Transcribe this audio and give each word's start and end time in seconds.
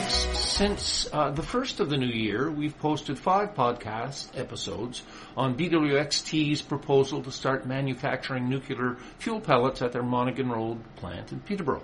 lives. 0.00 0.14
Since 0.38 1.08
uh, 1.12 1.30
the 1.30 1.42
first 1.42 1.80
of 1.80 1.90
the 1.90 1.96
new 1.96 2.06
year, 2.06 2.50
we've 2.50 2.78
posted 2.78 3.18
five 3.18 3.54
podcast 3.54 4.38
episodes 4.38 5.02
on 5.36 5.56
BWXT's 5.56 6.62
proposal 6.62 7.22
to 7.22 7.32
start 7.32 7.66
manufacturing 7.66 8.48
nuclear 8.48 8.96
fuel 9.18 9.40
pellets 9.40 9.82
at 9.82 9.92
their 9.92 10.02
Monaghan 10.02 10.50
Road 10.50 10.78
plant 10.96 11.32
in 11.32 11.40
Peterborough. 11.40 11.82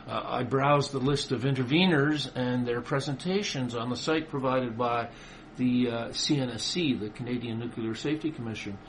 Uh, 0.08 0.20
I 0.26 0.42
browsed 0.42 0.94
the 0.94 1.00
list 1.00 1.32
of 1.32 1.44
interveners 1.44 2.28
and 2.36 2.68
their 2.68 2.82
presentations 2.82 3.76
on 3.76 3.92
the 3.92 3.96
site 3.96 4.28
provided 4.28 4.76
by 4.76 5.10
the 5.58 5.90
uh, 5.90 6.08
CNSC, 6.08 7.00
the 7.00 7.10
Canadian 7.10 7.60
Nuclear 7.60 7.94
Safety 7.94 8.32
Commission. 8.32 8.80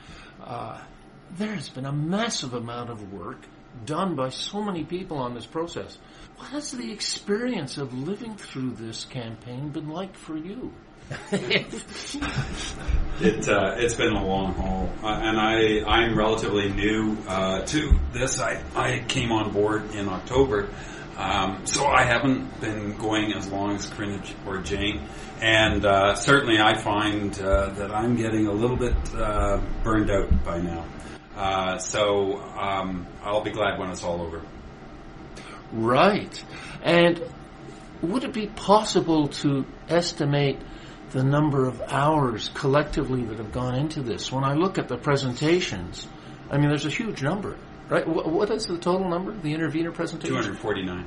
Uh, 0.43 0.81
there 1.37 1.53
has 1.53 1.69
been 1.69 1.85
a 1.85 1.93
massive 1.93 2.55
amount 2.55 2.89
of 2.89 3.13
work 3.13 3.45
done 3.85 4.15
by 4.15 4.29
so 4.29 4.61
many 4.61 4.83
people 4.83 5.17
on 5.17 5.33
this 5.33 5.45
process. 5.45 5.97
What 6.37 6.49
has 6.49 6.71
the 6.71 6.91
experience 6.91 7.77
of 7.77 7.93
living 7.93 8.35
through 8.35 8.71
this 8.71 9.05
campaign 9.05 9.69
been 9.69 9.89
like 9.89 10.15
for 10.15 10.37
you? 10.37 10.73
it 11.31 11.73
uh, 13.49 13.75
it's 13.77 13.93
been 13.93 14.13
a 14.13 14.25
long 14.25 14.53
haul, 14.53 14.89
uh, 15.03 15.07
and 15.07 15.37
I 15.37 15.83
I'm 15.85 16.17
relatively 16.17 16.71
new 16.71 17.17
uh, 17.27 17.65
to 17.65 17.99
this. 18.13 18.39
I 18.39 18.63
I 18.73 19.03
came 19.07 19.31
on 19.31 19.51
board 19.51 19.93
in 19.95 20.07
October, 20.07 20.69
um, 21.17 21.65
so 21.65 21.85
I 21.85 22.03
haven't 22.03 22.61
been 22.61 22.97
going 22.97 23.33
as 23.33 23.49
long 23.49 23.75
as 23.75 23.89
Corrine 23.89 24.23
or 24.47 24.59
Jane, 24.59 25.07
and 25.41 25.85
uh, 25.85 26.15
certainly 26.15 26.59
I 26.59 26.81
find 26.81 27.37
uh, 27.39 27.69
that 27.71 27.93
I'm 27.93 28.15
getting 28.15 28.47
a 28.47 28.53
little 28.53 28.77
bit 28.77 28.95
uh, 29.13 29.59
burned 29.83 30.09
out 30.09 30.43
by 30.43 30.61
now. 30.61 30.85
Uh, 31.35 31.77
so 31.77 32.39
um, 32.39 33.07
I'll 33.23 33.43
be 33.43 33.51
glad 33.51 33.79
when 33.79 33.89
it's 33.89 34.03
all 34.03 34.21
over. 34.21 34.41
Right, 35.71 36.43
and 36.83 37.21
would 38.01 38.23
it 38.23 38.33
be 38.33 38.47
possible 38.47 39.29
to 39.29 39.65
estimate 39.89 40.59
the 41.11 41.23
number 41.23 41.67
of 41.67 41.81
hours 41.81 42.49
collectively 42.53 43.23
that 43.23 43.37
have 43.37 43.51
gone 43.51 43.75
into 43.75 44.01
this? 44.01 44.31
When 44.31 44.43
I 44.43 44.53
look 44.53 44.77
at 44.77 44.87
the 44.87 44.97
presentations, 44.97 46.07
I 46.51 46.57
mean, 46.57 46.69
there's 46.69 46.85
a 46.85 46.91
huge 46.91 47.23
number. 47.23 47.57
Right? 47.89 48.07
What 48.07 48.49
is 48.49 48.65
the 48.65 48.77
total 48.77 49.09
number? 49.09 49.33
The 49.33 49.53
intervener 49.53 49.91
presentation? 49.91 50.35
249. 50.35 51.05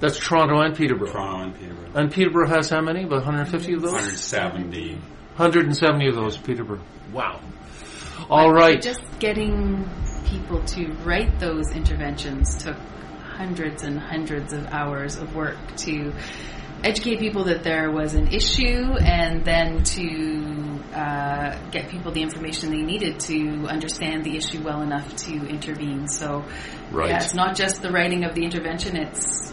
That's 0.00 0.18
Toronto 0.18 0.60
and 0.60 0.76
Peterborough. 0.76 1.10
Toronto 1.10 1.44
and 1.44 1.54
Peterborough. 1.58 1.90
And 1.94 2.12
Peterborough 2.12 2.48
has 2.48 2.70
how 2.70 2.80
many? 2.80 3.04
About 3.04 3.24
150 3.24 3.72
of 3.74 3.82
those? 3.82 3.92
170. 3.92 4.92
170 4.92 6.08
of 6.08 6.14
those, 6.14 6.36
Peterborough. 6.36 6.82
Wow. 7.12 7.40
All 8.30 8.52
right. 8.52 8.80
Just 8.80 9.00
getting 9.18 9.88
people 10.26 10.62
to 10.62 10.92
write 11.04 11.40
those 11.40 11.70
interventions 11.72 12.62
took 12.62 12.76
hundreds 13.22 13.84
and 13.84 13.98
hundreds 13.98 14.52
of 14.52 14.66
hours 14.66 15.16
of 15.16 15.34
work 15.34 15.56
to 15.76 16.12
educate 16.84 17.18
people 17.18 17.44
that 17.44 17.62
there 17.62 17.90
was 17.90 18.14
an 18.14 18.28
issue 18.28 18.94
and 19.00 19.44
then 19.44 19.82
to 19.82 20.78
uh, 20.94 21.58
get 21.70 21.88
people 21.88 22.12
the 22.12 22.22
information 22.22 22.70
they 22.70 22.82
needed 22.82 23.18
to 23.18 23.66
understand 23.66 24.24
the 24.24 24.36
issue 24.36 24.62
well 24.62 24.82
enough 24.82 25.16
to 25.16 25.32
intervene. 25.32 26.06
So, 26.08 26.44
right. 26.90 27.10
yeah, 27.10 27.16
it's 27.16 27.34
not 27.34 27.56
just 27.56 27.82
the 27.82 27.90
writing 27.90 28.24
of 28.24 28.34
the 28.34 28.44
intervention, 28.44 28.96
it's 28.96 29.52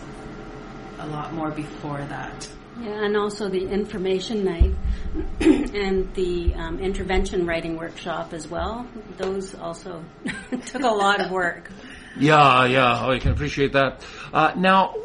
a 0.99 1.07
lot 1.07 1.33
more 1.33 1.51
before 1.51 1.99
that. 1.99 2.47
Yeah, 2.81 3.05
and 3.05 3.15
also 3.15 3.47
the 3.47 3.67
information 3.69 4.43
night 4.43 4.71
and 5.39 6.13
the 6.13 6.53
um, 6.55 6.79
intervention 6.79 7.45
writing 7.45 7.77
workshop 7.77 8.33
as 8.33 8.47
well. 8.47 8.85
Those 9.17 9.55
also 9.55 10.03
took 10.65 10.83
a 10.83 10.87
lot 10.87 11.21
of 11.21 11.31
work. 11.31 11.71
Yeah, 12.17 12.65
yeah, 12.65 13.07
I 13.07 13.19
can 13.19 13.31
appreciate 13.31 13.73
that. 13.73 14.01
Uh, 14.33 14.53
now, 14.55 14.95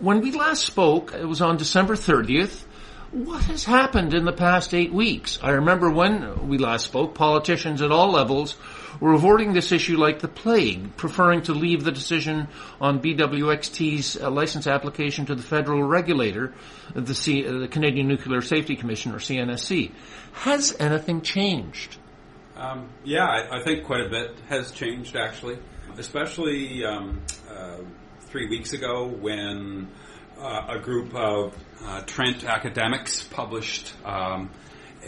when 0.00 0.20
we 0.20 0.32
last 0.32 0.64
spoke, 0.64 1.12
it 1.14 1.24
was 1.24 1.40
on 1.40 1.56
December 1.56 1.94
30th. 1.94 2.64
What 3.14 3.44
has 3.44 3.62
happened 3.62 4.12
in 4.12 4.24
the 4.24 4.32
past 4.32 4.74
eight 4.74 4.92
weeks? 4.92 5.38
I 5.40 5.50
remember 5.50 5.88
when 5.88 6.48
we 6.48 6.58
last 6.58 6.86
spoke, 6.86 7.14
politicians 7.14 7.80
at 7.80 7.92
all 7.92 8.10
levels 8.10 8.56
were 8.98 9.12
avoiding 9.12 9.52
this 9.52 9.70
issue 9.70 9.96
like 9.96 10.18
the 10.18 10.26
plague, 10.26 10.96
preferring 10.96 11.42
to 11.42 11.52
leave 11.52 11.84
the 11.84 11.92
decision 11.92 12.48
on 12.80 13.00
BWXT's 13.00 14.20
uh, 14.20 14.28
license 14.32 14.66
application 14.66 15.26
to 15.26 15.36
the 15.36 15.44
federal 15.44 15.84
regulator, 15.84 16.54
the, 16.92 17.14
C- 17.14 17.46
uh, 17.46 17.52
the, 17.58 17.68
Canadian 17.68 18.08
Nuclear 18.08 18.40
Safety 18.40 18.74
Commission, 18.74 19.12
or 19.12 19.18
CNSC. 19.18 19.92
Has 20.32 20.74
anything 20.80 21.20
changed? 21.20 21.96
Um, 22.56 22.88
yeah, 23.04 23.26
I, 23.26 23.60
I, 23.60 23.62
think 23.62 23.84
quite 23.84 24.04
a 24.04 24.08
bit 24.08 24.36
has 24.48 24.72
changed, 24.72 25.14
actually, 25.14 25.58
especially 25.98 26.84
um, 26.84 27.22
uh, 27.48 27.76
three 28.22 28.48
weeks 28.48 28.72
ago 28.72 29.06
when 29.06 29.86
a 30.40 30.78
group 30.78 31.14
of 31.14 31.56
uh, 31.82 32.00
Trent 32.02 32.44
academics 32.44 33.22
published 33.22 33.92
um, 34.04 34.50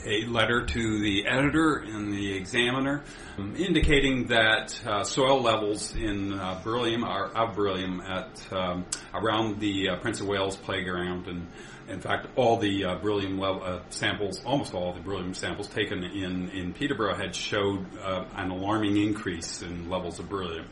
a 0.04 0.24
letter 0.26 0.64
to 0.66 1.00
the 1.00 1.26
editor 1.26 1.82
in 1.82 2.10
the 2.10 2.36
Examiner 2.36 3.02
um, 3.38 3.54
indicating 3.56 4.26
that 4.28 4.78
uh, 4.86 5.04
soil 5.04 5.40
levels 5.42 5.94
in 5.94 6.32
uh, 6.32 6.60
beryllium 6.62 7.04
are 7.04 7.26
of 7.28 7.54
beryllium 7.54 8.00
at 8.00 8.52
um, 8.52 8.84
around 9.14 9.60
the 9.60 9.90
uh, 9.90 9.96
Prince 9.96 10.20
of 10.20 10.26
Wales 10.26 10.56
playground. 10.56 11.26
And 11.26 11.46
in 11.88 12.00
fact, 12.00 12.26
all 12.36 12.58
the 12.58 12.84
uh, 12.84 12.94
beryllium 12.96 13.38
level, 13.38 13.62
uh, 13.62 13.80
samples, 13.90 14.42
almost 14.44 14.74
all 14.74 14.92
the 14.92 15.00
beryllium 15.00 15.34
samples 15.34 15.68
taken 15.68 16.04
in, 16.04 16.50
in 16.50 16.72
Peterborough 16.72 17.16
had 17.16 17.34
showed 17.34 17.86
uh, 17.98 18.24
an 18.36 18.50
alarming 18.50 18.96
increase 18.96 19.62
in 19.62 19.88
levels 19.88 20.18
of 20.18 20.28
beryllium 20.28 20.66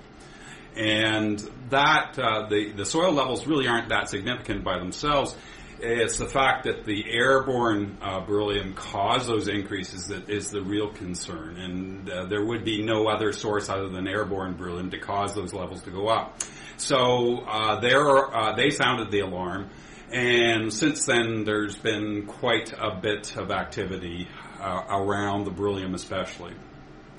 and 0.77 1.39
that 1.71 2.19
uh, 2.19 2.49
the 2.49 2.73
the 2.73 2.87
soil 2.87 3.13
levels 3.13 3.47
really 3.47 3.67
aren't 3.67 3.89
that 3.89 4.09
significant 4.09 4.65
by 4.65 4.79
themselves. 4.79 5.37
It's 5.81 6.19
the 6.19 6.27
fact 6.29 6.65
that 6.65 6.85
the 6.85 7.05
airborne 7.11 7.99
uh, 8.01 8.21
beryllium 8.21 8.75
caused 8.75 9.29
those 9.29 9.49
increases 9.49 10.07
that 10.07 10.31
is 10.31 10.51
the 10.51 10.63
real 10.63 10.89
concern, 10.89 11.57
and 11.59 12.09
uh, 12.09 12.27
there 12.27 12.45
would 12.45 12.65
be 12.65 12.83
no 12.83 13.09
other 13.09 13.33
source 13.33 13.69
other 13.69 13.89
than 13.89 14.07
airborne 14.07 14.55
beryllium 14.55 14.91
to 14.91 14.99
cause 14.99 15.35
those 15.35 15.53
levels 15.53 15.83
to 15.83 15.91
go 15.91 16.09
up. 16.09 16.41
So 16.77 17.41
uh, 17.41 17.81
there, 17.81 18.35
uh, 18.35 18.55
they 18.55 18.71
sounded 18.71 19.11
the 19.11 19.21
alarm, 19.21 19.69
and 20.13 20.73
since 20.73 21.05
then 21.05 21.45
there's 21.45 21.77
been 21.77 22.27
quite 22.27 22.73
a 22.73 22.99
bit 23.01 23.37
of 23.37 23.51
activity 23.51 24.29
uh, 24.61 24.85
around 24.89 25.45
the 25.45 25.51
beryllium, 25.51 25.95
especially. 25.95 26.55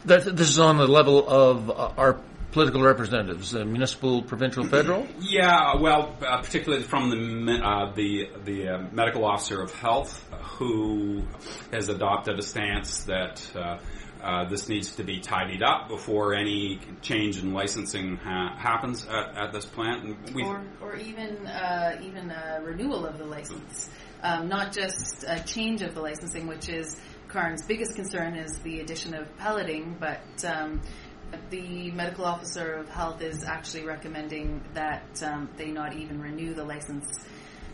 That, 0.05 0.35
this 0.35 0.49
is 0.49 0.59
on 0.59 0.77
the 0.77 0.87
level 0.87 1.27
of 1.27 1.69
our 1.99 2.21
political 2.55 2.81
representatives, 2.81 3.53
uh, 3.53 3.65
municipal, 3.65 4.21
provincial, 4.21 4.63
federal? 4.63 5.05
Yeah, 5.19 5.75
well, 5.75 6.15
uh, 6.25 6.37
particularly 6.37 6.83
from 6.83 7.09
the 7.09 7.53
uh, 7.53 7.91
the 7.93 8.29
the 8.45 8.69
uh, 8.69 8.77
medical 8.93 9.25
officer 9.25 9.61
of 9.61 9.75
health, 9.75 10.25
who 10.57 11.23
has 11.73 11.89
adopted 11.89 12.39
a 12.39 12.41
stance 12.41 13.03
that. 13.03 13.51
Uh, 13.55 13.77
uh, 14.23 14.43
this 14.49 14.69
needs 14.69 14.95
to 14.95 15.03
be 15.03 15.19
tidied 15.19 15.61
up 15.61 15.87
before 15.87 16.33
any 16.33 16.79
change 17.03 17.37
in 17.37 17.53
licensing 17.53 18.17
ha- 18.17 18.55
happens 18.57 19.05
at, 19.05 19.37
at, 19.37 19.53
this 19.53 19.67
plant, 19.67 20.17
or, 20.35 20.63
or, 20.81 20.95
even 20.95 21.37
even 22.01 22.31
a 22.31 22.59
renewal 22.63 23.05
of 23.05 23.19
the 23.19 23.25
license, 23.25 23.87
um, 24.23 24.47
not 24.47 24.71
just 24.71 25.25
a 25.27 25.43
change 25.43 25.83
of 25.83 25.93
the 25.93 26.01
licensing, 26.01 26.47
which 26.47 26.69
is 26.69 26.99
CARN's 27.27 27.65
biggest 27.65 27.93
concern 27.95 28.35
is 28.35 28.57
the 28.59 28.79
addition 28.79 29.13
of 29.13 29.27
pelleting, 29.37 29.97
but 29.99 30.43
um, 30.45 30.81
the 31.49 31.91
medical 31.91 32.25
officer 32.25 32.73
of 32.75 32.89
health 32.89 33.21
is 33.21 33.43
actually 33.43 33.85
recommending 33.85 34.63
that 34.73 35.21
um, 35.23 35.49
they 35.57 35.71
not 35.71 35.95
even 35.95 36.21
renew 36.21 36.53
the 36.53 36.63
license 36.63 37.05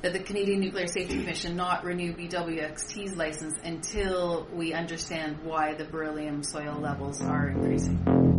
that 0.01 0.13
the 0.13 0.19
Canadian 0.19 0.59
Nuclear 0.61 0.87
Safety 0.87 1.19
Commission 1.19 1.55
not 1.55 1.83
renew 1.83 2.13
BWXT's 2.13 3.15
license 3.15 3.55
until 3.63 4.47
we 4.51 4.73
understand 4.73 5.43
why 5.43 5.75
the 5.75 5.85
beryllium 5.85 6.43
soil 6.43 6.77
levels 6.79 7.21
are 7.21 7.49
increasing. 7.49 8.30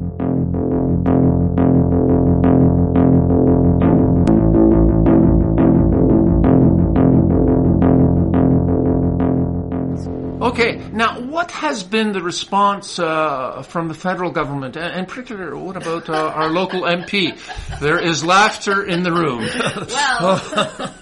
Okay, 10.42 10.74
now 10.92 11.20
what 11.20 11.52
has 11.52 11.84
been 11.84 12.10
the 12.10 12.20
response 12.20 12.98
uh, 12.98 13.62
from 13.62 13.86
the 13.86 13.94
federal 13.94 14.32
government, 14.32 14.76
and 14.76 14.98
in 14.98 15.06
particular, 15.06 15.56
what 15.56 15.76
about 15.76 16.08
uh, 16.08 16.32
our 16.34 16.50
local 16.50 16.82
MP? 16.82 17.38
There 17.78 18.00
is 18.00 18.24
laughter 18.24 18.84
in 18.84 19.04
the 19.04 19.12
room. 19.12 19.46
well, 19.86 20.42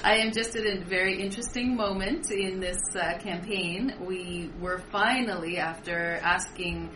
I 0.02 0.16
am 0.16 0.32
just 0.32 0.56
at 0.56 0.64
a 0.64 0.82
very 0.82 1.20
interesting 1.20 1.76
moment 1.76 2.30
in 2.30 2.58
this 2.58 2.80
uh, 2.96 3.18
campaign. 3.18 3.94
We 4.00 4.50
were 4.58 4.78
finally, 4.90 5.58
after 5.58 6.18
asking, 6.22 6.88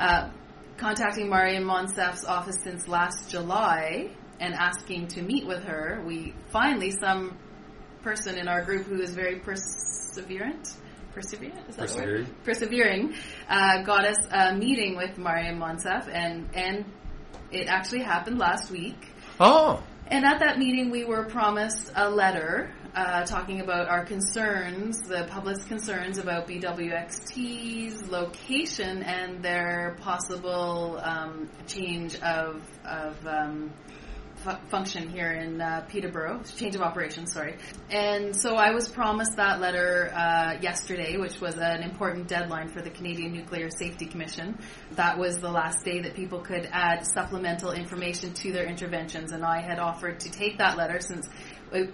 uh, 0.00 0.30
contacting 0.76 1.28
Mariam 1.28 1.62
Monsef's 1.62 2.24
office 2.24 2.58
since 2.64 2.88
last 2.88 3.30
July 3.30 4.10
and 4.40 4.54
asking 4.54 5.06
to 5.08 5.22
meet 5.22 5.46
with 5.46 5.62
her, 5.62 6.02
we 6.04 6.34
finally, 6.48 6.90
some 6.90 7.38
person 8.02 8.38
in 8.38 8.48
our 8.48 8.64
group 8.64 8.86
who 8.86 9.00
is 9.00 9.14
very 9.14 9.38
perseverant, 9.38 10.74
is 11.20 11.76
that 11.76 11.88
Persevering. 11.88 12.24
word? 12.24 12.44
Persevering, 12.44 13.14
uh, 13.48 13.82
got 13.82 14.04
us 14.04 14.18
a 14.30 14.54
meeting 14.54 14.96
with 14.96 15.18
Mariam 15.18 15.58
Monsef, 15.58 16.08
and 16.12 16.48
and 16.54 16.84
it 17.50 17.68
actually 17.68 18.02
happened 18.02 18.38
last 18.38 18.70
week. 18.70 19.12
oh, 19.40 19.82
And 20.08 20.24
at 20.24 20.40
that 20.40 20.58
meeting, 20.58 20.90
we 20.90 21.04
were 21.04 21.24
promised 21.24 21.90
a 21.94 22.08
letter 22.10 22.72
uh, 22.94 23.24
talking 23.24 23.60
about 23.60 23.88
our 23.88 24.04
concerns, 24.04 25.02
the 25.02 25.26
public's 25.28 25.64
concerns 25.64 26.18
about 26.18 26.48
BWXT's 26.48 28.08
location 28.08 29.02
and 29.02 29.42
their 29.42 29.96
possible 30.00 30.98
um, 31.02 31.48
change 31.66 32.16
of, 32.20 32.62
of 32.84 33.26
um, 33.26 33.70
fu- 34.46 34.68
function 34.68 35.08
here 35.08 35.32
in 35.32 35.60
uh, 35.60 35.84
Peterborough, 35.88 36.40
change 36.56 36.74
of 36.74 36.82
operations, 36.82 37.32
sorry. 37.32 37.56
And 37.90 38.34
so 38.34 38.54
I 38.54 38.70
was 38.70 38.88
promised 38.88 39.36
that 39.36 39.60
letter 39.60 40.12
uh, 40.14 40.58
yesterday, 40.60 41.16
which 41.16 41.40
was 41.40 41.56
an 41.56 41.82
important 41.82 42.28
deadline 42.28 42.68
for 42.68 42.80
the 42.80 42.90
Canadian 42.90 43.32
Nuclear 43.32 43.68
Safety 43.70 44.06
Commission. 44.06 44.58
That 44.92 45.18
was 45.18 45.38
the 45.38 45.50
last 45.50 45.84
day 45.84 46.00
that 46.02 46.14
people 46.14 46.40
could 46.40 46.68
add 46.72 47.06
supplemental 47.06 47.72
information 47.72 48.32
to 48.34 48.52
their 48.52 48.66
interventions, 48.66 49.32
and 49.32 49.44
I 49.44 49.60
had 49.60 49.78
offered 49.78 50.20
to 50.20 50.30
take 50.30 50.58
that 50.58 50.76
letter 50.76 51.00
since 51.00 51.28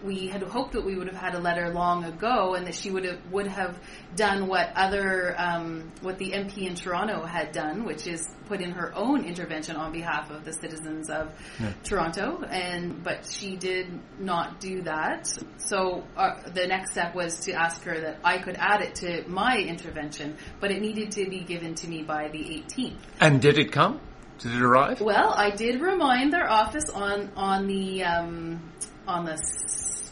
we 0.02 0.29
had 0.29 0.43
hoped 0.43 0.73
that 0.73 0.84
we 0.84 0.94
would 0.96 1.08
have 1.08 1.17
had 1.17 1.34
a 1.34 1.38
letter 1.38 1.70
long 1.70 2.05
ago, 2.05 2.55
and 2.55 2.67
that 2.67 2.75
she 2.75 2.90
would 2.90 3.05
have 3.05 3.20
would 3.31 3.46
have 3.46 3.79
done 4.17 4.46
what 4.46 4.73
other 4.76 5.34
um, 5.38 5.90
what 6.02 6.19
the 6.19 6.32
MP 6.32 6.67
in 6.67 6.75
Toronto 6.75 7.25
had 7.25 7.52
done, 7.52 7.84
which 7.84 8.06
is 8.06 8.29
put 8.46 8.61
in 8.61 8.73
her 8.73 8.94
own 8.94 9.25
intervention 9.25 9.76
on 9.76 9.93
behalf 9.93 10.31
of 10.31 10.44
the 10.44 10.52
citizens 10.52 11.08
of 11.11 11.32
Toronto. 11.84 12.43
And 12.43 13.02
but 13.02 13.26
she 13.26 13.56
did 13.56 13.87
not 14.19 14.61
do 14.61 14.82
that. 14.82 15.32
So 15.58 16.05
uh, 16.17 16.49
the 16.52 16.67
next 16.67 16.93
step 16.93 17.14
was 17.14 17.40
to 17.40 17.52
ask 17.52 17.82
her 17.84 18.00
that 18.00 18.19
I 18.25 18.38
could 18.38 18.56
add 18.58 18.82
it 18.82 18.94
to 18.96 19.25
my 19.29 19.56
intervention, 19.58 20.37
but 20.61 20.70
it 20.70 20.81
needed 20.81 21.12
to 21.12 21.29
be 21.29 21.40
given 21.40 21.75
to 21.76 21.88
me 21.88 22.02
by 22.02 22.29
the 22.29 22.38
18th. 22.38 22.96
and 23.20 23.40
did 23.40 23.58
it 23.58 23.73
come? 23.73 24.00
Did 24.38 24.55
it 24.55 24.62
arrive? 24.62 25.00
Well, 25.00 25.32
I 25.37 25.50
did 25.50 25.81
remind 25.81 26.32
their 26.32 26.50
office 26.50 26.88
on 26.90 27.31
on 27.37 27.67
the 27.69 28.02
um, 28.02 28.73
on 29.07 29.25
the 29.25 29.37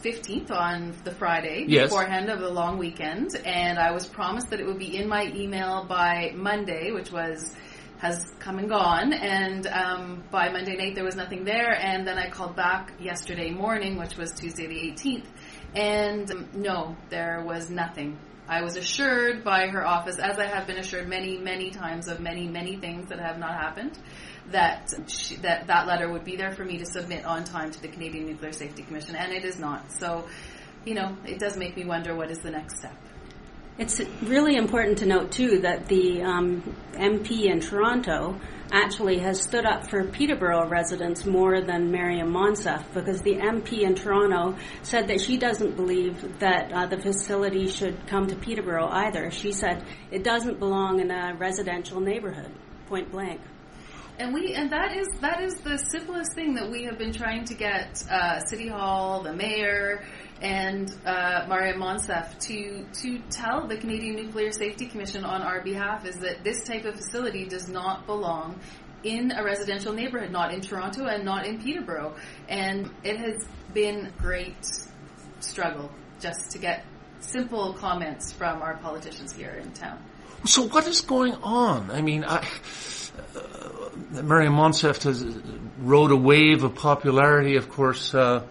fifteenth 0.01 0.51
on 0.51 0.93
the 1.03 1.11
Friday 1.11 1.65
Yes. 1.67 1.89
beforehand 1.89 2.29
of 2.29 2.39
the 2.39 2.49
long 2.49 2.77
weekend, 2.77 3.35
and 3.45 3.77
I 3.77 3.91
was 3.91 4.07
promised 4.07 4.49
that 4.49 4.59
it 4.59 4.65
would 4.65 4.79
be 4.79 4.97
in 4.97 5.07
my 5.07 5.25
email 5.35 5.85
by 5.85 6.33
Monday, 6.35 6.91
which 6.91 7.11
was 7.11 7.55
has 7.99 8.25
come 8.39 8.57
and 8.57 8.67
gone. 8.67 9.13
And 9.13 9.67
um, 9.67 10.23
by 10.31 10.49
Monday 10.49 10.75
night, 10.75 10.95
there 10.95 11.03
was 11.03 11.15
nothing 11.15 11.43
there. 11.43 11.71
And 11.79 12.07
then 12.07 12.17
I 12.17 12.31
called 12.31 12.55
back 12.55 12.93
yesterday 12.99 13.51
morning, 13.51 13.99
which 13.99 14.17
was 14.17 14.31
Tuesday 14.31 14.65
the 14.65 14.79
eighteenth, 14.79 15.29
and 15.75 16.29
um, 16.31 16.49
no, 16.55 16.95
there 17.09 17.43
was 17.45 17.69
nothing. 17.69 18.17
I 18.47 18.63
was 18.63 18.75
assured 18.75 19.45
by 19.45 19.67
her 19.67 19.85
office, 19.85 20.17
as 20.19 20.37
I 20.37 20.45
have 20.45 20.67
been 20.67 20.77
assured 20.77 21.07
many, 21.07 21.37
many 21.37 21.69
times 21.69 22.07
of 22.09 22.19
many, 22.19 22.47
many 22.47 22.75
things 22.75 23.07
that 23.09 23.19
have 23.19 23.37
not 23.37 23.51
happened, 23.53 23.97
that 24.49 24.93
she, 25.07 25.35
that 25.37 25.67
that 25.67 25.87
letter 25.87 26.11
would 26.11 26.23
be 26.23 26.35
there 26.35 26.51
for 26.51 26.65
me 26.65 26.77
to 26.77 26.85
submit 26.85 27.25
on 27.25 27.43
time 27.43 27.71
to 27.71 27.81
the 27.81 27.87
Canadian 27.87 28.25
Nuclear 28.27 28.51
Safety 28.51 28.83
Commission, 28.83 29.15
and 29.15 29.31
it 29.31 29.45
is 29.45 29.59
not. 29.59 29.91
So, 29.91 30.27
you 30.85 30.95
know, 30.95 31.15
it 31.25 31.39
does 31.39 31.57
make 31.57 31.75
me 31.75 31.85
wonder 31.85 32.15
what 32.15 32.31
is 32.31 32.39
the 32.39 32.51
next 32.51 32.79
step. 32.79 32.95
It's 33.77 34.01
really 34.21 34.57
important 34.57 34.99
to 34.99 35.05
note 35.05 35.31
too 35.31 35.59
that 35.61 35.87
the 35.87 36.21
um, 36.21 36.61
MP 36.93 37.45
in 37.45 37.61
Toronto 37.61 38.39
actually 38.71 39.19
has 39.19 39.41
stood 39.41 39.65
up 39.65 39.89
for 39.89 40.03
Peterborough 40.03 40.67
residents 40.67 41.25
more 41.25 41.61
than 41.61 41.91
Mariam 41.91 42.31
Monsef 42.31 42.83
because 42.93 43.21
the 43.21 43.35
MP 43.35 43.81
in 43.81 43.95
Toronto 43.95 44.57
said 44.83 45.07
that 45.07 45.19
she 45.19 45.37
doesn't 45.37 45.75
believe 45.75 46.39
that 46.39 46.71
uh, 46.71 46.85
the 46.85 46.97
facility 46.97 47.67
should 47.67 48.07
come 48.07 48.27
to 48.27 48.35
Peterborough 48.35 48.87
either. 48.87 49.31
She 49.31 49.51
said 49.51 49.83
it 50.11 50.23
doesn't 50.23 50.59
belong 50.59 50.99
in 50.99 51.11
a 51.11 51.35
residential 51.35 51.99
neighborhood, 51.99 52.51
point 52.87 53.11
blank. 53.11 53.41
And 54.21 54.35
we 54.35 54.53
and 54.53 54.69
that 54.71 54.95
is 54.95 55.07
that 55.21 55.41
is 55.41 55.55
the 55.55 55.79
simplest 55.79 56.35
thing 56.35 56.53
that 56.53 56.69
we 56.69 56.83
have 56.83 56.99
been 56.99 57.11
trying 57.11 57.43
to 57.45 57.55
get 57.55 58.03
uh, 58.07 58.39
City 58.41 58.67
Hall, 58.67 59.23
the 59.23 59.33
mayor, 59.33 60.05
and 60.43 60.93
uh, 61.07 61.47
Mariam 61.49 61.81
Monsef 61.81 62.37
to 62.41 62.85
to 63.01 63.17
tell 63.31 63.65
the 63.65 63.77
Canadian 63.77 64.17
Nuclear 64.17 64.51
Safety 64.51 64.85
Commission 64.85 65.25
on 65.25 65.41
our 65.41 65.63
behalf 65.63 66.05
is 66.05 66.17
that 66.17 66.43
this 66.43 66.63
type 66.65 66.85
of 66.85 66.97
facility 66.97 67.45
does 67.45 67.67
not 67.67 68.05
belong 68.05 68.59
in 69.03 69.31
a 69.31 69.43
residential 69.43 69.91
neighborhood, 69.91 70.29
not 70.29 70.53
in 70.53 70.61
Toronto 70.61 71.07
and 71.07 71.25
not 71.25 71.47
in 71.47 71.59
Peterborough. 71.59 72.13
And 72.47 72.91
it 73.03 73.17
has 73.17 73.43
been 73.73 74.13
great 74.19 74.63
struggle 75.39 75.89
just 76.19 76.51
to 76.51 76.59
get 76.59 76.85
simple 77.21 77.73
comments 77.73 78.31
from 78.31 78.61
our 78.61 78.77
politicians 78.77 79.33
here 79.33 79.59
in 79.63 79.71
town. 79.71 79.97
So 80.45 80.67
what 80.67 80.85
is 80.85 81.01
going 81.01 81.33
on? 81.41 81.89
I 81.89 82.01
mean, 82.01 82.23
I, 82.23 82.45
uh, 83.61 84.21
Mariam 84.21 84.53
Monsef 84.53 85.03
has 85.03 85.25
rode 85.79 86.11
a 86.11 86.15
wave 86.15 86.63
of 86.63 86.75
popularity. 86.75 87.55
Of 87.55 87.69
course, 87.69 88.13
uh, 88.13 88.43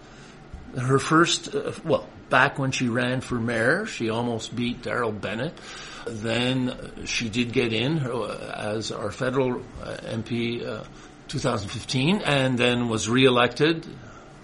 her 0.77 0.99
first, 0.99 1.53
uh, 1.53 1.73
well, 1.83 2.07
back 2.29 2.57
when 2.57 2.71
she 2.71 2.87
ran 2.89 3.21
for 3.21 3.35
mayor, 3.35 3.85
she 3.85 4.09
almost 4.09 4.55
beat 4.55 4.81
Daryl 4.81 5.19
Bennett. 5.19 5.53
Then 6.07 7.05
she 7.05 7.29
did 7.29 7.53
get 7.53 7.73
in 7.73 7.99
uh, 7.99 8.53
as 8.57 8.91
our 8.91 9.11
federal 9.11 9.61
uh, 9.83 9.97
MP, 10.03 10.65
uh, 10.65 10.83
2015, 11.27 12.21
and 12.25 12.57
then 12.57 12.89
was 12.89 13.07
reelected 13.07 13.85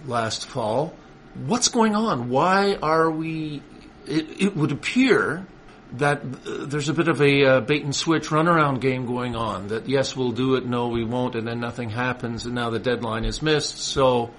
last 0.05 0.45
fall. 0.45 0.93
What's 1.33 1.69
going 1.69 1.95
on? 1.95 2.29
Why 2.29 2.75
are 2.75 3.09
we? 3.09 3.61
It, 4.05 4.41
it 4.41 4.55
would 4.55 4.71
appear 4.71 5.45
that 5.93 6.21
uh, 6.21 6.65
there's 6.65 6.89
a 6.89 6.93
bit 6.93 7.07
of 7.07 7.21
a 7.21 7.45
uh, 7.45 7.59
bait 7.61 7.83
and 7.83 7.95
switch 7.95 8.27
runaround 8.29 8.81
game 8.81 9.05
going 9.05 9.35
on. 9.35 9.69
That 9.69 9.87
yes, 9.87 10.15
we'll 10.15 10.31
do 10.31 10.55
it, 10.55 10.65
no, 10.65 10.89
we 10.89 11.03
won't, 11.03 11.35
and 11.35 11.47
then 11.47 11.59
nothing 11.59 11.89
happens, 11.89 12.45
and 12.45 12.55
now 12.55 12.69
the 12.69 12.79
deadline 12.79 13.25
is 13.25 13.41
missed. 13.41 13.77
So, 13.79 14.31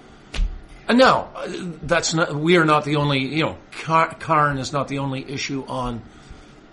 and 0.87 0.97
now 0.97 1.31
uh, 1.35 1.47
that's 1.83 2.13
not. 2.13 2.35
We 2.35 2.57
are 2.57 2.65
not 2.65 2.85
the 2.85 2.97
only. 2.97 3.19
You 3.19 3.45
know, 3.45 3.57
Car- 3.83 4.13
CARN 4.15 4.57
is 4.57 4.71
not 4.71 4.87
the 4.87 4.99
only 4.99 5.29
issue 5.29 5.65
on 5.67 6.01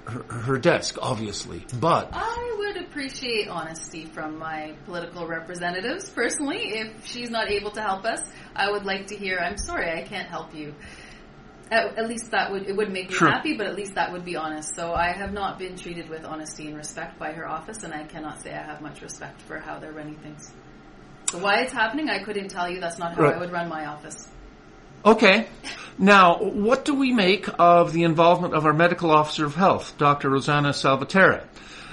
her, 0.06 0.23
her 0.23 0.59
desk, 0.59 0.99
obviously, 1.00 1.64
but. 1.80 2.11
I 2.12 2.54
would 2.59 2.76
appreciate 2.76 3.49
honesty 3.49 4.04
from 4.04 4.38
my 4.38 4.75
political 4.85 5.26
representatives. 5.26 6.11
Personally, 6.11 6.78
if 6.78 7.06
she's 7.06 7.30
not 7.30 7.50
able 7.50 7.71
to 7.73 7.80
help 7.80 8.04
us, 8.04 8.21
I 8.54 8.71
would 8.71 8.85
like 8.85 9.06
to 9.09 9.16
hear, 9.16 9.38
"I'm 9.38 9.59
sorry, 9.59 9.90
I 9.90 10.02
can't 10.02 10.28
help 10.28 10.54
you." 10.54 10.75
At, 11.70 11.99
at 11.99 12.08
least 12.08 12.30
that 12.30 12.52
would 12.52 12.68
it 12.68 12.76
would 12.76 12.92
make 12.92 13.08
me 13.11 13.14
Sure. 13.16 13.28
happy, 13.28 13.56
but 13.56 13.66
at 13.66 13.75
least 13.75 13.94
that 13.96 14.12
would 14.12 14.25
be 14.25 14.37
honest. 14.37 14.75
So 14.76 14.92
I 14.92 15.12
have 15.12 15.32
not 15.32 15.58
been 15.58 15.76
treated 15.76 16.08
with 16.08 16.25
honesty 16.25 16.68
and 16.68 16.76
respect 16.76 17.18
by 17.18 17.32
her 17.32 17.49
office, 17.49 17.82
and 17.82 17.92
I 17.92 18.04
cannot 18.04 18.40
say 18.40 18.52
I 18.52 18.62
have 18.62 18.80
much 18.80 19.02
respect 19.02 19.40
for 19.42 19.58
how 19.58 19.78
they're 19.80 19.92
running 19.92 20.16
things. 20.16 20.52
So 21.30 21.38
why 21.38 21.62
it's 21.62 21.73
happening, 21.73 22.08
I 22.08 22.23
couldn't 22.23 22.49
tell 22.49 22.70
you. 22.70 22.80
That's 22.80 22.99
not 22.99 23.14
how 23.14 23.23
Right. 23.23 23.35
I 23.35 23.38
would 23.38 23.50
run 23.50 23.68
my 23.68 23.87
office. 23.87 24.28
Okay. 25.04 25.46
Now, 25.99 26.38
what 26.38 26.85
do 26.85 26.94
we 26.94 27.12
make 27.12 27.49
of 27.58 27.92
the 27.92 28.04
involvement 28.04 28.54
of 28.54 28.64
our 28.66 28.73
medical 28.73 29.11
officer 29.11 29.44
of 29.44 29.54
health, 29.56 29.94
Dr. 29.99 30.30
Rosana 30.30 30.70
Salvaterra? 30.70 31.42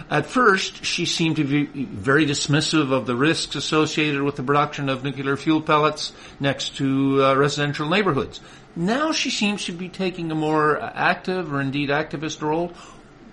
At 0.09 0.25
first, 0.27 0.83
she 0.85 1.05
seemed 1.05 1.37
to 1.37 1.43
be 1.43 1.65
very 1.85 2.25
dismissive 2.25 2.91
of 2.91 3.05
the 3.07 3.15
risks 3.15 3.55
associated 3.55 4.21
with 4.21 4.35
the 4.35 4.43
production 4.43 4.89
of 4.89 5.03
nuclear 5.03 5.37
fuel 5.37 5.61
pellets 5.61 6.13
next 6.39 6.77
to 6.77 7.23
uh, 7.23 7.35
residential 7.35 7.89
neighborhoods. 7.89 8.39
Now 8.75 9.11
she 9.11 9.29
seems 9.29 9.65
to 9.65 9.71
be 9.71 9.89
taking 9.89 10.31
a 10.31 10.35
more 10.35 10.79
active 10.81 11.53
or 11.53 11.61
indeed 11.61 11.89
activist 11.89 12.41
role. 12.41 12.73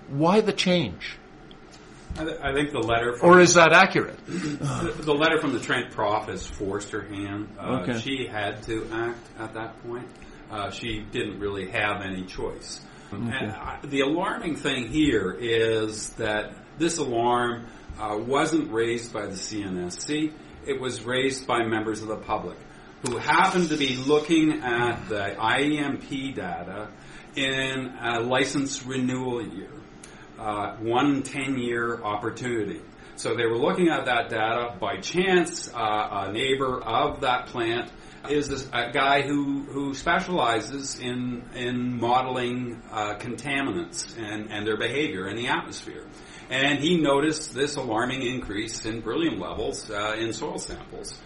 Why 0.08 0.40
the 0.40 0.52
change? 0.52 1.16
I, 2.18 2.24
th- 2.24 2.40
I 2.42 2.52
think 2.52 2.72
the 2.72 2.80
letter 2.80 3.16
from 3.16 3.30
Or 3.30 3.40
is 3.40 3.54
that 3.54 3.72
accurate? 3.72 4.18
the, 4.26 4.92
the 5.00 5.14
letter 5.14 5.38
from 5.40 5.52
the 5.52 5.60
Trent 5.60 5.92
Prof 5.92 6.26
has 6.26 6.46
forced 6.46 6.90
her 6.90 7.02
hand. 7.02 7.48
Uh, 7.58 7.80
Okay. 7.82 7.98
She 8.00 8.26
had 8.26 8.62
to 8.64 8.88
act 8.92 9.20
at 9.38 9.54
that 9.54 9.80
point. 9.84 10.08
Uh, 10.50 10.70
she 10.70 11.00
didn't 11.12 11.38
really 11.38 11.70
have 11.70 12.02
any 12.02 12.24
choice. 12.24 12.80
And 13.12 13.52
uh, 13.52 13.78
the 13.84 14.00
alarming 14.00 14.56
thing 14.56 14.88
here 14.88 15.36
is 15.38 16.10
that 16.10 16.54
this 16.78 16.98
alarm 16.98 17.66
uh, 17.98 18.16
wasn't 18.16 18.72
raised 18.72 19.12
by 19.12 19.26
the 19.26 19.34
CNSC. 19.34 20.32
It 20.66 20.80
was 20.80 21.04
raised 21.04 21.46
by 21.46 21.64
members 21.64 22.02
of 22.02 22.08
the 22.08 22.16
public 22.16 22.56
who 23.06 23.16
happened 23.16 23.70
to 23.70 23.76
be 23.76 23.96
looking 23.96 24.62
at 24.62 25.08
the 25.08 25.34
IEMP 25.38 26.34
data 26.34 26.88
in 27.34 27.94
a 28.00 28.20
license 28.20 28.84
renewal 28.84 29.46
year, 29.46 29.70
uh, 30.38 30.76
one 30.76 31.22
10 31.22 31.58
year 31.58 32.02
opportunity. 32.02 32.80
So 33.16 33.34
they 33.34 33.46
were 33.46 33.58
looking 33.58 33.88
at 33.88 34.06
that 34.06 34.30
data. 34.30 34.76
By 34.80 34.98
chance, 35.00 35.70
uh, 35.72 36.26
a 36.28 36.32
neighbor 36.32 36.80
of 36.80 37.22
that 37.22 37.46
plant 37.46 37.90
is 38.28 38.48
this, 38.48 38.68
a 38.72 38.90
guy 38.92 39.22
who, 39.22 39.62
who 39.62 39.94
specializes 39.94 40.98
in, 40.98 41.42
in 41.54 41.98
modeling 41.98 42.82
uh, 42.90 43.14
contaminants 43.14 44.16
and, 44.18 44.50
and 44.52 44.66
their 44.66 44.76
behavior 44.76 45.28
in 45.28 45.36
the 45.36 45.48
atmosphere. 45.48 46.06
And 46.50 46.80
he 46.80 47.00
noticed 47.00 47.54
this 47.54 47.76
alarming 47.76 48.22
increase 48.22 48.84
in 48.84 49.00
beryllium 49.00 49.38
levels 49.38 49.88
uh, 49.90 50.16
in 50.18 50.32
soil 50.32 50.58
samples. 50.58 51.18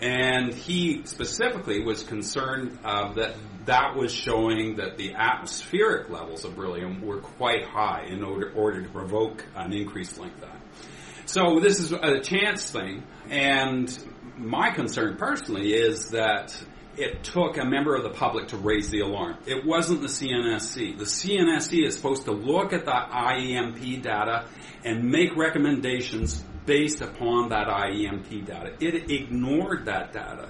And 0.00 0.52
he 0.52 1.02
specifically 1.04 1.84
was 1.84 2.02
concerned 2.02 2.78
uh, 2.84 3.12
that 3.14 3.36
that 3.66 3.94
was 3.94 4.12
showing 4.12 4.76
that 4.76 4.96
the 4.96 5.14
atmospheric 5.14 6.10
levels 6.10 6.44
of 6.44 6.56
beryllium 6.56 7.00
were 7.02 7.20
quite 7.20 7.64
high 7.64 8.06
in 8.08 8.24
order, 8.24 8.52
order 8.54 8.82
to 8.82 8.88
provoke 8.88 9.46
an 9.54 9.72
increase 9.72 10.18
like 10.18 10.40
that. 10.40 10.60
So 11.26 11.60
this 11.60 11.78
is 11.78 11.92
a 11.92 12.20
chance 12.20 12.70
thing, 12.70 13.04
and 13.30 13.88
my 14.36 14.70
concern 14.70 15.16
personally 15.16 15.72
is 15.72 16.10
that 16.10 16.56
it 16.96 17.24
took 17.24 17.56
a 17.56 17.64
member 17.64 17.94
of 17.94 18.02
the 18.02 18.10
public 18.10 18.48
to 18.48 18.56
raise 18.56 18.90
the 18.90 19.00
alarm. 19.00 19.38
It 19.46 19.64
wasn't 19.64 20.02
the 20.02 20.08
CNSC. 20.08 20.98
The 20.98 21.04
CNSC 21.04 21.86
is 21.86 21.96
supposed 21.96 22.24
to 22.26 22.32
look 22.32 22.72
at 22.72 22.84
the 22.84 22.92
IEMP 22.92 24.02
data 24.02 24.46
and 24.84 25.10
make 25.10 25.34
recommendations 25.36 26.42
based 26.66 27.00
upon 27.00 27.48
that 27.48 27.66
IEMP 27.66 28.46
data. 28.46 28.74
It 28.80 29.10
ignored 29.10 29.86
that 29.86 30.12
data. 30.12 30.48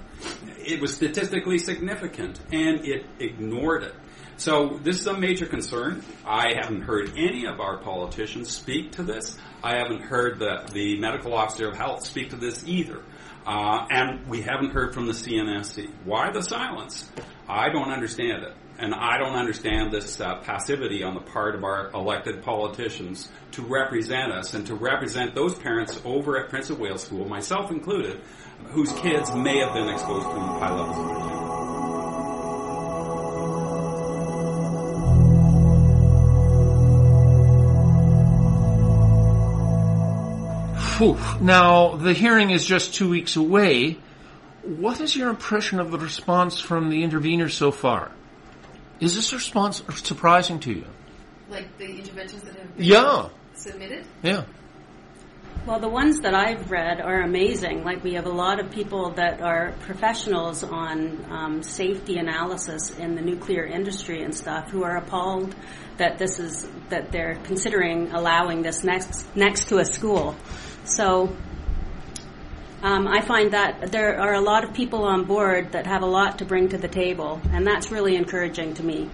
It 0.59 0.81
was 0.81 0.93
statistically 0.93 1.57
significant 1.57 2.39
and 2.51 2.85
it 2.85 3.05
ignored 3.19 3.83
it. 3.83 3.95
So 4.37 4.79
this 4.83 4.99
is 4.99 5.07
a 5.07 5.17
major 5.17 5.45
concern. 5.45 6.03
I 6.25 6.53
haven't 6.55 6.81
heard 6.81 7.13
any 7.15 7.45
of 7.45 7.59
our 7.59 7.77
politicians 7.77 8.49
speak 8.49 8.93
to 8.93 9.03
this. 9.03 9.37
I 9.63 9.77
haven't 9.77 10.01
heard 10.01 10.39
the, 10.39 10.67
the 10.73 10.99
medical 10.99 11.33
officer 11.33 11.69
of 11.69 11.77
health 11.77 12.03
speak 12.03 12.31
to 12.31 12.35
this 12.35 12.67
either. 12.67 13.03
Uh, 13.45 13.85
and 13.89 14.27
we 14.27 14.41
haven't 14.41 14.71
heard 14.71 14.93
from 14.93 15.05
the 15.05 15.13
CNSC. 15.13 15.89
Why 16.05 16.31
the 16.31 16.41
silence? 16.41 17.09
I 17.47 17.69
don't 17.69 17.91
understand 17.91 18.43
it. 18.43 18.53
And 18.79 18.93
I 18.93 19.17
don't 19.17 19.35
understand 19.35 19.91
this 19.91 20.19
uh, 20.19 20.37
passivity 20.37 21.03
on 21.03 21.13
the 21.13 21.21
part 21.21 21.55
of 21.55 21.63
our 21.63 21.91
elected 21.91 22.41
politicians 22.41 23.29
to 23.51 23.61
represent 23.61 24.31
us 24.31 24.53
and 24.55 24.65
to 24.67 24.75
represent 24.75 25.35
those 25.35 25.53
parents 25.55 26.01
over 26.03 26.39
at 26.39 26.49
Prince 26.49 26.69
of 26.69 26.79
Wales 26.79 27.03
School, 27.03 27.27
myself 27.27 27.69
included, 27.69 28.21
whose 28.69 28.91
kids 28.93 29.33
may 29.35 29.59
have 29.59 29.73
been 29.73 29.89
exposed 29.89 30.25
to 30.25 30.31
high 30.31 30.73
levels 30.73 30.97
of 30.97 31.42
Phew. 41.03 41.17
Now, 41.41 41.95
the 41.97 42.13
hearing 42.13 42.51
is 42.51 42.65
just 42.65 42.93
two 42.93 43.09
weeks 43.09 43.35
away. 43.35 43.97
What 44.63 45.01
is 45.01 45.15
your 45.15 45.29
impression 45.29 45.79
of 45.79 45.91
the 45.91 45.97
response 45.97 46.59
from 46.59 46.89
the 46.89 47.03
interveners 47.03 47.51
so 47.51 47.71
far? 47.71 48.11
Is 49.01 49.15
this 49.15 49.33
response 49.33 49.83
surprising 49.95 50.59
to 50.61 50.71
you? 50.71 50.85
Like 51.49 51.77
the 51.77 51.85
interventions 51.97 52.43
that 52.43 52.55
have 52.55 52.77
been 52.77 52.85
Yeah. 52.85 53.27
submitted? 53.53 54.05
Yeah. 54.21 54.43
Well, 55.65 55.79
the 55.79 55.89
ones 55.89 56.21
that 56.21 56.33
I've 56.33 56.71
read 56.71 57.01
are 57.01 57.21
amazing. 57.21 57.83
Like 57.83 58.03
we 58.03 58.13
have 58.13 58.25
a 58.25 58.31
lot 58.31 58.59
of 58.59 58.71
people 58.71 59.11
that 59.11 59.41
are 59.41 59.73
professionals 59.81 60.63
on 60.63 61.25
um, 61.29 61.63
safety 61.63 62.17
analysis 62.17 62.97
in 62.97 63.15
the 63.15 63.21
nuclear 63.21 63.65
industry 63.65 64.23
and 64.23 64.33
stuff 64.33 64.69
who 64.71 64.83
are 64.83 64.97
appalled 64.97 65.55
that 65.97 66.17
this 66.17 66.39
is 66.39 66.67
that 66.89 67.11
they're 67.11 67.35
considering 67.43 68.11
allowing 68.11 68.61
this 68.61 68.83
next 68.83 69.25
next 69.35 69.67
to 69.69 69.77
a 69.77 69.85
school. 69.85 70.35
So 70.85 71.35
um, 72.83 73.07
I 73.07 73.21
find 73.21 73.51
that 73.51 73.91
there 73.91 74.19
are 74.19 74.33
a 74.33 74.41
lot 74.41 74.65
of 74.65 74.73
people 74.73 75.03
on 75.03 75.23
board 75.23 75.71
that 75.71 75.87
have 75.87 76.01
a 76.01 76.05
lot 76.05 76.39
to 76.39 76.45
bring 76.45 76.69
to 76.69 76.77
the 76.77 76.89
table, 76.89 77.41
and 77.53 77.65
that's 77.65 77.91
really 77.91 78.17
encouraging 78.17 78.73
to 78.75 78.83
me. 78.83 79.09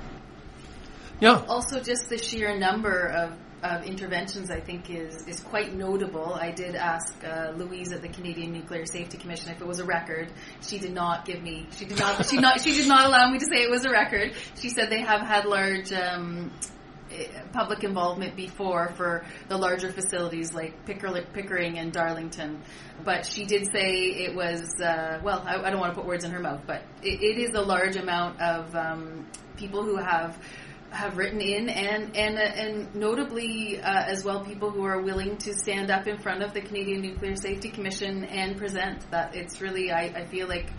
Yeah. 1.20 1.44
Also, 1.48 1.80
just 1.80 2.10
the 2.10 2.18
sheer 2.18 2.58
number 2.58 3.08
of, 3.08 3.34
of 3.62 3.84
interventions, 3.84 4.50
I 4.50 4.60
think, 4.60 4.90
is, 4.90 5.28
is 5.28 5.40
quite 5.42 5.76
notable. 5.76 6.34
I 6.34 6.52
did 6.52 6.76
ask 6.76 7.14
uh, 7.24 7.52
Louise 7.56 7.92
at 7.92 8.02
the 8.02 8.08
Canadian 8.08 8.54
Nuclear 8.54 8.86
Safety 8.88 9.18
Commission 9.18 9.52
if 9.52 9.62
it 9.62 9.68
was 9.68 9.80
a 9.80 9.86
record. 9.86 10.32
She 10.62 10.80
did 10.80 10.94
not 10.94 11.26
give 11.26 11.44
me. 11.44 11.68
She 11.78 11.86
did 11.86 12.00
not. 12.00 12.26
she 12.26 12.38
not. 12.38 12.62
She 12.62 12.72
did 12.72 12.88
not 12.88 13.06
allow 13.06 13.30
me 13.30 13.38
to 13.38 13.46
say 13.46 13.62
it 13.62 13.70
was 13.70 13.86
a 13.86 13.92
record. 13.92 14.34
She 14.60 14.70
said 14.70 14.90
they 14.90 15.02
have 15.02 15.22
had 15.22 15.46
large. 15.46 15.92
Um, 15.92 16.52
Public 17.54 17.84
involvement 17.84 18.36
before 18.36 18.90
for 18.96 19.26
the 19.48 19.58
larger 19.58 19.92
facilities 19.92 20.54
like 20.54 20.86
Picker- 20.86 21.26
Pickering 21.34 21.78
and 21.78 21.92
Darlington, 21.92 22.62
but 23.04 23.26
she 23.26 23.46
did 23.46 23.68
say 23.72 23.92
it 24.26 24.36
was 24.36 24.62
uh, 24.82 25.20
well. 25.24 25.44
I, 25.46 25.56
I 25.56 25.70
don't 25.70 25.80
want 25.80 25.94
to 25.94 26.00
put 26.00 26.08
words 26.08 26.24
in 26.24 26.32
her 26.32 26.40
mouth, 26.40 26.62
but 26.66 26.84
it, 27.02 27.22
it 27.22 27.38
is 27.40 27.56
a 27.56 27.62
large 27.62 27.96
amount 27.96 28.42
of 28.42 28.76
um, 28.76 29.28
people 29.58 29.84
who 29.84 29.98
have 29.98 30.38
have 30.92 31.18
written 31.18 31.40
in 31.40 31.70
and 31.70 32.16
and 32.16 32.38
uh, 32.38 32.42
and 32.42 32.96
notably 32.96 33.80
uh, 33.80 34.04
as 34.08 34.24
well 34.24 34.44
people 34.44 34.72
who 34.72 34.84
are 34.84 35.02
willing 35.02 35.38
to 35.38 35.54
stand 35.54 35.92
up 35.92 36.08
in 36.08 36.18
front 36.18 36.42
of 36.42 36.54
the 36.54 36.62
Canadian 36.62 37.02
Nuclear 37.02 37.36
Safety 37.36 37.70
Commission 37.70 38.24
and 38.26 38.58
present 38.58 39.10
that 39.12 39.36
it's 39.36 39.62
really 39.62 39.92
I, 39.92 40.06
I 40.16 40.26
feel 40.26 40.48
like 40.48 40.72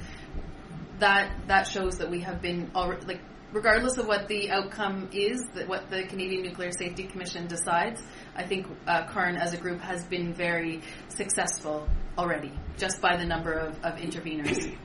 that 0.98 1.32
that 1.46 1.66
shows 1.66 1.98
that 1.98 2.10
we 2.10 2.20
have 2.20 2.42
been 2.42 2.70
already 2.74 3.06
like 3.06 3.20
regardless 3.52 3.98
of 3.98 4.06
what 4.06 4.28
the 4.28 4.50
outcome 4.50 5.08
is 5.12 5.44
what 5.66 5.90
the 5.90 6.04
Canadian 6.04 6.42
Nuclear 6.42 6.72
Safety 6.72 7.04
Commission 7.04 7.46
decides 7.46 8.02
I 8.36 8.44
think 8.44 8.66
uh, 8.86 9.06
CARN 9.06 9.36
as 9.36 9.52
a 9.52 9.56
group 9.56 9.80
has 9.80 10.04
been 10.04 10.32
very 10.34 10.82
successful 11.08 11.88
already 12.16 12.52
just 12.76 13.00
by 13.00 13.16
the 13.16 13.24
number 13.24 13.52
of, 13.52 13.76
of 13.84 13.98
interveners 13.98 14.76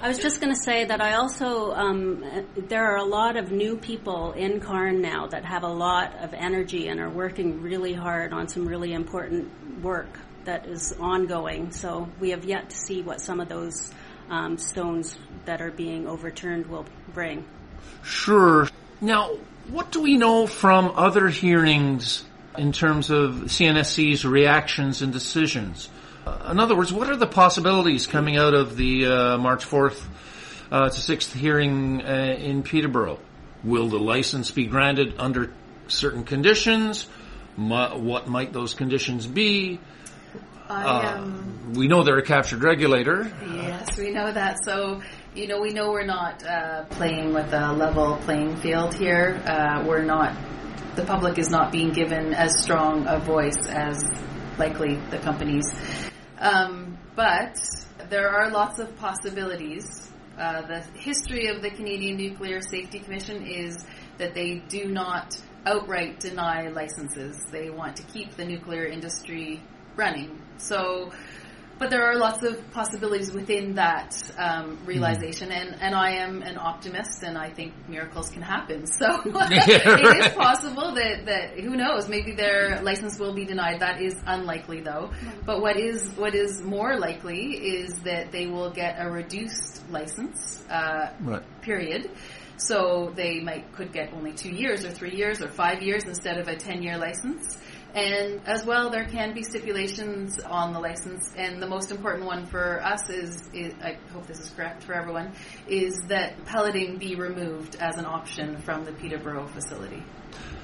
I 0.00 0.06
was 0.06 0.20
just 0.20 0.40
going 0.40 0.54
to 0.54 0.60
say 0.60 0.84
that 0.84 1.00
I 1.00 1.14
also 1.14 1.72
um, 1.72 2.24
there 2.68 2.86
are 2.92 2.98
a 2.98 3.04
lot 3.04 3.36
of 3.36 3.50
new 3.50 3.76
people 3.76 4.30
in 4.30 4.60
CARN 4.60 5.00
now 5.00 5.26
that 5.26 5.44
have 5.44 5.64
a 5.64 5.68
lot 5.68 6.14
of 6.18 6.34
energy 6.34 6.86
and 6.86 7.00
are 7.00 7.10
working 7.10 7.62
really 7.62 7.94
hard 7.94 8.32
on 8.32 8.46
some 8.46 8.68
really 8.68 8.92
important 8.92 9.82
work 9.82 10.20
that 10.44 10.66
is 10.66 10.92
ongoing. 11.00 11.72
So 11.72 12.08
we 12.20 12.30
have 12.30 12.44
yet 12.44 12.70
to 12.70 12.76
see 12.76 13.02
what 13.02 13.20
some 13.20 13.40
of 13.40 13.48
those 13.48 13.92
um, 14.30 14.56
stones 14.56 15.18
that 15.46 15.60
are 15.60 15.72
being 15.72 16.06
overturned 16.06 16.66
will 16.66 16.86
bring. 17.12 17.44
Sure. 18.02 18.68
Now, 19.00 19.36
what 19.68 19.92
do 19.92 20.00
we 20.00 20.16
know 20.16 20.46
from 20.46 20.92
other 20.96 21.28
hearings 21.28 22.24
in 22.56 22.72
terms 22.72 23.10
of 23.10 23.34
CNSC's 23.46 24.24
reactions 24.24 25.02
and 25.02 25.12
decisions? 25.12 25.88
Uh, 26.26 26.48
in 26.50 26.60
other 26.60 26.76
words, 26.76 26.92
what 26.92 27.08
are 27.08 27.16
the 27.16 27.26
possibilities 27.26 28.06
coming 28.06 28.36
out 28.36 28.54
of 28.54 28.76
the 28.76 29.06
uh, 29.06 29.38
March 29.38 29.64
4th 29.64 30.02
uh, 30.70 30.88
to 30.90 30.96
6th 30.96 31.32
hearing 31.32 32.02
uh, 32.02 32.36
in 32.38 32.62
Peterborough? 32.62 33.18
Will 33.64 33.88
the 33.88 33.98
license 33.98 34.50
be 34.50 34.66
granted 34.66 35.14
under 35.18 35.52
certain 35.88 36.24
conditions? 36.24 37.06
Mu- 37.56 37.98
what 37.98 38.28
might 38.28 38.52
those 38.52 38.74
conditions 38.74 39.26
be? 39.26 39.80
I 40.68 40.84
Uh, 40.84 41.26
we 41.74 41.88
know 41.88 42.02
they're 42.04 42.18
a 42.18 42.22
captured 42.22 42.62
regulator. 42.62 43.30
Yes, 43.54 43.96
we 43.98 44.10
know 44.10 44.30
that. 44.30 44.58
So, 44.64 45.00
you 45.34 45.46
know, 45.46 45.60
we 45.60 45.72
know 45.72 45.90
we're 45.90 46.04
not 46.04 46.44
uh, 46.44 46.84
playing 46.90 47.32
with 47.32 47.52
a 47.52 47.72
level 47.72 48.16
playing 48.22 48.56
field 48.56 48.94
here. 48.94 49.40
Uh, 49.46 49.84
we're 49.86 50.02
not, 50.02 50.36
the 50.96 51.04
public 51.04 51.38
is 51.38 51.50
not 51.50 51.70
being 51.70 51.92
given 51.92 52.34
as 52.34 52.62
strong 52.62 53.06
a 53.06 53.18
voice 53.18 53.66
as 53.68 54.02
likely 54.58 54.96
the 55.10 55.18
companies. 55.18 55.64
Um, 56.38 56.98
but 57.14 57.58
there 58.08 58.30
are 58.30 58.50
lots 58.50 58.78
of 58.78 58.96
possibilities. 58.96 60.10
Uh, 60.38 60.62
the 60.62 60.80
history 60.98 61.48
of 61.48 61.62
the 61.62 61.70
Canadian 61.70 62.16
Nuclear 62.16 62.60
Safety 62.60 63.00
Commission 63.00 63.46
is 63.46 63.84
that 64.18 64.34
they 64.34 64.62
do 64.68 64.86
not 64.86 65.40
outright 65.66 66.20
deny 66.20 66.68
licenses. 66.68 67.44
They 67.50 67.70
want 67.70 67.96
to 67.96 68.02
keep 68.04 68.36
the 68.36 68.44
nuclear 68.44 68.86
industry 68.86 69.60
running. 69.96 70.40
So, 70.58 71.12
but 71.78 71.90
there 71.90 72.04
are 72.04 72.16
lots 72.16 72.42
of 72.42 72.70
possibilities 72.72 73.32
within 73.32 73.74
that 73.74 74.14
um, 74.36 74.78
realization, 74.84 75.50
and, 75.52 75.76
and 75.80 75.94
I 75.94 76.16
am 76.16 76.42
an 76.42 76.58
optimist, 76.58 77.22
and 77.22 77.38
I 77.38 77.50
think 77.50 77.72
miracles 77.88 78.30
can 78.30 78.42
happen. 78.42 78.86
So 78.86 79.06
it 79.24 80.26
is 80.26 80.34
possible 80.34 80.94
that, 80.94 81.26
that 81.26 81.60
who 81.60 81.76
knows, 81.76 82.08
maybe 82.08 82.32
their 82.34 82.82
license 82.82 83.18
will 83.18 83.34
be 83.34 83.44
denied. 83.44 83.80
That 83.80 84.02
is 84.02 84.14
unlikely, 84.26 84.80
though. 84.80 85.10
But 85.46 85.60
what 85.60 85.76
is 85.78 86.08
what 86.16 86.34
is 86.34 86.62
more 86.62 86.98
likely 86.98 87.52
is 87.54 87.94
that 88.04 88.32
they 88.32 88.46
will 88.46 88.70
get 88.70 88.96
a 88.98 89.10
reduced 89.10 89.88
license. 89.90 90.64
Uh, 90.68 91.10
Right. 91.20 91.42
period. 91.62 92.10
So 92.56 93.12
they 93.14 93.40
might 93.40 93.72
could 93.72 93.92
get 93.92 94.12
only 94.12 94.32
two 94.32 94.50
years 94.50 94.84
or 94.84 94.90
three 94.90 95.14
years 95.14 95.40
or 95.42 95.48
five 95.48 95.82
years 95.82 96.04
instead 96.04 96.38
of 96.38 96.48
a 96.48 96.56
10 96.56 96.82
year 96.82 96.98
license. 96.98 97.56
And 97.94 98.40
as 98.46 98.64
well, 98.64 98.90
there 98.90 99.06
can 99.06 99.34
be 99.34 99.42
stipulations 99.42 100.38
on 100.40 100.72
the 100.72 100.78
license, 100.78 101.32
and 101.36 101.60
the 101.60 101.66
most 101.66 101.90
important 101.90 102.26
one 102.26 102.44
for 102.46 102.84
us 102.84 103.08
is, 103.08 103.48
is, 103.54 103.72
I 103.82 103.96
hope 104.12 104.26
this 104.26 104.40
is 104.40 104.50
correct 104.50 104.82
for 104.84 104.94
everyone, 104.94 105.32
is 105.66 105.98
that 106.08 106.44
pelleting 106.44 106.98
be 106.98 107.14
removed 107.14 107.76
as 107.80 107.96
an 107.96 108.04
option 108.04 108.58
from 108.58 108.84
the 108.84 108.92
Peterborough 108.92 109.46
facility. 109.46 110.02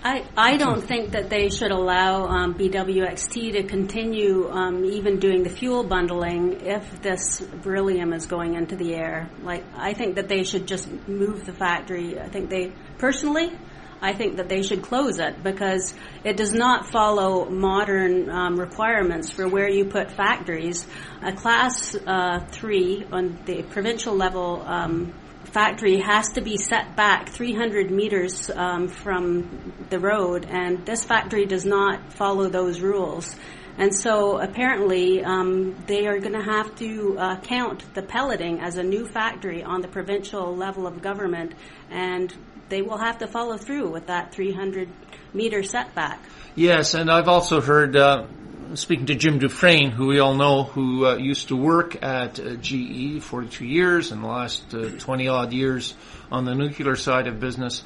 I, 0.07 0.27
I 0.37 0.59
don't 0.59 0.83
think 0.83 1.13
that 1.13 1.31
they 1.31 1.49
should 1.49 1.71
allow 1.71 2.27
um, 2.27 2.55
BWXT 2.55 3.53
to 3.53 3.63
continue 3.63 4.51
um, 4.51 4.85
even 4.85 5.19
doing 5.19 5.43
the 5.43 5.49
fuel 5.49 5.83
bundling 5.83 6.61
if 6.61 7.01
this 7.01 7.41
beryllium 7.41 8.13
is 8.13 8.27
going 8.27 8.55
into 8.55 8.77
the 8.77 8.95
air. 8.95 9.31
Like, 9.43 9.65
I 9.75 9.95
think 9.95 10.17
that 10.17 10.29
they 10.29 10.43
should 10.43 10.69
just 10.69 10.89
move 11.09 11.47
the 11.47 11.55
factory. 11.55 12.21
I 12.21 12.29
think 12.29 12.51
they, 12.51 12.73
personally, 12.99 13.57
I 14.05 14.13
think 14.13 14.37
that 14.37 14.51
they 14.51 14.61
should 14.61 14.83
close 14.83 15.19
it 15.19 15.43
because 15.43 15.95
it 16.25 16.37
does 16.37 16.53
not 16.53 16.91
follow 16.91 17.49
modern 17.49 18.29
um, 18.29 18.61
requirements 18.61 19.31
for 19.31 19.49
where 19.49 19.67
you 19.67 19.87
put 19.87 20.11
factories. 20.11 20.87
A 21.23 21.33
class 21.33 21.95
uh, 21.95 22.41
three 22.51 23.07
on 23.11 23.39
the 23.47 23.63
provincial 23.63 24.15
level 24.15 24.63
um, 24.67 25.15
factory 25.45 26.01
has 26.01 26.29
to 26.33 26.43
be 26.43 26.59
set 26.59 26.95
back 26.97 27.31
300 27.31 27.91
meters 27.91 28.51
um, 28.51 28.89
from 28.89 29.73
the 29.89 29.99
road, 29.99 30.45
and 30.51 30.85
this 30.85 31.03
factory 31.03 31.47
does 31.47 31.65
not 31.65 32.13
follow 32.13 32.51
those 32.51 32.81
rules. 32.81 33.35
And 33.79 33.95
so 33.95 34.39
apparently 34.39 35.25
um, 35.25 35.83
they 35.87 36.07
are 36.07 36.19
going 36.19 36.35
to 36.35 36.45
have 36.45 36.77
to 36.77 37.17
uh, 37.19 37.41
count 37.41 37.95
the 37.95 38.03
pelleting 38.03 38.61
as 38.61 38.77
a 38.77 38.83
new 38.83 39.07
factory 39.07 39.63
on 39.65 39.81
the 39.81 39.89
provincial 39.89 40.55
level 40.55 40.87
of 40.87 41.01
government, 41.01 41.55
and 41.91 42.35
they 42.69 42.83
will 42.83 42.99
have 42.99 43.19
to 43.19 43.27
follow 43.27 43.57
through 43.57 43.89
with 43.89 44.07
that 44.07 44.33
300 44.33 44.89
meter 45.33 45.63
setback. 45.63 46.21
Yes, 46.55 46.95
and 46.95 47.11
I've 47.11 47.29
also 47.29 47.61
heard, 47.61 47.97
uh, 47.97 48.27
speaking 48.75 49.07
to 49.07 49.15
Jim 49.15 49.39
Dufresne, 49.39 49.91
who 49.91 50.07
we 50.07 50.21
all 50.21 50.35
know, 50.35 50.65
who 50.65 51.07
uh, 51.07 51.17
used 51.17 51.49
to 51.49 51.57
work 51.57 52.03
at 52.03 52.39
uh, 52.39 52.55
GE 52.57 53.23
42 53.23 53.65
years 53.65 54.13
and 54.13 54.23
the 54.23 54.29
last 54.29 54.75
uh, 54.75 54.91
20 54.91 55.29
odd 55.29 55.53
years 55.53 55.95
on 56.31 56.45
the 56.45 56.55
nuclear 56.55 56.97
side 56.97 57.27
of 57.27 57.41
business, 57.41 57.83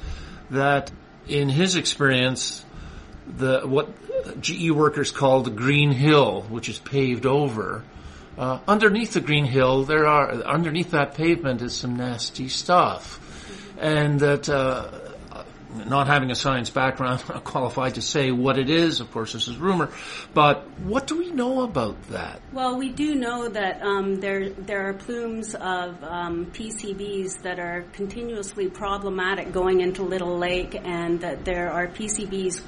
that 0.51 0.91
in 1.27 1.49
his 1.49 1.75
experience, 1.75 2.63
the 3.27 3.61
what 3.61 3.89
GE 4.41 4.71
workers 4.71 5.11
call 5.11 5.41
the 5.41 5.51
Green 5.51 5.91
Hill, 5.91 6.41
which 6.49 6.69
is 6.69 6.79
paved 6.79 7.25
over, 7.25 7.83
uh, 8.37 8.59
underneath 8.67 9.13
the 9.13 9.21
Green 9.21 9.45
Hill, 9.45 9.83
there 9.83 10.07
are 10.07 10.31
underneath 10.31 10.91
that 10.91 11.15
pavement 11.15 11.61
is 11.61 11.75
some 11.75 11.97
nasty 11.97 12.47
stuff 12.47 13.19
and 13.79 14.19
that 14.19 14.49
uh, 14.49 14.89
not 15.85 16.07
having 16.07 16.31
a 16.31 16.35
science 16.35 16.69
background, 16.69 17.23
I'm 17.29 17.41
qualified 17.41 17.95
to 17.95 18.01
say 18.01 18.31
what 18.31 18.57
it 18.57 18.69
is. 18.69 18.99
Of 18.99 19.11
course, 19.11 19.33
this 19.33 19.47
is 19.47 19.57
rumor, 19.57 19.89
but 20.33 20.69
what 20.81 21.07
do 21.07 21.17
we 21.17 21.31
know 21.31 21.61
about 21.61 22.01
that? 22.09 22.41
Well, 22.51 22.77
we 22.77 22.89
do 22.89 23.15
know 23.15 23.47
that 23.49 23.81
um, 23.81 24.19
there 24.19 24.49
there 24.49 24.89
are 24.89 24.93
plumes 24.93 25.55
of 25.55 26.03
um, 26.03 26.47
PCBs 26.47 27.41
that 27.43 27.59
are 27.59 27.85
continuously 27.93 28.69
problematic 28.69 29.51
going 29.51 29.81
into 29.81 30.03
Little 30.03 30.37
Lake, 30.37 30.75
and 30.75 31.21
that 31.21 31.45
there 31.45 31.71
are 31.71 31.87
PCBs 31.87 32.61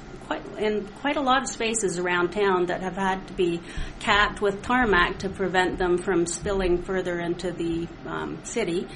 in 0.56 0.86
quite 1.00 1.16
a 1.16 1.20
lot 1.20 1.42
of 1.42 1.48
spaces 1.48 1.98
around 1.98 2.30
town 2.30 2.66
that 2.66 2.80
have 2.80 2.96
had 2.96 3.26
to 3.26 3.34
be 3.34 3.60
capped 4.00 4.40
with 4.40 4.62
tarmac 4.62 5.18
to 5.18 5.28
prevent 5.28 5.78
them 5.78 5.98
from 5.98 6.24
spilling 6.24 6.82
further 6.82 7.18
into 7.18 7.50
the 7.52 7.86
um, 8.06 8.38
city. 8.44 8.88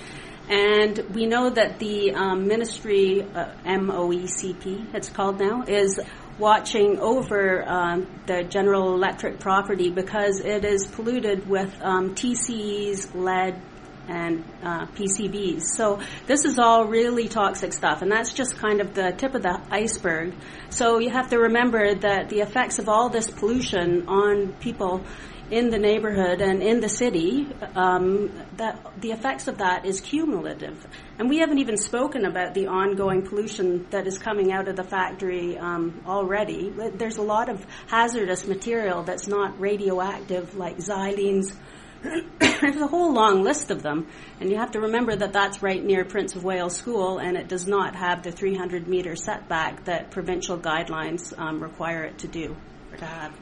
And 0.48 0.98
we 1.12 1.26
know 1.26 1.50
that 1.50 1.78
the 1.78 2.12
um, 2.14 2.46
ministry, 2.46 3.22
uh, 3.22 3.52
MOECP, 3.64 4.94
it's 4.94 5.08
called 5.08 5.40
now, 5.40 5.64
is 5.66 5.98
watching 6.38 6.98
over 7.00 7.68
um, 7.68 8.06
the 8.26 8.44
General 8.44 8.94
Electric 8.94 9.40
property 9.40 9.90
because 9.90 10.40
it 10.40 10.64
is 10.64 10.86
polluted 10.86 11.48
with 11.48 11.74
um, 11.82 12.14
TCEs, 12.14 13.14
lead, 13.14 13.60
and 14.08 14.44
uh, 14.62 14.86
PCBs. 14.86 15.62
So 15.62 16.00
this 16.26 16.44
is 16.44 16.58
all 16.58 16.86
really 16.86 17.28
toxic 17.28 17.72
stuff, 17.72 18.02
and 18.02 18.10
that's 18.12 18.32
just 18.32 18.56
kind 18.56 18.80
of 18.80 18.94
the 18.94 19.12
tip 19.12 19.34
of 19.34 19.42
the 19.42 19.60
iceberg. 19.70 20.34
So 20.70 20.98
you 20.98 21.10
have 21.10 21.30
to 21.30 21.38
remember 21.38 21.94
that 21.94 22.28
the 22.28 22.40
effects 22.40 22.78
of 22.78 22.88
all 22.88 23.08
this 23.08 23.28
pollution 23.28 24.06
on 24.08 24.52
people 24.60 25.02
in 25.50 25.70
the 25.70 25.78
neighborhood 25.78 26.40
and 26.40 26.62
in 26.62 26.80
the 26.80 26.88
city, 26.88 27.46
um, 27.76 28.30
that 28.56 29.00
the 29.00 29.12
effects 29.12 29.46
of 29.46 29.58
that 29.58 29.86
is 29.86 30.00
cumulative. 30.00 30.86
And 31.18 31.28
we 31.28 31.38
haven't 31.38 31.58
even 31.58 31.76
spoken 31.76 32.24
about 32.24 32.54
the 32.54 32.66
ongoing 32.66 33.22
pollution 33.22 33.86
that 33.90 34.06
is 34.06 34.18
coming 34.18 34.52
out 34.52 34.68
of 34.68 34.76
the 34.76 34.84
factory 34.84 35.56
um, 35.56 36.02
already. 36.06 36.70
There's 36.70 37.18
a 37.18 37.22
lot 37.22 37.48
of 37.48 37.64
hazardous 37.86 38.46
material 38.46 39.04
that's 39.04 39.28
not 39.28 39.60
radioactive, 39.60 40.56
like 40.56 40.78
xylenes. 40.78 41.54
There's 42.38 42.76
a 42.76 42.86
whole 42.86 43.12
long 43.12 43.42
list 43.42 43.70
of 43.70 43.82
them, 43.82 44.08
and 44.40 44.50
you 44.50 44.56
have 44.56 44.72
to 44.72 44.80
remember 44.80 45.14
that 45.16 45.32
that's 45.32 45.62
right 45.62 45.82
near 45.82 46.04
Prince 46.04 46.34
of 46.34 46.44
Wales 46.44 46.76
School, 46.76 47.18
and 47.18 47.36
it 47.36 47.48
does 47.48 47.66
not 47.66 47.94
have 47.94 48.22
the 48.22 48.32
300 48.32 48.86
meter 48.86 49.16
setback 49.16 49.84
that 49.84 50.10
provincial 50.10 50.58
guidelines 50.58 51.36
um, 51.38 51.62
require 51.62 52.04
it 52.04 52.18
to 52.18 52.28
do 52.28 52.56
or 52.92 52.98
to 52.98 53.04
have. 53.04 53.32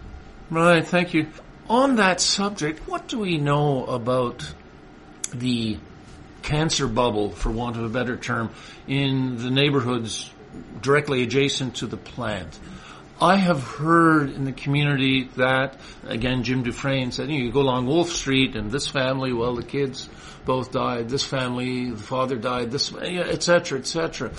Right, 0.50 0.86
thank 0.86 1.14
you 1.14 1.26
on 1.68 1.96
that 1.96 2.20
subject, 2.20 2.87
what 2.88 3.09
do 3.09 3.18
we 3.18 3.38
know 3.38 3.87
about 3.87 4.53
the 5.33 5.79
cancer 6.42 6.87
bubble, 6.87 7.31
for 7.31 7.50
want 7.50 7.77
of 7.77 7.85
a 7.85 7.88
better 7.88 8.16
term, 8.16 8.50
in 8.87 9.38
the 9.38 9.50
neighborhoods 9.50 10.31
directly 10.81 11.22
adjacent 11.22 11.77
to 11.77 11.87
the 11.87 11.96
plant? 11.96 12.59
I 13.20 13.37
have 13.37 13.62
heard 13.62 14.31
in 14.31 14.44
the 14.44 14.53
community 14.53 15.31
that, 15.37 15.79
again, 16.05 16.42
Jim 16.42 16.64
Dufresne 16.64 17.12
said, 17.12 17.31
you, 17.31 17.38
know, 17.38 17.44
you 17.46 17.53
go 17.53 17.61
along 17.61 17.87
Wolfe 17.87 18.11
Street 18.11 18.57
and 18.57 18.70
this 18.70 18.88
family, 18.88 19.33
well, 19.33 19.55
the 19.55 19.62
kids 19.62 20.09
both 20.44 20.72
died, 20.72 21.09
this 21.09 21.24
family, 21.24 21.90
the 21.90 22.03
father 22.03 22.37
died, 22.37 22.70
this, 22.72 22.92
et 22.92 23.42
cetera, 23.42 23.79
et 23.79 23.87
cetera. 23.87 24.33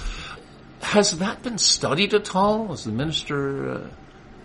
Has 0.82 1.18
that 1.20 1.42
been 1.42 1.58
studied 1.58 2.14
at 2.14 2.36
all? 2.36 2.68
Has 2.68 2.84
the 2.84 2.92
minister 2.92 3.72
uh, 3.72 3.88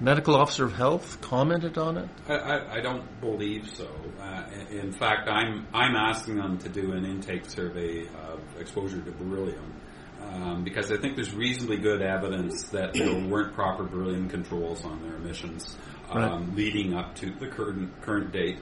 medical 0.01 0.35
officer 0.35 0.65
of 0.65 0.75
health 0.75 1.21
commented 1.21 1.79
on 1.79 1.99
it? 1.99 2.09
I, 2.29 2.35
I, 2.35 2.75
I 2.77 2.81
don't 2.81 3.21
believe 3.21 3.69
so. 3.69 3.89
Uh, 4.21 4.45
in 4.71 4.93
fact, 4.93 5.29
I'm 5.29 5.67
I'm 5.73 5.95
asking 5.95 6.37
them 6.37 6.59
to 6.59 6.69
do 6.69 6.93
an 6.93 7.05
intake 7.05 7.47
survey 7.47 8.07
of 8.07 8.41
exposure 8.59 9.01
to 9.01 9.11
beryllium 9.13 9.81
um, 10.23 10.65
because 10.65 10.91
I 10.91 10.97
think 10.97 11.17
there's 11.17 11.35
reasonably 11.35 11.79
good 11.79 12.03
evidence 12.03 12.65
that 12.71 12.95
there 12.95 13.15
weren't 13.29 13.55
proper 13.55 13.85
beryllium 13.85 14.29
controls 14.29 14.85
on 14.85 15.03
their 15.03 15.17
emissions 15.17 15.77
um, 16.11 16.19
right. 16.19 16.57
leading 16.57 16.95
up 16.95 17.15
to 17.17 17.31
the 17.31 17.47
current 17.47 18.01
current 18.03 18.33
date. 18.33 18.59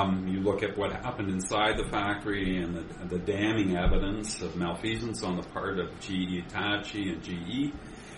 Um, 0.00 0.26
you 0.26 0.40
look 0.40 0.62
at 0.62 0.76
what 0.76 0.92
happened 0.92 1.28
inside 1.28 1.76
the 1.76 1.84
factory 1.84 2.56
and 2.56 2.74
the, 2.74 3.16
the 3.16 3.18
damning 3.18 3.76
evidence 3.76 4.40
of 4.40 4.56
malfeasance 4.56 5.22
on 5.22 5.36
the 5.36 5.42
part 5.42 5.78
of 5.78 6.00
GE 6.00 6.44
Hitachi 6.44 7.10
and 7.10 7.22
GE 7.22 7.72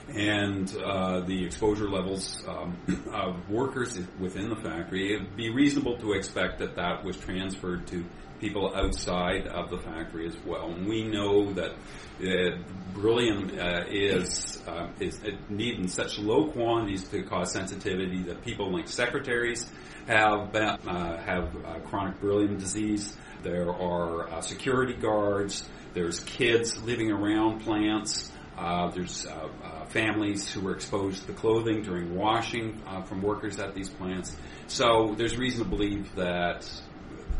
and 0.08 0.74
uh, 0.76 1.20
the 1.20 1.44
exposure 1.44 1.88
levels 1.88 2.42
um, 2.46 2.76
of 3.12 3.48
workers 3.48 3.98
within 4.20 4.48
the 4.48 4.56
factory, 4.56 5.14
it'd 5.14 5.36
be 5.36 5.50
reasonable 5.50 5.96
to 5.98 6.12
expect 6.12 6.58
that 6.58 6.76
that 6.76 7.04
was 7.04 7.16
transferred 7.16 7.86
to 7.88 8.04
people 8.40 8.74
outside 8.74 9.46
of 9.46 9.70
the 9.70 9.78
factory 9.78 10.26
as 10.26 10.36
well. 10.44 10.70
And 10.70 10.86
we 10.86 11.02
know 11.04 11.52
that 11.54 11.72
uh, 12.20 12.58
beryllium 12.92 13.58
uh, 13.58 13.84
is 13.88 14.62
uh, 14.66 14.88
is 15.00 15.18
needed 15.48 15.80
in 15.80 15.88
such 15.88 16.18
low 16.18 16.50
quantities 16.50 17.08
to 17.08 17.22
cause 17.22 17.52
sensitivity 17.52 18.22
that 18.24 18.44
people 18.44 18.72
like 18.72 18.88
secretaries 18.88 19.70
have 20.06 20.54
uh, 20.54 20.76
have 21.18 21.56
uh, 21.64 21.78
chronic 21.88 22.20
beryllium 22.20 22.58
disease. 22.58 23.16
There 23.42 23.70
are 23.70 24.42
security 24.42 24.94
guards. 24.94 25.68
There's 25.92 26.20
kids 26.20 26.82
living 26.82 27.10
around 27.10 27.60
plants. 27.60 28.30
Uh, 28.64 28.88
there's 28.92 29.26
uh, 29.26 29.48
uh, 29.62 29.84
families 29.84 30.50
who 30.50 30.62
were 30.62 30.72
exposed 30.72 31.20
to 31.20 31.26
the 31.26 31.34
clothing 31.34 31.82
during 31.82 32.16
washing 32.16 32.80
uh, 32.86 33.02
from 33.02 33.20
workers 33.20 33.58
at 33.58 33.74
these 33.74 33.90
plants. 33.90 34.34
So 34.68 35.14
there's 35.18 35.36
reason 35.36 35.64
to 35.64 35.68
believe 35.68 36.14
that 36.14 36.66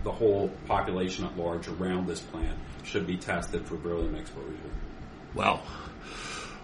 the 0.02 0.12
whole 0.12 0.50
population 0.66 1.24
at 1.24 1.34
large 1.38 1.66
around 1.66 2.06
this 2.06 2.20
plant 2.20 2.58
should 2.82 3.06
be 3.06 3.16
tested 3.16 3.66
for 3.66 3.76
beryllium 3.76 4.16
exposure. 4.16 4.70
Well, 5.34 5.62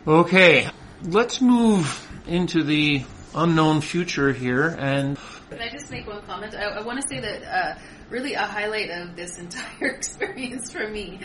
okay, 0.07 0.69
let's 1.05 1.41
move 1.41 2.07
into 2.27 2.63
the 2.63 3.05
unknown 3.35 3.81
future 3.81 4.31
here 4.31 4.77
and. 4.79 5.19
Can 5.49 5.63
I 5.63 5.71
just 5.71 5.91
make 5.91 6.07
one 6.07 6.21
comment? 6.27 6.55
I, 6.55 6.65
I 6.65 6.83
want 6.83 7.01
to 7.01 7.09
say 7.09 7.19
that 7.19 7.43
uh, 7.45 7.79
really 8.11 8.35
a 8.35 8.43
highlight 8.43 8.91
of 8.91 9.17
this 9.17 9.39
entire 9.39 9.89
experience 9.97 10.71
for 10.71 10.87
me 10.87 11.21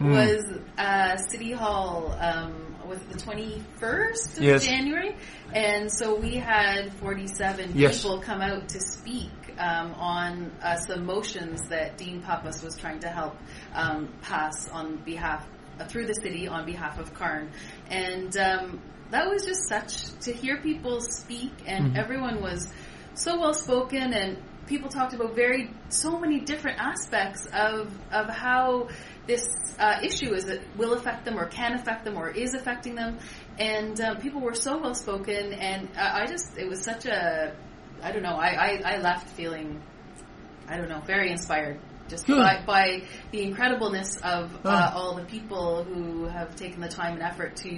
mm. 0.00 0.10
was 0.10 0.44
uh, 0.76 1.16
City 1.18 1.52
Hall 1.52 2.16
um, 2.18 2.69
was 2.90 3.00
the 3.02 3.16
21st 3.16 4.38
of 4.38 4.42
yes. 4.42 4.66
January. 4.66 5.16
And 5.54 5.90
so 5.90 6.16
we 6.16 6.34
had 6.34 6.92
47 6.94 7.72
yes. 7.74 8.02
people 8.02 8.20
come 8.20 8.40
out 8.42 8.68
to 8.70 8.80
speak 8.80 9.30
um, 9.58 9.92
on 9.94 10.52
uh, 10.60 10.76
some 10.76 11.06
motions 11.06 11.68
that 11.68 11.96
Dean 11.96 12.20
Pappas 12.20 12.62
was 12.62 12.76
trying 12.76 12.98
to 13.00 13.08
help 13.08 13.36
um, 13.74 14.12
pass 14.22 14.68
on 14.68 14.96
behalf 15.04 15.46
through 15.88 16.06
the 16.06 16.14
city 16.14 16.48
on 16.48 16.66
behalf 16.66 16.98
of 16.98 17.14
CARN, 17.14 17.50
and 17.88 18.36
um, 18.36 18.82
that 19.10 19.30
was 19.30 19.46
just 19.46 19.66
such 19.66 20.12
to 20.20 20.32
hear 20.32 20.60
people 20.60 21.00
speak, 21.00 21.52
and 21.66 21.96
everyone 21.96 22.42
was 22.42 22.70
so 23.14 23.40
well 23.40 23.54
spoken, 23.54 24.12
and 24.12 24.36
people 24.66 24.90
talked 24.90 25.14
about 25.14 25.34
very 25.34 25.70
so 25.88 26.18
many 26.18 26.40
different 26.40 26.78
aspects 26.78 27.46
of 27.52 27.90
of 28.12 28.28
how 28.28 28.88
this 29.30 29.44
uh, 29.78 30.00
issue 30.10 30.30
is 30.38 30.44
that 30.50 30.60
will 30.80 30.94
affect 31.00 31.24
them 31.26 31.36
or 31.40 31.46
can 31.58 31.72
affect 31.80 32.04
them 32.06 32.16
or 32.20 32.26
is 32.44 32.52
affecting 32.60 32.94
them, 33.00 33.18
and 33.58 33.94
um, 34.00 34.16
people 34.24 34.40
were 34.48 34.58
so 34.66 34.72
well 34.82 34.94
spoken, 34.94 35.44
and 35.68 35.88
I 35.96 36.22
I 36.22 36.26
just 36.26 36.48
it 36.62 36.66
was 36.72 36.80
such 36.90 37.04
a 37.06 37.54
I 38.02 38.08
don't 38.12 38.22
know 38.28 38.38
I, 38.48 38.50
I, 38.66 38.70
I 38.92 38.94
left 39.08 39.26
feeling 39.38 39.68
I 40.72 40.74
don't 40.78 40.88
know 40.88 41.02
very 41.14 41.30
inspired 41.30 41.78
just 42.10 42.26
by, 42.26 42.62
by 42.66 43.02
the 43.30 43.40
incredibleness 43.48 44.10
of 44.36 44.52
uh, 44.66 44.74
Ah. 44.74 44.92
all 44.96 45.14
the 45.14 45.24
people 45.36 45.84
who 45.84 46.26
have 46.26 46.50
taken 46.56 46.80
the 46.80 46.88
time 46.88 47.12
and 47.14 47.22
effort 47.22 47.54
to 47.64 47.72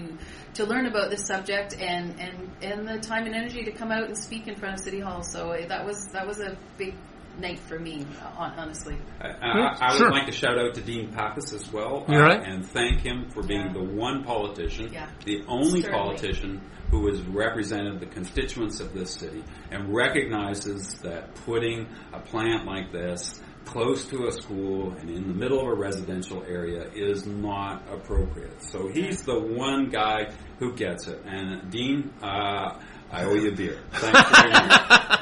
to 0.55 0.65
learn 0.65 0.87
about 0.87 1.11
this 1.11 1.27
subject 1.33 1.71
and, 1.79 2.19
and, 2.25 2.37
and 2.62 2.88
the 2.88 2.99
time 2.99 3.25
and 3.27 3.35
energy 3.35 3.62
to 3.65 3.73
come 3.81 3.91
out 3.93 4.05
and 4.05 4.17
speak 4.17 4.49
in 4.49 4.55
front 4.57 4.75
of 4.77 4.81
City 4.81 5.01
Hall. 5.01 5.23
So 5.23 5.41
uh, 5.53 5.69
that 5.69 5.85
was 5.85 5.99
that 6.15 6.27
was 6.27 6.41
a 6.41 6.57
big 6.79 6.95
night 7.38 7.59
for 7.59 7.79
me, 7.79 8.05
hon- 8.35 8.53
honestly. 8.57 8.97
I, 9.21 9.29
I, 9.29 9.77
I 9.81 9.92
would 9.92 9.99
Sure. 9.99 10.11
like 10.11 10.27
to 10.27 10.33
shout 10.33 10.59
out 10.59 10.75
to 10.75 10.81
Dean 10.83 11.12
Pappas 11.12 11.53
as 11.53 11.73
well, 11.73 12.05
uh, 12.09 12.12
right. 12.18 12.42
and 12.42 12.64
thank 12.66 13.01
him 13.01 13.31
for 13.31 13.42
being 13.42 13.66
Yeah. 13.66 13.73
the 13.73 13.83
one 13.85 14.25
politician, 14.25 14.90
Yeah. 14.92 15.09
the 15.25 15.42
only 15.49 15.83
Certainly. 15.83 15.90
politician 15.99 16.61
who 16.90 17.09
has 17.09 17.21
represented 17.23 18.01
the 18.01 18.07
constituents 18.07 18.81
of 18.81 18.92
this 18.92 19.12
city 19.14 19.42
and 19.71 19.95
recognizes 19.95 20.99
that 21.03 21.35
putting 21.47 21.87
a 22.12 22.21
plant 22.21 22.66
like 22.66 22.92
this 22.92 23.40
close 23.64 24.05
to 24.09 24.27
a 24.27 24.33
school 24.33 24.92
and 25.01 25.09
in 25.09 25.27
the 25.29 25.33
middle 25.35 25.61
of 25.61 25.68
a 25.68 25.75
residential 25.75 26.42
area 26.49 26.85
is 26.95 27.27
not 27.27 27.83
appropriate. 27.90 28.61
So 28.62 28.88
he's 28.88 29.23
the 29.23 29.38
one 29.38 29.88
guy 29.88 30.33
who 30.59 30.75
gets 30.75 31.07
it. 31.07 31.23
And 31.25 31.71
Dean, 31.71 32.12
uh, 32.23 32.79
I 33.11 33.25
owe 33.25 33.35
you 33.35 33.53
a 33.53 33.55
beer. 33.55 33.79
Thanks 33.92 34.40
very 34.40 34.51
much. 34.53 35.21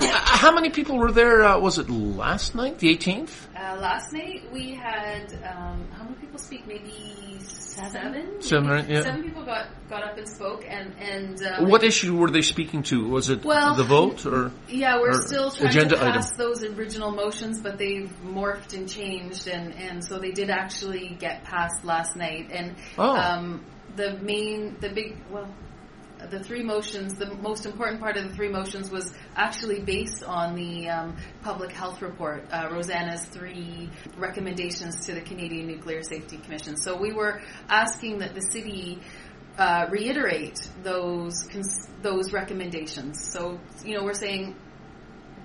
How 0.00 0.52
many 0.54 0.70
people 0.70 0.98
were 0.98 1.12
there? 1.12 1.42
Uh, 1.44 1.58
was 1.58 1.78
it 1.78 1.88
last 1.90 2.54
night, 2.54 2.78
the 2.78 2.94
18th? 2.96 3.30
Uh, 3.56 3.76
last 3.80 4.12
night 4.12 4.50
we 4.52 4.74
had 4.74 5.32
um, 5.44 5.86
how 5.96 6.04
many 6.04 6.16
people 6.16 6.38
speak? 6.38 6.66
Maybe 6.66 7.38
seven. 7.40 8.40
Seven, 8.42 8.66
Maybe 8.68 8.80
right, 8.82 8.88
yeah. 8.88 9.02
Seven 9.02 9.22
people 9.22 9.44
got 9.44 9.66
got 9.88 10.02
up 10.04 10.16
and 10.18 10.28
spoke, 10.28 10.64
and 10.68 10.92
and 11.00 11.42
uh, 11.42 11.64
What 11.64 11.82
issue 11.82 12.16
were 12.16 12.30
they 12.30 12.42
speaking 12.42 12.82
to? 12.84 13.08
Was 13.08 13.30
it 13.30 13.44
Well- 13.44 13.74
the 13.74 13.84
vote 13.84 14.26
or? 14.26 14.52
Yeah, 14.68 14.98
we're 15.00 15.10
or 15.10 15.26
still 15.26 15.50
trying 15.50 15.68
agenda 15.70 15.94
to 15.96 16.00
pass 16.00 16.32
item. 16.32 16.38
those 16.38 16.62
original 16.64 17.10
motions, 17.10 17.60
but 17.60 17.78
they've 17.78 18.10
morphed 18.24 18.74
and 18.74 18.88
changed, 18.88 19.46
and, 19.48 19.72
and 19.74 20.04
so 20.04 20.18
they 20.18 20.30
did 20.32 20.50
actually 20.50 21.16
get 21.18 21.44
passed 21.44 21.84
last 21.84 22.16
night. 22.16 22.50
And 22.52 22.74
Oh. 22.96 23.16
um, 23.16 23.64
the 23.96 24.18
main, 24.18 24.76
the 24.80 24.90
big, 24.90 25.16
well, 25.30 25.48
the 26.30 26.42
three 26.42 26.62
motions, 26.62 27.14
the 27.14 27.34
most 27.34 27.66
important 27.66 28.00
part 28.00 28.16
of 28.16 28.28
the 28.28 28.34
three 28.34 28.48
motions 28.48 28.90
was 28.90 29.12
actually 29.36 29.80
based 29.80 30.22
on 30.24 30.54
the 30.54 30.88
um, 30.88 31.16
public 31.42 31.72
health 31.72 32.02
report, 32.02 32.44
uh, 32.50 32.68
Rosana's 32.68 33.24
three 33.26 33.90
recommendations 34.16 35.06
to 35.06 35.14
the 35.14 35.20
Canadian 35.20 35.66
Nuclear 35.66 36.02
Safety 36.02 36.38
Commission. 36.38 36.76
So 36.76 36.96
we 36.96 37.12
were 37.12 37.40
asking 37.68 38.18
that 38.18 38.34
the 38.34 38.42
city 38.42 39.00
uh, 39.58 39.86
reiterate 39.90 40.70
those 40.82 41.42
cons- 41.50 41.88
those 42.00 42.32
recommendations. 42.32 43.32
So 43.32 43.58
you 43.84 43.96
know, 43.96 44.04
we're 44.04 44.14
saying 44.14 44.56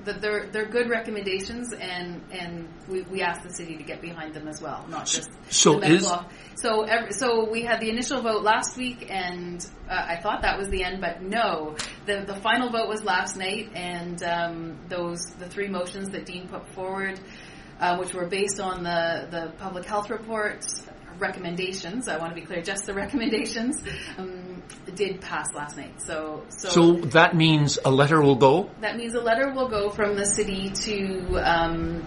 that 0.06 0.22
they're 0.22 0.48
they're 0.52 0.68
good 0.70 0.89
recommendations, 0.89 1.74
and 1.74 2.22
and 2.32 2.68
we, 2.89 3.02
we 3.04 3.22
ask 3.22 3.42
the 3.44 3.54
city 3.54 3.78
to 3.78 3.84
get 3.84 4.02
behind 4.02 4.34
them 4.34 4.48
as 4.48 4.62
well, 4.62 4.86
not 4.89 5.06
just 5.06 5.30
So 5.50 5.80
is- 5.80 6.06
op- 6.12 6.32
so 6.56 6.84
every, 6.84 7.12
so 7.12 7.50
we 7.50 7.63
had 7.63 7.80
the 7.82 7.89
initial 7.89 8.22
vote 8.22 8.44
last 8.44 8.78
week, 8.78 9.08
and 9.10 9.66
uh, 9.89 9.94
I 10.10 10.18
thought 10.22 10.42
that 10.44 10.58
was 10.58 10.70
the 10.70 10.84
end, 10.84 11.02
but 11.02 11.22
no, 11.22 11.76
the 12.06 12.24
the 12.26 12.36
final 12.36 12.70
vote 12.70 12.88
was 12.88 13.04
last 13.04 13.36
night, 13.38 13.72
and 13.76 14.22
um, 14.24 14.80
those 14.89 15.20
the 15.39 15.48
three 15.50 15.68
motions 15.68 16.10
that 16.10 16.26
Dean 16.26 16.48
put 16.48 16.68
forward, 16.70 17.20
uh, 17.80 17.98
which 17.98 18.13
were 18.13 18.28
based 18.28 18.60
on 18.60 18.84
the 18.84 19.28
the 19.32 19.52
public 19.58 19.86
health 19.86 20.10
report 20.10 20.63
recommendations. 21.28 22.08
I 22.08 22.18
want 22.18 22.32
to 22.34 22.40
be 22.42 22.46
clear, 22.46 22.62
just 22.62 22.86
the 22.86 22.94
recommendations 22.94 23.76
um, 24.18 24.62
did 24.96 25.22
pass 25.22 25.48
last 25.54 25.78
night. 25.78 25.96
So 26.02 26.44
so. 26.50 26.70
So 26.70 26.82
that 27.18 27.36
means 27.44 27.80
a 27.84 27.92
letter 27.92 28.20
will 28.22 28.36
go. 28.48 28.70
That 28.82 28.96
means 28.98 29.14
a 29.16 29.22
letter 29.30 29.48
will 29.56 29.70
go 29.70 29.90
from 29.90 30.16
the 30.16 30.26
city 30.26 30.70
to 30.88 30.98
um, 31.52 32.06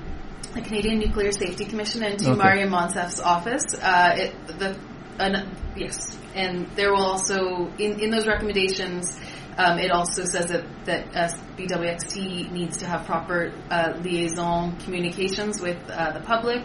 the 0.55 0.63
Canadian 0.63 0.99
Nuclear 0.99 1.33
Safety 1.33 1.65
Commission 1.65 2.03
and 2.03 2.19
to 2.21 2.31
Okay. 2.31 2.39
Mariam 2.43 2.71
Monsef's 2.71 3.21
office. 3.21 3.67
Uh, 3.75 4.13
it, 4.23 4.33
the, 4.61 4.79
an 5.19 5.35
yes, 5.77 6.17
and 6.35 6.67
there 6.77 6.91
will 6.93 7.07
also 7.15 7.73
in, 7.79 8.01
in 8.01 8.11
those 8.11 8.27
recommendations. 8.27 9.19
Um, 9.59 9.79
it 9.79 9.91
also 9.91 10.25
says 10.25 10.49
that 10.49 10.65
that 10.85 11.17
uh, 11.17 11.29
BWXT 11.57 12.53
needs 12.53 12.77
to 12.79 12.87
have 12.87 13.07
proper 13.07 13.53
uh, 13.71 13.95
liaison 14.05 14.77
communications 14.85 15.63
with 15.63 15.79
uh, 15.89 16.13
the 16.13 16.21
public, 16.21 16.63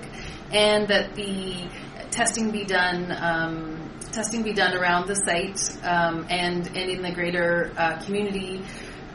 and 0.52 0.90
that 0.90 1.16
the 1.16 1.70
testing 2.12 2.52
be 2.52 2.66
done. 2.66 3.12
Um, 3.12 3.92
testing 4.12 4.44
be 4.44 4.54
done 4.54 4.76
around 4.76 5.08
the 5.08 5.16
site 5.16 5.60
um, 5.86 6.28
and 6.30 6.68
and 6.68 6.90
in 6.90 7.02
the 7.02 7.12
greater 7.12 7.74
uh, 7.78 8.04
community. 8.04 8.62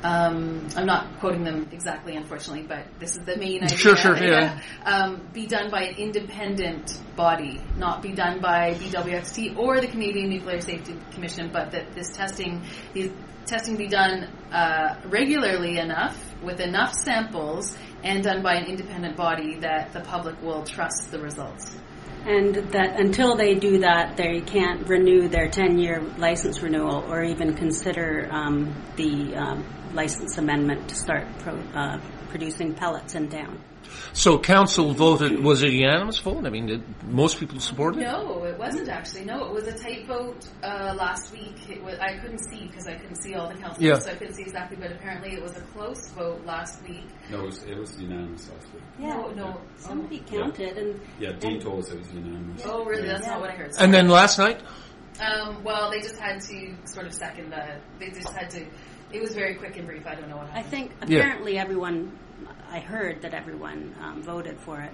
Um, 0.03 0.69
I'm 0.77 0.87
not 0.87 1.19
quoting 1.19 1.43
them 1.43 1.69
exactly, 1.73 2.15
unfortunately, 2.17 2.67
but 2.69 2.87
this 3.01 3.17
is 3.17 3.25
the 3.25 3.37
main 3.37 3.65
idea. 3.65 3.77
Sure, 3.77 3.97
sure, 3.97 4.17
yeah. 4.17 4.61
Um, 4.85 5.29
be 5.33 5.47
done 5.47 5.71
by 5.71 5.85
an 5.85 5.97
independent 5.97 7.01
body, 7.17 7.61
not 7.77 8.03
be 8.03 8.13
done 8.13 8.41
by 8.41 8.75
BWXT 8.75 9.57
or 9.57 9.81
the 9.81 9.89
Canadian 9.89 10.29
Nuclear 10.29 10.61
Safety 10.61 10.95
Commission, 11.13 11.51
but 11.53 11.73
that 11.73 11.93
this 11.95 12.11
testing, 12.11 12.63
the 12.93 13.11
testing 13.47 13.77
be 13.77 13.89
done 13.89 14.25
uh, 14.53 15.01
regularly 15.07 15.79
enough 15.79 16.17
with 16.43 16.61
enough 16.61 16.93
samples 16.93 17.77
and 18.05 18.23
done 18.23 18.43
by 18.43 18.55
an 18.55 18.67
independent 18.67 19.17
body 19.17 19.59
that 19.61 19.93
the 19.93 20.01
public 20.01 20.41
will 20.43 20.63
trust 20.63 21.11
the 21.11 21.19
results. 21.19 21.75
And 22.27 22.57
that 22.73 22.99
until 22.99 23.37
they 23.37 23.55
do 23.55 23.79
that, 23.79 24.17
they 24.17 24.41
can't 24.41 24.89
renew 24.89 25.29
their 25.29 25.49
10 25.49 25.79
year 25.79 26.03
license 26.19 26.61
renewal 26.61 27.05
or 27.09 27.23
even 27.23 27.55
consider 27.55 28.29
um, 28.33 28.75
the 28.97 29.37
um, 29.37 29.65
license 29.95 30.37
amendment 30.37 30.89
to 30.89 30.97
start 30.97 31.25
pro- 31.39 31.61
uh, 31.73 32.01
producing 32.31 32.75
pellets 32.75 33.15
in 33.15 33.29
town. 33.29 33.61
So 34.17 34.39
council 34.39 34.95
voted. 34.95 35.45
Was 35.45 35.63
it 35.63 35.69
a 35.69 35.73
unanimous 35.73 36.19
vote? 36.21 36.47
I 36.47 36.49
mean, 36.49 36.65
did 36.65 36.83
most 37.05 37.39
people 37.39 37.61
support 37.61 37.97
it? 37.97 38.01
No, 38.01 38.45
it 38.45 38.59
wasn't 38.59 38.89
actually. 38.89 39.27
No, 39.27 39.45
it 39.45 39.53
was 39.53 39.67
a 39.67 39.79
tight 39.79 40.07
vote 40.07 40.43
uh, 40.63 40.95
last 40.97 41.31
week. 41.35 41.55
It 41.69 41.85
was, 41.85 41.99
I 41.99 42.17
couldn't 42.17 42.39
see 42.49 42.67
because 42.67 42.87
I 42.87 42.95
couldn't 42.95 43.17
see 43.17 43.35
all 43.35 43.47
the 43.51 43.57
councillors, 43.57 43.83
Yeah. 43.83 43.99
so 43.99 44.11
I 44.13 44.15
couldn't 44.15 44.33
see 44.33 44.43
exactly. 44.43 44.79
But 44.81 44.93
apparently, 44.93 45.35
it 45.35 45.43
was 45.43 45.55
a 45.59 45.61
close 45.61 46.09
vote 46.13 46.43
last 46.47 46.83
week. 46.89 47.05
No, 47.31 47.41
it 47.43 47.47
was, 47.47 47.63
it 47.65 47.77
was 47.77 47.95
unanimous 48.01 48.49
last 48.51 48.73
week. 48.73 48.83
No, 48.99 49.33
no. 49.33 49.61
Somebody 49.77 50.21
counted, 50.21 50.79
and 50.79 50.99
Yeah, 51.21 51.33
Dean 51.33 51.61
told 51.61 51.81
us 51.85 51.91
it 51.91 51.99
was 51.99 52.11
unanimous. 52.15 52.63
Oh, 52.65 52.87
really? 52.87 53.07
That's 53.07 53.23
Yeah. 53.27 53.33
not 53.33 53.41
what 53.43 53.51
I 53.51 53.55
heard. 53.55 53.73
And 53.79 53.93
then 53.93 54.09
last 54.09 54.39
night, 54.39 54.63
um, 55.21 55.63
well, 55.63 55.91
they 55.91 56.01
just 56.01 56.17
had 56.19 56.41
to 56.41 56.75
sort 56.87 57.05
of 57.07 57.13
second 57.13 57.51
the. 57.51 57.81
They 57.99 58.09
just 58.13 58.33
had 58.33 58.49
to. 58.53 58.65
It 59.13 59.21
was 59.21 59.35
very 59.35 59.57
quick 59.57 59.77
and 59.77 59.87
brief. 59.87 60.07
I 60.07 60.15
don't 60.15 60.31
know 60.31 60.39
what 60.39 60.49
happened. 60.49 60.75
I 60.75 60.79
happened. 60.79 60.99
think 61.01 61.11
Yeah. 61.11 61.19
apparently 61.19 61.59
everyone, 61.59 62.19
I 62.71 62.81
heard 62.81 63.23
that 63.23 63.35
everyone 63.35 63.95
um, 64.03 64.23
voted 64.23 64.59
for 64.59 64.81
it. 64.81 64.93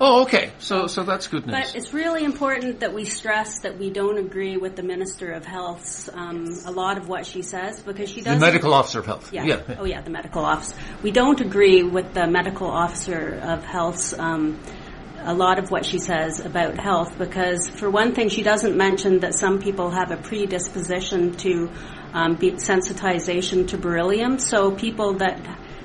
oh, 0.00 0.22
okay. 0.22 0.52
So 0.58 0.86
so 0.86 1.02
that's 1.02 1.28
good 1.28 1.46
news. 1.46 1.54
But 1.54 1.74
it's 1.76 1.92
really 1.92 2.24
important 2.24 2.80
that 2.80 2.92
we 2.92 3.04
stress 3.04 3.60
that 3.60 3.78
we 3.78 3.90
don't 3.90 4.18
agree 4.18 4.56
with 4.56 4.76
the 4.76 4.82
Minister 4.82 5.32
of 5.32 5.44
Health's 5.44 6.08
um, 6.12 6.46
a 6.66 6.70
lot 6.70 6.98
of 6.98 7.08
what 7.08 7.26
she 7.26 7.42
says 7.42 7.80
because 7.80 8.10
she 8.10 8.20
does. 8.20 8.38
the 8.38 8.46
medical 8.46 8.74
officer 8.74 9.00
of 9.00 9.06
health. 9.06 9.32
Yeah. 9.32 9.44
yeah. 9.44 9.76
Oh, 9.78 9.84
yeah, 9.84 10.00
the 10.00 10.10
medical 10.10 10.44
officer. 10.44 10.76
We 11.02 11.10
don't 11.10 11.40
agree 11.40 11.82
with 11.82 12.14
the 12.14 12.26
medical 12.26 12.68
officer 12.68 13.40
of 13.42 13.64
health's 13.64 14.12
um, 14.18 14.60
a 15.24 15.34
lot 15.34 15.58
of 15.58 15.70
what 15.70 15.84
she 15.86 15.98
says 15.98 16.40
about 16.40 16.78
health 16.78 17.16
because, 17.18 17.68
for 17.68 17.88
one 17.90 18.14
thing, 18.14 18.28
she 18.28 18.42
doesn't 18.42 18.76
mention 18.76 19.20
that 19.20 19.34
some 19.34 19.58
people 19.58 19.90
have 19.90 20.10
a 20.10 20.16
predisposition 20.18 21.32
to 21.38 21.70
um, 22.12 22.34
be 22.36 22.52
sensitization 22.52 23.66
to 23.68 23.78
beryllium. 23.78 24.38
So 24.38 24.70
people 24.70 25.14
that 25.14 25.40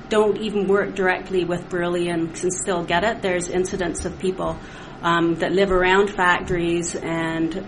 don't 0.10 0.38
even 0.38 0.68
work 0.68 0.96
directly 0.96 1.46
with 1.46 1.70
beryllium 1.70 2.34
can 2.34 2.52
still 2.52 2.84
get 2.84 3.04
it. 3.04 3.22
There's 3.22 3.48
incidents 3.48 4.06
of 4.06 4.20
people 4.20 4.58
um, 5.02 5.36
that 5.36 5.52
live 5.52 5.72
around 5.72 6.10
factories 6.10 6.96
and 6.96 7.66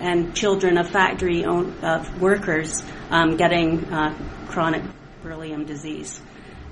and 0.00 0.34
children 0.34 0.78
of 0.78 0.90
factory 0.90 1.44
own, 1.44 1.78
of 1.82 2.20
workers 2.20 2.82
um, 3.10 3.36
getting 3.36 3.84
uh, 3.84 4.12
chronic 4.48 4.82
beryllium 5.22 5.64
disease. 5.64 6.20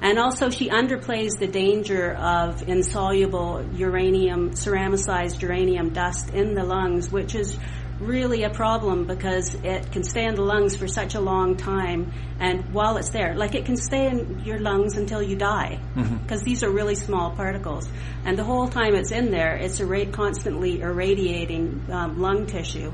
And 0.02 0.18
also, 0.18 0.48
she 0.50 0.68
underplays 0.70 1.38
the 1.38 1.46
danger 1.46 2.14
of 2.14 2.66
insoluble 2.68 3.64
uranium, 3.74 4.52
ceramicized 4.52 5.42
uranium 5.42 5.90
dust 5.90 6.30
in 6.30 6.54
the 6.54 6.64
lungs, 6.64 7.12
which 7.12 7.34
is 7.34 7.56
really 8.00 8.44
a 8.44 8.50
problem 8.50 9.06
because 9.06 9.54
it 9.54 9.92
can 9.92 10.02
stay 10.02 10.24
in 10.24 10.34
the 10.34 10.42
lungs 10.42 10.76
for 10.76 10.88
such 10.88 11.14
a 11.14 11.20
long 11.20 11.56
time. 11.56 12.12
And 12.38 12.72
while 12.72 12.96
it's 12.96 13.10
there, 13.10 13.34
like 13.34 13.54
it 13.54 13.66
can 13.66 13.76
stay 13.76 14.06
in 14.08 14.40
your 14.44 14.58
lungs 14.58 14.96
until 14.96 15.22
you 15.22 15.36
die 15.36 15.78
because 16.22 16.42
these 16.42 16.64
are 16.64 16.70
really 16.70 16.94
small 16.94 17.30
particles. 17.30 17.86
And 18.24 18.38
the 18.38 18.44
whole 18.44 18.68
time 18.68 18.94
it's 18.94 19.12
in 19.12 19.30
there, 19.30 19.56
it's 19.56 19.80
irra- 19.80 20.12
constantly 20.12 20.80
irradiating 20.80 21.86
um, 21.90 22.20
lung 22.20 22.46
tissue. 22.46 22.92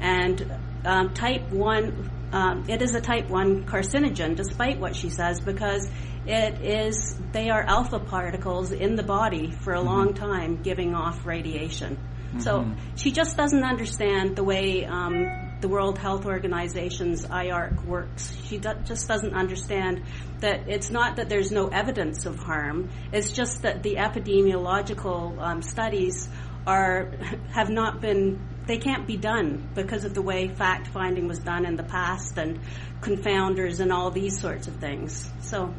And 0.00 0.52
um, 0.84 1.14
type 1.14 1.50
1, 1.50 2.10
um, 2.32 2.64
it 2.68 2.82
is 2.82 2.94
a 2.94 3.00
type 3.00 3.28
1 3.28 3.66
carcinogen, 3.66 4.36
despite 4.36 4.78
what 4.78 4.94
she 4.94 5.10
says, 5.10 5.40
because 5.40 5.88
it 6.26 6.60
is, 6.62 7.16
they 7.32 7.50
are 7.50 7.62
alpha 7.62 7.98
particles 7.98 8.72
in 8.72 8.94
the 8.94 9.02
body 9.02 9.50
for 9.50 9.74
a 9.74 9.80
long 9.80 10.14
time 10.14 10.62
giving 10.62 10.94
off 10.94 11.26
radiation. 11.26 11.98
So 12.40 12.66
she 12.96 13.12
just 13.12 13.36
doesn't 13.36 13.62
understand 13.62 14.36
the 14.36 14.44
way 14.44 14.84
um, 14.84 15.26
the 15.60 15.68
World 15.68 15.98
Health 15.98 16.26
Organization's 16.26 17.24
IARC 17.26 17.84
works. 17.84 18.36
She 18.44 18.58
do- 18.58 18.74
just 18.84 19.08
doesn't 19.08 19.34
understand 19.34 20.02
that 20.40 20.68
it's 20.68 20.90
not 20.90 21.16
that 21.16 21.28
there's 21.28 21.50
no 21.50 21.68
evidence 21.68 22.26
of 22.26 22.38
harm. 22.38 22.90
It's 23.12 23.32
just 23.32 23.62
that 23.62 23.82
the 23.82 23.96
epidemiological 23.96 25.40
um, 25.40 25.62
studies 25.62 26.28
are 26.66 27.12
have 27.52 27.70
not 27.70 28.00
been. 28.00 28.40
They 28.66 28.78
can't 28.78 29.06
be 29.06 29.16
done 29.16 29.68
because 29.74 30.04
of 30.04 30.14
the 30.14 30.22
way 30.22 30.48
fact 30.48 30.88
finding 30.88 31.28
was 31.28 31.38
done 31.38 31.66
in 31.66 31.76
the 31.76 31.82
past 31.82 32.38
and 32.38 32.60
confounders 33.00 33.80
and 33.80 33.92
all 33.92 34.10
these 34.10 34.40
sorts 34.40 34.68
of 34.68 34.76
things. 34.76 35.30
So 35.40 35.74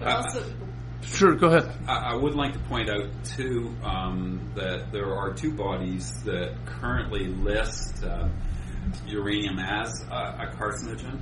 But 0.00 0.08
also, 0.08 0.44
Sure, 1.06 1.34
go 1.34 1.48
ahead. 1.48 1.72
I, 1.88 2.12
I 2.12 2.14
would 2.14 2.34
like 2.34 2.52
to 2.52 2.58
point 2.58 2.90
out 2.90 3.08
too 3.24 3.74
um, 3.82 4.52
that 4.54 4.92
there 4.92 5.14
are 5.14 5.32
two 5.32 5.52
bodies 5.52 6.12
that 6.24 6.54
currently 6.66 7.26
list 7.26 8.04
uh, 8.04 8.28
uranium 9.06 9.58
as 9.58 10.04
a, 10.10 10.14
a 10.14 10.54
carcinogen. 10.58 11.20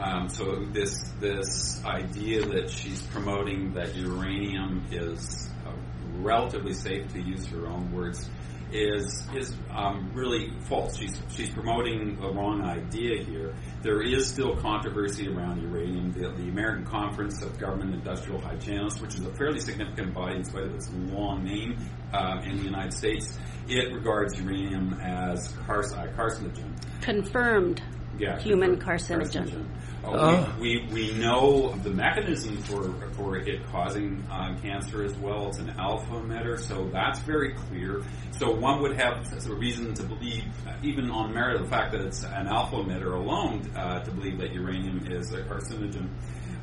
Um, 0.00 0.28
so 0.28 0.64
this 0.72 1.08
this 1.20 1.84
idea 1.84 2.44
that 2.46 2.70
she's 2.70 3.00
promoting 3.02 3.74
that 3.74 3.94
uranium 3.94 4.84
is 4.90 5.48
uh, 5.66 5.72
relatively 6.16 6.72
safe, 6.72 7.12
to 7.12 7.20
use 7.20 7.46
her 7.48 7.66
own 7.66 7.92
words, 7.92 8.28
is 8.72 9.26
is 9.34 9.54
um, 9.70 10.10
really 10.14 10.52
false. 10.68 10.96
She's 10.96 11.20
she's 11.30 11.50
promoting 11.50 12.18
the 12.20 12.28
wrong 12.32 12.62
idea 12.62 13.22
here. 13.24 13.54
There 13.82 14.02
is 14.02 14.26
still 14.28 14.56
controversy 14.56 15.28
around 15.28 15.62
uranium. 15.62 16.12
The, 16.12 16.28
the 16.30 16.48
American 16.48 16.84
Conference 16.86 17.42
of 17.42 17.58
Government 17.58 17.94
Industrial 17.94 18.40
Hygienists, 18.40 19.00
which 19.00 19.14
is 19.14 19.26
a 19.26 19.34
fairly 19.34 19.60
significant 19.60 20.14
body 20.14 20.36
in 20.36 20.44
spite 20.44 20.64
of 20.64 20.74
its 20.74 20.90
long 20.92 21.44
name 21.44 21.78
uh, 22.12 22.40
in 22.44 22.56
the 22.56 22.64
United 22.64 22.92
States, 22.92 23.38
it 23.68 23.92
regards 23.92 24.38
uranium 24.40 24.94
as 25.00 25.48
car- 25.66 25.82
carcinogen. 25.82 26.72
confirmed 27.00 27.82
Yeah, 28.18 28.38
Human 28.40 28.78
car- 28.78 28.96
carcinogen. 28.96 29.66
Uh, 30.04 30.10
Oh. 30.16 30.54
we, 30.60 30.86
we, 30.92 30.92
we 30.92 31.12
know 31.14 31.72
the 31.82 31.90
mechanism 31.90 32.58
for, 32.58 32.92
for 33.12 33.36
it 33.38 33.64
causing 33.72 34.22
uh, 34.30 34.54
cancer 34.60 35.02
as 35.02 35.14
well. 35.16 35.48
It's 35.48 35.58
an 35.58 35.70
alpha 35.78 36.12
emitter, 36.12 36.58
so 36.60 36.88
that's 36.92 37.20
very 37.20 37.54
clear. 37.54 38.02
So 38.32 38.50
one 38.54 38.82
would 38.82 38.96
have 39.00 39.24
a 39.32 39.54
reason 39.54 39.94
to 39.94 40.02
believe, 40.02 40.44
uh, 40.66 40.74
even 40.82 41.10
on 41.10 41.32
merit 41.32 41.56
of 41.56 41.62
the 41.62 41.70
fact 41.70 41.92
that 41.92 42.02
it's 42.02 42.22
an 42.22 42.48
alpha 42.48 42.76
emitter 42.76 43.14
alone, 43.14 43.70
uh, 43.74 44.00
to 44.00 44.10
believe 44.10 44.38
that 44.38 44.52
uranium 44.52 45.06
is 45.10 45.32
a 45.32 45.42
carcinogen. 45.42 46.08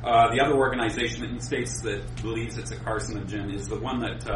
Uh, 0.04 0.30
the 0.34 0.40
other 0.40 0.54
organization 0.54 1.24
in 1.24 1.36
the 1.36 1.42
states 1.42 1.80
that 1.82 2.02
believes 2.22 2.58
it's 2.58 2.70
a 2.72 2.76
carcinogen 2.76 3.52
is 3.54 3.68
the 3.68 3.78
one 3.78 4.00
that 4.00 4.28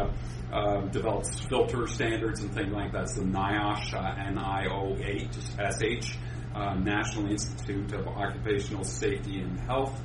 uh, 0.52 0.80
develops 0.92 1.40
filter 1.46 1.86
standards 1.86 2.40
and 2.40 2.52
things 2.54 2.72
like 2.72 2.92
that. 2.92 3.02
It's 3.02 3.14
the 3.14 3.22
NIOSH, 3.22 3.94
uh, 3.94 4.14
N-I-O-H-S-H, 4.28 6.16
uh, 6.56 6.74
National 6.74 7.30
Institute 7.30 7.92
of 7.92 8.08
Occupational 8.08 8.84
Safety 8.84 9.40
and 9.40 9.58
Health. 9.60 10.00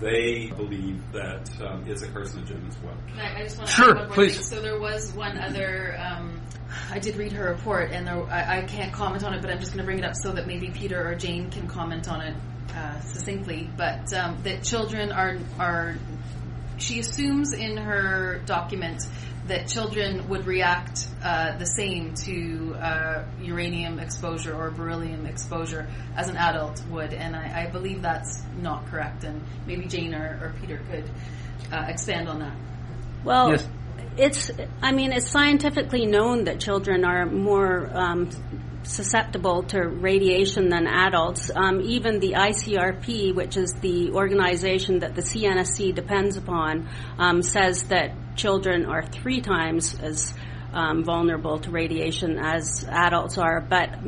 They 0.00 0.50
believe 0.54 1.00
that 1.12 1.48
um, 1.62 1.84
it's 1.86 2.02
a 2.02 2.08
carcinogen 2.08 2.68
as 2.68 2.78
well. 2.82 2.94
I, 3.16 3.40
I 3.40 3.42
just 3.44 3.56
want 3.56 3.70
to 3.70 3.74
Sure, 3.76 3.90
add 3.90 3.96
one 3.96 4.06
more 4.08 4.14
please. 4.14 4.34
thing. 4.36 4.44
So 4.58 4.60
there 4.62 4.78
was 4.78 5.12
one 5.14 5.38
other. 5.38 5.96
Um, 5.98 6.42
I 6.90 6.98
did 6.98 7.16
read 7.16 7.32
her 7.32 7.50
report, 7.50 7.92
and 7.92 8.06
there, 8.06 8.22
I, 8.26 8.58
I 8.58 8.62
can't 8.64 8.92
comment 8.92 9.24
on 9.24 9.32
it, 9.32 9.40
but 9.40 9.50
I'm 9.50 9.58
just 9.58 9.72
going 9.72 9.78
to 9.78 9.84
bring 9.86 9.98
it 9.98 10.04
up 10.04 10.14
so 10.14 10.32
that 10.32 10.46
maybe 10.46 10.70
Peter 10.70 11.08
or 11.08 11.14
Jane 11.14 11.50
can 11.50 11.66
comment 11.66 12.08
on 12.08 12.20
it 12.20 12.36
uh, 12.76 13.00
succinctly. 13.00 13.70
But 13.74 14.12
um, 14.12 14.42
that 14.44 14.62
children 14.62 15.12
are 15.12 15.38
are. 15.58 15.96
She 16.78 16.98
assumes 17.00 17.54
in 17.54 17.78
her 17.78 18.42
document 18.44 19.08
that 19.48 19.68
children 19.68 20.28
would 20.28 20.46
react 20.46 21.06
uh, 21.22 21.56
the 21.58 21.66
same 21.66 22.14
to 22.14 22.74
uh, 22.74 23.24
uranium 23.40 23.98
exposure 23.98 24.54
or 24.54 24.70
beryllium 24.70 25.26
exposure 25.26 25.88
as 26.16 26.28
an 26.28 26.36
adult 26.36 26.82
would, 26.90 27.12
and 27.12 27.36
I, 27.36 27.64
I 27.66 27.70
believe 27.70 28.02
that's 28.02 28.42
not 28.60 28.86
correct. 28.86 29.24
And 29.24 29.42
maybe 29.66 29.86
Jane 29.86 30.14
or, 30.14 30.24
or 30.42 30.54
Peter 30.60 30.80
could 30.90 31.10
uh, 31.72 31.86
expand 31.88 32.28
on 32.28 32.40
that. 32.40 32.56
Well, 33.24 33.50
Yes. 33.50 33.68
it's, 34.16 34.50
I 34.82 34.92
mean, 34.92 35.12
it's 35.12 35.28
scientifically 35.28 36.06
known 36.06 36.44
that 36.44 36.60
children 36.60 37.04
are 37.04 37.26
more 37.26 37.90
um, 37.92 38.30
susceptible 38.84 39.64
to 39.64 39.80
radiation 39.80 40.68
than 40.68 40.86
adults. 40.86 41.50
Um, 41.54 41.80
even 41.82 42.20
the 42.20 42.32
ICRP, 42.32 43.34
which 43.34 43.56
is 43.56 43.72
the 43.80 44.12
organization 44.12 45.00
that 45.00 45.14
the 45.14 45.22
CNSC 45.22 45.94
depends 45.94 46.36
upon, 46.36 46.88
um, 47.18 47.42
says 47.42 47.84
that 47.84 48.12
children 48.36 48.86
are 48.86 49.02
three 49.02 49.40
times 49.40 49.98
as 50.00 50.32
um, 50.72 51.04
vulnerable 51.04 51.58
to 51.60 51.70
radiation 51.70 52.38
as 52.38 52.84
adults 52.88 53.38
are. 53.38 53.60
But 53.60 54.04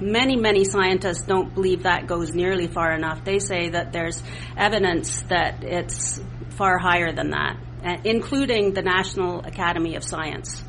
many, 0.00 0.36
many 0.36 0.64
scientists 0.64 1.22
don't 1.22 1.54
believe 1.54 1.84
that 1.84 2.06
goes 2.06 2.34
nearly 2.34 2.66
far 2.66 2.92
enough. 2.92 3.24
They 3.24 3.38
say 3.38 3.70
that 3.70 3.92
there's 3.92 4.22
evidence 4.56 5.22
that 5.28 5.64
it's 5.64 6.20
far 6.50 6.78
higher 6.78 7.12
than 7.12 7.30
that, 7.30 7.56
uh, 7.84 7.96
including 8.04 8.74
the 8.74 8.82
National 8.82 9.40
Academy 9.40 9.96
of 9.96 10.04
Science. 10.04 10.62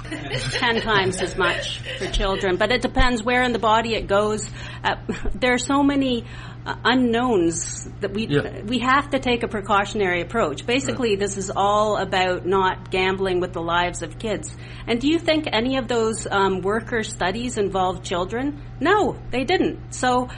Ten 0.52 0.80
times 0.80 1.22
as 1.22 1.36
much 1.36 1.78
for 1.98 2.06
children, 2.06 2.56
but 2.56 2.72
it 2.72 2.82
depends 2.82 3.22
where 3.22 3.42
in 3.42 3.52
the 3.52 3.58
body 3.58 3.94
it 3.94 4.08
goes. 4.08 4.48
Uh, 4.82 4.96
there 5.34 5.54
are 5.54 5.58
so 5.58 5.82
many 5.82 6.24
uh, 6.66 6.74
unknowns 6.84 7.88
that 8.00 8.12
we 8.12 8.26
Yeah. 8.28 8.62
we 8.66 8.80
have 8.80 9.10
to 9.10 9.18
take 9.18 9.42
a 9.42 9.48
precautionary 9.48 10.20
approach. 10.20 10.66
Basically, 10.66 11.16
this 11.16 11.38
is 11.38 11.50
all 11.54 11.96
about 11.96 12.44
not 12.46 12.90
gambling 12.90 13.40
with 13.40 13.52
the 13.52 13.62
lives 13.62 14.02
of 14.02 14.18
kids. 14.18 14.54
And 14.86 15.00
do 15.00 15.08
you 15.08 15.18
think 15.18 15.46
any 15.50 15.78
of 15.78 15.88
those 15.88 16.26
um, 16.30 16.60
worker 16.60 17.02
studies 17.02 17.56
involved 17.56 18.04
children? 18.04 18.62
No, 18.78 19.16
they 19.30 19.44
didn't. 19.44 19.94
So, 19.94 20.28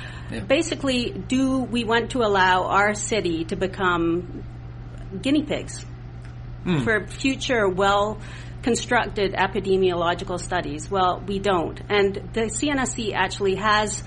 basically, 0.46 1.10
do 1.10 1.58
we 1.58 1.84
want 1.84 2.10
to 2.12 2.18
allow 2.22 2.64
our 2.64 2.94
city 2.94 3.44
to 3.46 3.56
become 3.56 4.44
guinea 5.20 5.42
pigs 5.42 5.84
for 6.84 7.06
future 7.06 7.68
well 7.68 8.18
constructed 8.62 9.32
epidemiological 9.34 10.38
studies. 10.38 10.90
Well, 10.90 11.22
we 11.26 11.38
don't. 11.38 11.80
And 11.88 12.14
the 12.32 12.42
CNSC 12.42 13.12
actually 13.12 13.56
has 13.56 14.02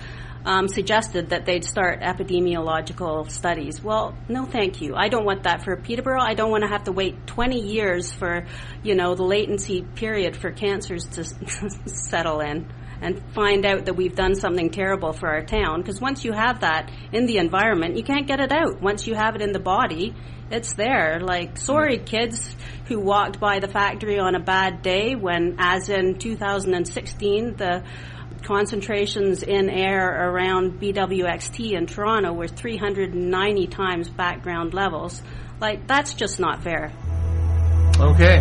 um, 0.46 0.68
suggested 0.68 1.30
that 1.30 1.46
they'd 1.46 1.66
start 1.66 2.02
epidemiological 2.02 3.30
studies. 3.30 3.84
Well, 3.84 4.16
no 4.30 4.46
thank 4.46 4.80
you. 4.80 4.96
I 4.96 5.10
don't 5.10 5.26
want 5.26 5.44
that 5.44 5.64
for 5.64 5.76
Peterborough. 5.76 6.22
I 6.22 6.36
don't 6.36 6.52
want 6.52 6.64
to 6.64 6.70
have 6.70 6.84
to 6.84 6.92
wait 6.92 7.26
20 7.28 7.60
years 7.60 8.14
for, 8.14 8.46
you 8.84 8.96
know, 8.96 9.16
the 9.16 9.24
latency 9.24 9.82
period 9.82 10.38
for 10.38 10.52
cancers 10.52 11.06
to 11.14 11.24
settle 11.90 12.42
in 12.42 12.72
and 13.02 13.22
find 13.34 13.66
out 13.66 13.86
that 13.86 13.96
we've 13.96 14.16
done 14.16 14.36
something 14.36 14.70
terrible 14.70 15.14
for 15.14 15.28
our 15.28 15.44
town. 15.44 15.82
Because 15.82 16.00
once 16.00 16.24
you 16.24 16.32
have 16.32 16.62
that 16.62 16.92
in 17.12 17.26
the 17.26 17.38
environment, 17.38 17.98
you 17.98 18.04
can't 18.04 18.28
get 18.28 18.40
it 18.40 18.52
out. 18.52 18.82
Once 18.82 19.08
you 19.08 19.16
have 19.16 19.36
it 19.36 19.42
in 19.42 19.52
the 19.52 19.60
body, 19.60 20.14
it's 20.52 20.76
there. 20.76 21.20
Like, 21.20 21.58
sorry, 21.58 21.98
kids 21.98 22.56
who 22.88 23.00
walked 23.00 23.40
by 23.40 23.60
the 23.60 23.68
factory 23.68 24.20
on 24.20 24.36
a 24.36 24.40
bad 24.40 24.82
day 24.82 25.16
when, 25.16 25.56
as 25.58 25.90
in 25.90 26.20
2016, 26.20 27.56
the 27.56 27.84
concentrations 28.46 29.44
in 29.44 29.70
air 29.70 30.30
around 30.30 30.80
BWXT 30.80 31.72
in 31.72 31.88
Toronto 31.88 32.32
were 32.32 32.48
390 32.48 33.68
times 33.68 34.08
background 34.08 34.74
levels. 34.74 35.22
Like, 35.60 35.88
that's 35.88 36.14
just 36.14 36.40
not 36.40 36.64
fair. 36.64 36.94
Okay. 38.00 38.38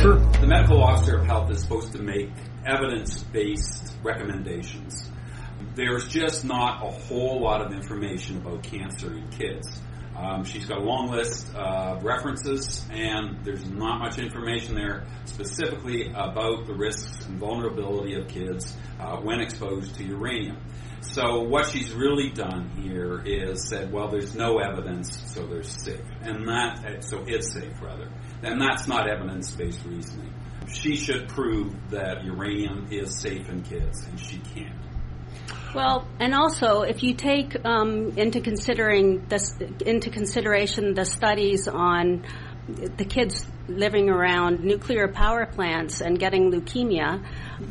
Sure. 0.00 0.18
The 0.40 0.46
medical 0.46 0.82
officer 0.82 1.18
of 1.18 1.26
health 1.26 1.50
is 1.50 1.60
supposed 1.60 1.92
to 1.92 1.98
make 1.98 2.30
evidence-based 2.64 3.94
recommendations. 4.02 5.07
There's 5.78 6.08
just 6.08 6.44
not 6.44 6.84
a 6.84 6.90
whole 6.90 7.40
lot 7.40 7.64
of 7.64 7.72
information 7.72 8.38
about 8.38 8.64
cancer 8.64 9.14
in 9.14 9.28
kids. 9.28 9.80
Um, 10.16 10.42
she's 10.42 10.66
got 10.66 10.78
a 10.78 10.82
long 10.82 11.12
list 11.12 11.54
of 11.54 12.02
references, 12.02 12.84
and 12.90 13.44
there's 13.44 13.64
not 13.64 14.00
much 14.00 14.18
information 14.18 14.74
there 14.74 15.04
specifically 15.26 16.10
about 16.12 16.66
the 16.66 16.74
risks 16.74 17.24
and 17.26 17.38
vulnerability 17.38 18.16
of 18.16 18.26
kids 18.26 18.76
uh, 18.98 19.18
when 19.18 19.40
exposed 19.40 19.94
to 19.94 20.02
uranium. 20.02 20.56
So 21.00 21.42
what 21.42 21.70
she's 21.70 21.92
really 21.92 22.30
done 22.30 22.70
here 22.82 23.22
is 23.24 23.68
said, 23.68 23.92
well, 23.92 24.08
there's 24.08 24.34
no 24.34 24.58
evidence, 24.58 25.32
so 25.32 25.46
they're 25.46 25.62
safe, 25.62 26.00
and 26.22 26.48
that 26.48 27.04
so 27.04 27.22
it's 27.24 27.54
safe 27.54 27.80
rather, 27.80 28.10
and 28.42 28.60
that's 28.60 28.88
not 28.88 29.08
evidence-based 29.08 29.84
reasoning. 29.84 30.34
She 30.68 30.96
should 30.96 31.28
prove 31.28 31.72
that 31.90 32.24
uranium 32.24 32.88
is 32.90 33.16
safe 33.16 33.48
in 33.48 33.62
kids, 33.62 34.04
and 34.06 34.18
she 34.18 34.38
can't. 34.38 34.74
Well, 35.74 36.08
and 36.18 36.34
also 36.34 36.82
if 36.82 37.02
you 37.02 37.14
take 37.14 37.54
um, 37.64 38.16
into 38.16 38.40
considering 38.40 39.26
this 39.28 39.54
into 39.84 40.10
consideration 40.10 40.94
the 40.94 41.04
studies 41.04 41.68
on 41.68 42.24
the 42.68 43.04
kids 43.04 43.46
living 43.66 44.08
around 44.08 44.62
nuclear 44.62 45.08
power 45.08 45.46
plants 45.46 46.00
and 46.00 46.18
getting 46.18 46.50
leukemia, 46.50 47.24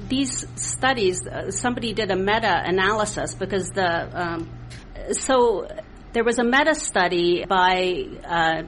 these 0.07 0.45
studies, 0.55 1.25
uh, 1.25 1.51
somebody 1.51 1.93
did 1.93 2.11
a 2.11 2.15
meta-analysis 2.15 3.35
because 3.35 3.69
the, 3.69 4.21
um, 4.21 4.49
so 5.11 5.67
there 6.13 6.23
was 6.23 6.39
a 6.39 6.43
meta-study 6.43 7.45
by 7.47 8.05
uh, 8.25 8.63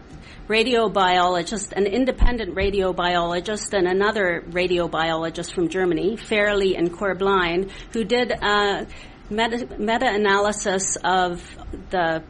radiobiologist, 0.50 1.72
an 1.74 1.86
independent 1.86 2.56
radiobiologist, 2.56 3.72
and 3.74 3.88
another 3.88 4.44
radiobiologist 4.50 5.54
from 5.54 5.70
Germany, 5.70 6.18
Fairlie 6.18 6.76
and 6.76 6.92
Korblein, 6.92 7.72
who 7.94 8.04
did 8.04 8.32
a 8.32 8.88
meta 9.30 9.68
analysis 9.80 10.98
of 11.04 11.42
the 11.92 12.24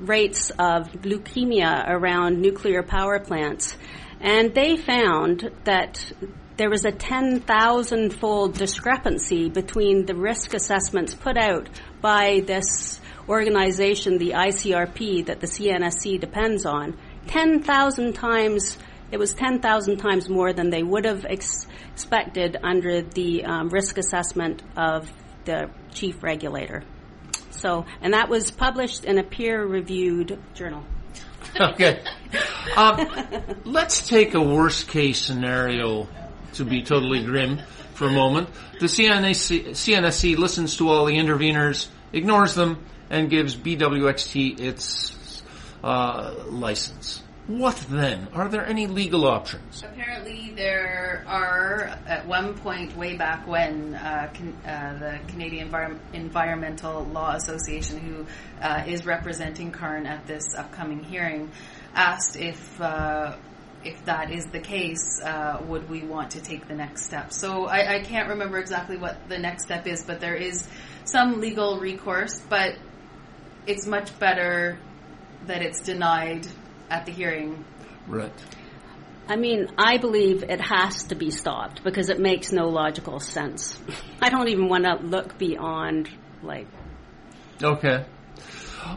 rates 0.00 0.50
of 0.58 0.90
leukemia 1.02 1.88
around 1.88 2.40
nuclear 2.40 2.82
power 2.82 3.20
plants. 3.20 3.76
And 4.20 4.52
they 4.52 4.76
found 4.76 5.50
that 5.64 6.12
there 6.56 6.68
was 6.68 6.84
a 6.84 6.90
10,000 6.90 8.10
fold 8.18 8.54
discrepancy 8.54 9.48
between 9.50 10.04
the 10.06 10.16
risk 10.16 10.52
assessments 10.52 11.14
put 11.14 11.36
out 11.36 11.68
by 12.00 12.42
this 12.44 13.00
organization, 13.28 14.18
the 14.18 14.30
ICRP, 14.30 15.26
that 15.26 15.40
the 15.40 15.46
CNSC 15.46 16.18
depends 16.20 16.66
on. 16.66 16.96
10,000 17.28 18.12
times, 18.14 18.78
it 19.10 19.18
was 19.18 19.34
10,000 19.34 19.96
times 19.98 20.28
more 20.28 20.52
than 20.52 20.70
they 20.70 20.82
would 20.82 21.04
have 21.04 21.24
ex- 21.24 21.66
expected 21.92 22.56
under 22.62 23.02
the 23.02 23.44
um, 23.44 23.68
risk 23.68 23.98
assessment 23.98 24.62
of 24.76 25.10
the 25.44 25.70
chief 25.92 26.22
regulator. 26.22 26.82
So, 27.50 27.86
and 28.00 28.12
that 28.12 28.28
was 28.28 28.50
published 28.50 29.04
in 29.04 29.18
a 29.18 29.22
peer-reviewed 29.22 30.38
journal. 30.54 30.84
okay. 31.60 32.02
Um, 32.76 33.08
let's 33.64 34.06
take 34.06 34.34
a 34.34 34.40
worst 34.40 34.88
case 34.88 35.20
scenario 35.22 36.08
to 36.54 36.64
be 36.64 36.82
totally 36.82 37.24
grim 37.24 37.60
for 37.94 38.06
a 38.06 38.12
moment. 38.12 38.50
The 38.78 38.86
CNSC, 38.86 39.70
CNSC 39.70 40.36
listens 40.36 40.76
to 40.76 40.88
all 40.90 41.06
the 41.06 41.14
interveners, 41.14 41.88
ignores 42.12 42.54
them, 42.54 42.84
and 43.08 43.30
gives 43.30 43.56
BWXT 43.56 44.60
its 44.60 45.15
uh, 45.86 46.34
license. 46.50 47.22
What 47.46 47.76
then? 47.88 48.26
Are 48.34 48.48
there 48.48 48.66
any 48.66 48.88
legal 48.88 49.24
options? 49.24 49.84
Apparently, 49.84 50.52
there 50.56 51.24
are. 51.28 51.96
At 52.08 52.26
one 52.26 52.54
point, 52.54 52.96
way 52.96 53.16
back 53.16 53.46
when, 53.46 53.94
uh, 53.94 54.28
can, 54.34 54.52
uh, 54.66 54.98
the 54.98 55.30
Canadian 55.30 55.70
Envir- 55.70 56.00
Environmental 56.12 57.04
Law 57.04 57.36
Association, 57.36 58.00
who 58.00 58.26
uh, 58.60 58.82
is 58.88 59.06
representing 59.06 59.70
CARN 59.70 60.06
at 60.06 60.26
this 60.26 60.56
upcoming 60.56 61.04
hearing, 61.04 61.52
asked 61.94 62.36
if 62.36 62.80
uh, 62.80 63.36
if 63.84 64.04
that 64.06 64.32
is 64.32 64.46
the 64.46 64.58
case, 64.58 65.20
uh, 65.22 65.62
would 65.68 65.88
we 65.88 66.02
want 66.02 66.32
to 66.32 66.40
take 66.40 66.66
the 66.66 66.74
next 66.74 67.06
step? 67.06 67.32
So 67.32 67.66
I, 67.66 67.98
I 67.98 68.00
can't 68.00 68.30
remember 68.30 68.58
exactly 68.58 68.96
what 68.96 69.28
the 69.28 69.38
next 69.38 69.66
step 69.66 69.86
is, 69.86 70.02
but 70.02 70.18
there 70.18 70.34
is 70.34 70.66
some 71.04 71.40
legal 71.40 71.78
recourse. 71.78 72.40
But 72.40 72.74
it's 73.68 73.86
much 73.86 74.18
better 74.18 74.80
that 75.46 75.62
it's 75.62 75.80
denied 75.80 76.46
at 76.90 77.06
the 77.06 77.12
hearing. 77.12 77.64
Right. 78.06 78.32
I 79.28 79.36
mean, 79.36 79.68
I 79.76 79.98
believe 79.98 80.44
it 80.44 80.60
has 80.60 81.04
to 81.04 81.16
be 81.16 81.30
stopped 81.30 81.82
because 81.82 82.08
it 82.10 82.20
makes 82.20 82.52
no 82.52 82.68
logical 82.68 83.18
sense. 83.18 83.78
I 84.22 84.30
don't 84.30 84.48
even 84.48 84.68
want 84.68 84.84
to 84.84 84.94
look 85.04 85.36
beyond, 85.36 86.08
like. 86.42 86.68
Okay. 87.62 88.04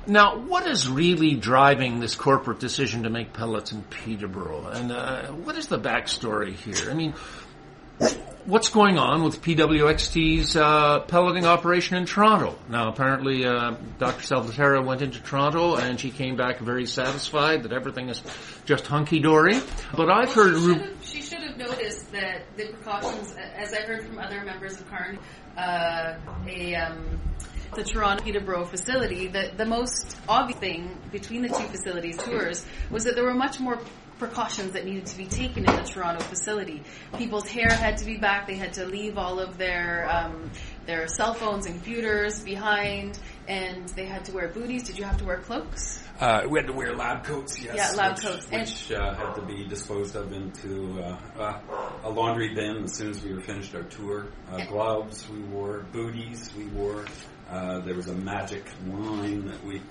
Now, 0.05 0.37
what 0.37 0.67
is 0.67 0.87
really 0.87 1.33
driving 1.33 1.99
this 1.99 2.13
corporate 2.13 2.59
decision 2.59 3.03
to 3.03 3.09
make 3.09 3.33
pellets 3.33 3.71
in 3.71 3.81
Peterborough? 3.83 4.67
And 4.67 4.91
uh, 4.91 5.27
what 5.31 5.57
is 5.57 5.67
the 5.67 5.79
backstory 5.79 6.53
here? 6.53 6.91
I 6.91 6.93
mean, 6.93 7.15
what's 8.45 8.69
going 8.69 8.97
on 8.97 9.23
with 9.23 9.41
BWXT's 9.41 10.55
uh, 10.55 11.01
pelleting 11.01 11.45
operation 11.45 11.97
in 11.97 12.05
Toronto? 12.05 12.57
Now, 12.69 12.89
apparently, 12.89 13.45
uh, 13.45 13.75
Dr. 13.97 14.21
Salvaterra 14.21 14.85
went 14.85 15.01
into 15.01 15.21
Toronto 15.21 15.75
and 15.75 15.99
she 15.99 16.11
came 16.11 16.35
back 16.35 16.59
very 16.59 16.85
satisfied 16.85 17.63
that 17.63 17.73
everything 17.73 18.09
is 18.09 18.21
just 18.65 18.87
hunky 18.87 19.19
dory. 19.19 19.59
But 19.95 20.09
I've 20.09 20.33
heard. 20.33 20.55
She 20.55 20.61
should, 20.61 20.81
have, 20.81 21.05
she 21.05 21.21
should 21.21 21.43
have 21.43 21.57
noticed 21.57 22.11
that 22.11 22.43
the 22.55 22.67
precautions, 22.67 23.35
as 23.55 23.73
I 23.73 23.81
heard 23.81 24.05
from 24.05 24.19
other 24.19 24.43
members 24.43 24.79
of 24.79 24.89
CARN, 24.89 25.19
uh, 25.57 26.15
a. 26.47 26.75
Um, 26.75 27.19
the 27.75 27.83
Toronto 27.83 28.23
Peterborough 28.23 28.65
facility, 28.65 29.27
the, 29.27 29.51
the 29.55 29.65
most 29.65 30.17
obvious 30.27 30.59
thing 30.59 30.97
between 31.11 31.43
the 31.43 31.49
two 31.49 31.67
facilities 31.67 32.17
tours 32.17 32.65
was 32.89 33.03
that 33.03 33.13
there 33.13 33.23
were 33.23 33.35
much 33.35 33.59
more 33.59 33.79
precautions 34.19 34.73
that 34.73 34.85
needed 34.85 35.05
to 35.07 35.17
be 35.17 35.25
taken 35.25 35.67
in 35.67 35.75
the 35.75 35.83
Toronto 35.83 36.23
facility. 36.23 36.83
People's 37.17 37.49
hair 37.49 37.71
had 37.71 37.97
to 37.97 38.05
be 38.05 38.17
back. 38.17 38.45
They 38.47 38.55
had 38.55 38.73
to 38.73 38.85
leave 38.85 39.17
all 39.17 39.39
of 39.39 39.57
their 39.57 40.07
um, 40.09 40.51
their 40.85 41.07
cell 41.07 41.33
phones 41.33 41.65
and 41.65 41.75
computers 41.75 42.41
behind, 42.41 43.17
and 43.47 43.87
they 43.89 44.05
had 44.05 44.25
to 44.25 44.33
wear 44.33 44.49
booties. 44.49 44.83
Did 44.83 44.97
you 44.97 45.05
have 45.05 45.17
to 45.17 45.25
wear 45.25 45.39
cloaks? 45.39 46.03
Uh, 46.19 46.41
we 46.49 46.59
had 46.59 46.67
to 46.67 46.73
wear 46.73 46.95
lab 46.95 47.23
coats, 47.23 47.61
yes. 47.61 47.75
Yeah, 47.75 47.91
lab 47.97 48.17
which, 48.17 48.25
coats. 48.25 48.51
Which 48.51 48.91
uh, 48.91 49.15
had 49.15 49.35
to 49.35 49.41
be 49.41 49.65
disposed 49.65 50.15
of 50.17 50.33
into 50.33 51.01
uh, 51.01 51.17
uh, 51.39 51.59
a 52.03 52.09
laundry 52.09 52.53
bin 52.53 52.83
as 52.83 52.95
soon 52.95 53.11
as 53.11 53.23
we 53.23 53.33
were 53.33 53.41
finished 53.41 53.73
our 53.73 53.83
tour. 53.83 54.27
Uh, 54.51 54.65
gloves 54.65 55.27
we 55.29 55.39
wore, 55.39 55.85
booties 55.93 56.53
we 56.57 56.65
wore. 56.65 57.05
Uh, 57.49 57.79
there 57.79 57.95
was 57.95 58.07
a 58.07 58.13
magic 58.13 58.65
line 58.87 59.45
that 59.47 59.63
we 59.63 59.81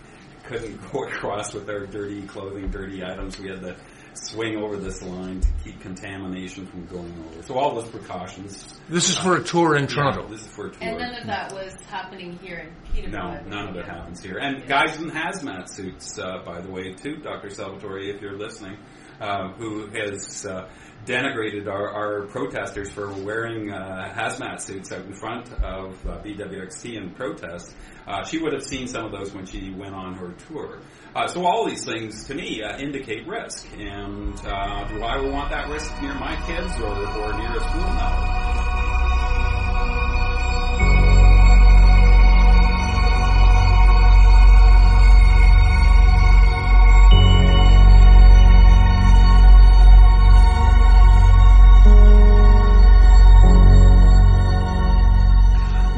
couldn't 0.44 0.76
go 0.92 1.04
across 1.04 1.54
with 1.54 1.68
our 1.70 1.86
dirty 1.86 2.22
clothing, 2.22 2.70
dirty 2.70 3.02
items. 3.02 3.38
We 3.38 3.48
had 3.48 3.62
to 3.62 3.76
swing 4.24 4.56
over 4.56 4.76
this 4.76 5.02
line 5.02 5.40
to 5.40 5.48
keep 5.64 5.80
contamination 5.80 6.66
from 6.66 6.86
going 6.86 7.12
over. 7.26 7.42
So 7.42 7.58
all 7.58 7.74
those 7.74 7.88
precautions. 7.88 8.78
This 8.88 9.08
is 9.08 9.18
for 9.18 9.36
a 9.36 9.44
tour 9.44 9.76
in 9.76 9.86
Toronto. 9.86 10.22
Yeah, 10.22 10.30
this 10.30 10.40
is 10.42 10.48
for 10.48 10.66
a 10.66 10.70
tour. 10.70 10.78
And 10.80 10.98
none 10.98 11.14
of 11.14 11.26
that 11.26 11.52
was 11.52 11.74
happening 11.88 12.38
here 12.42 12.58
in 12.58 12.92
Peterborough. 12.92 13.42
No, 13.44 13.48
none 13.48 13.68
of 13.68 13.76
it 13.76 13.86
happens 13.86 14.22
here. 14.22 14.38
And 14.38 14.66
guys 14.66 15.00
in 15.00 15.10
hazmat 15.10 15.68
suits, 15.68 16.18
uh, 16.18 16.42
by 16.44 16.60
the 16.60 16.70
way, 16.70 16.92
too, 16.92 17.16
Dr. 17.16 17.48
Salvaterra, 17.48 18.14
if 18.14 18.20
you're 18.20 18.36
listening, 18.36 18.76
uh, 19.20 19.52
who 19.52 19.86
has 19.86 20.46
uh, 20.46 20.68
denigrated 21.08 21.66
our, 21.66 21.88
our, 21.90 22.26
protesters 22.26 22.90
for 22.90 23.10
wearing 23.10 23.72
uh, 23.72 24.12
hazmat 24.14 24.60
suits 24.60 24.92
out 24.92 25.06
in 25.06 25.14
front 25.14 25.50
of 25.64 26.06
uh, 26.06 26.18
BWXT 26.18 26.96
in 26.96 27.10
protest. 27.14 27.74
Uh, 28.06 28.22
she 28.24 28.38
would 28.38 28.52
have 28.52 28.62
seen 28.62 28.86
some 28.86 29.06
of 29.06 29.12
those 29.12 29.34
when 29.34 29.46
she 29.46 29.70
went 29.70 29.94
on 29.94 30.14
her 30.14 30.32
tour. 30.48 30.80
Uh, 31.16 31.26
so 31.26 31.46
all 31.46 31.66
these 31.66 31.84
things, 31.84 32.26
to 32.26 32.34
me, 32.34 32.62
uh, 32.62 32.78
indicate 32.78 33.26
risk. 33.26 33.66
And 33.78 34.38
uh, 34.46 34.84
do 34.88 35.02
I 35.02 35.20
want 35.22 35.50
that 35.50 35.68
risk 35.70 35.90
near 36.02 36.14
my 36.14 36.36
kids 36.46 36.78
or, 36.80 36.94
or 36.94 37.38
near 37.38 37.56
a 37.56 37.60
school? 37.60 37.80
No. 37.80 38.37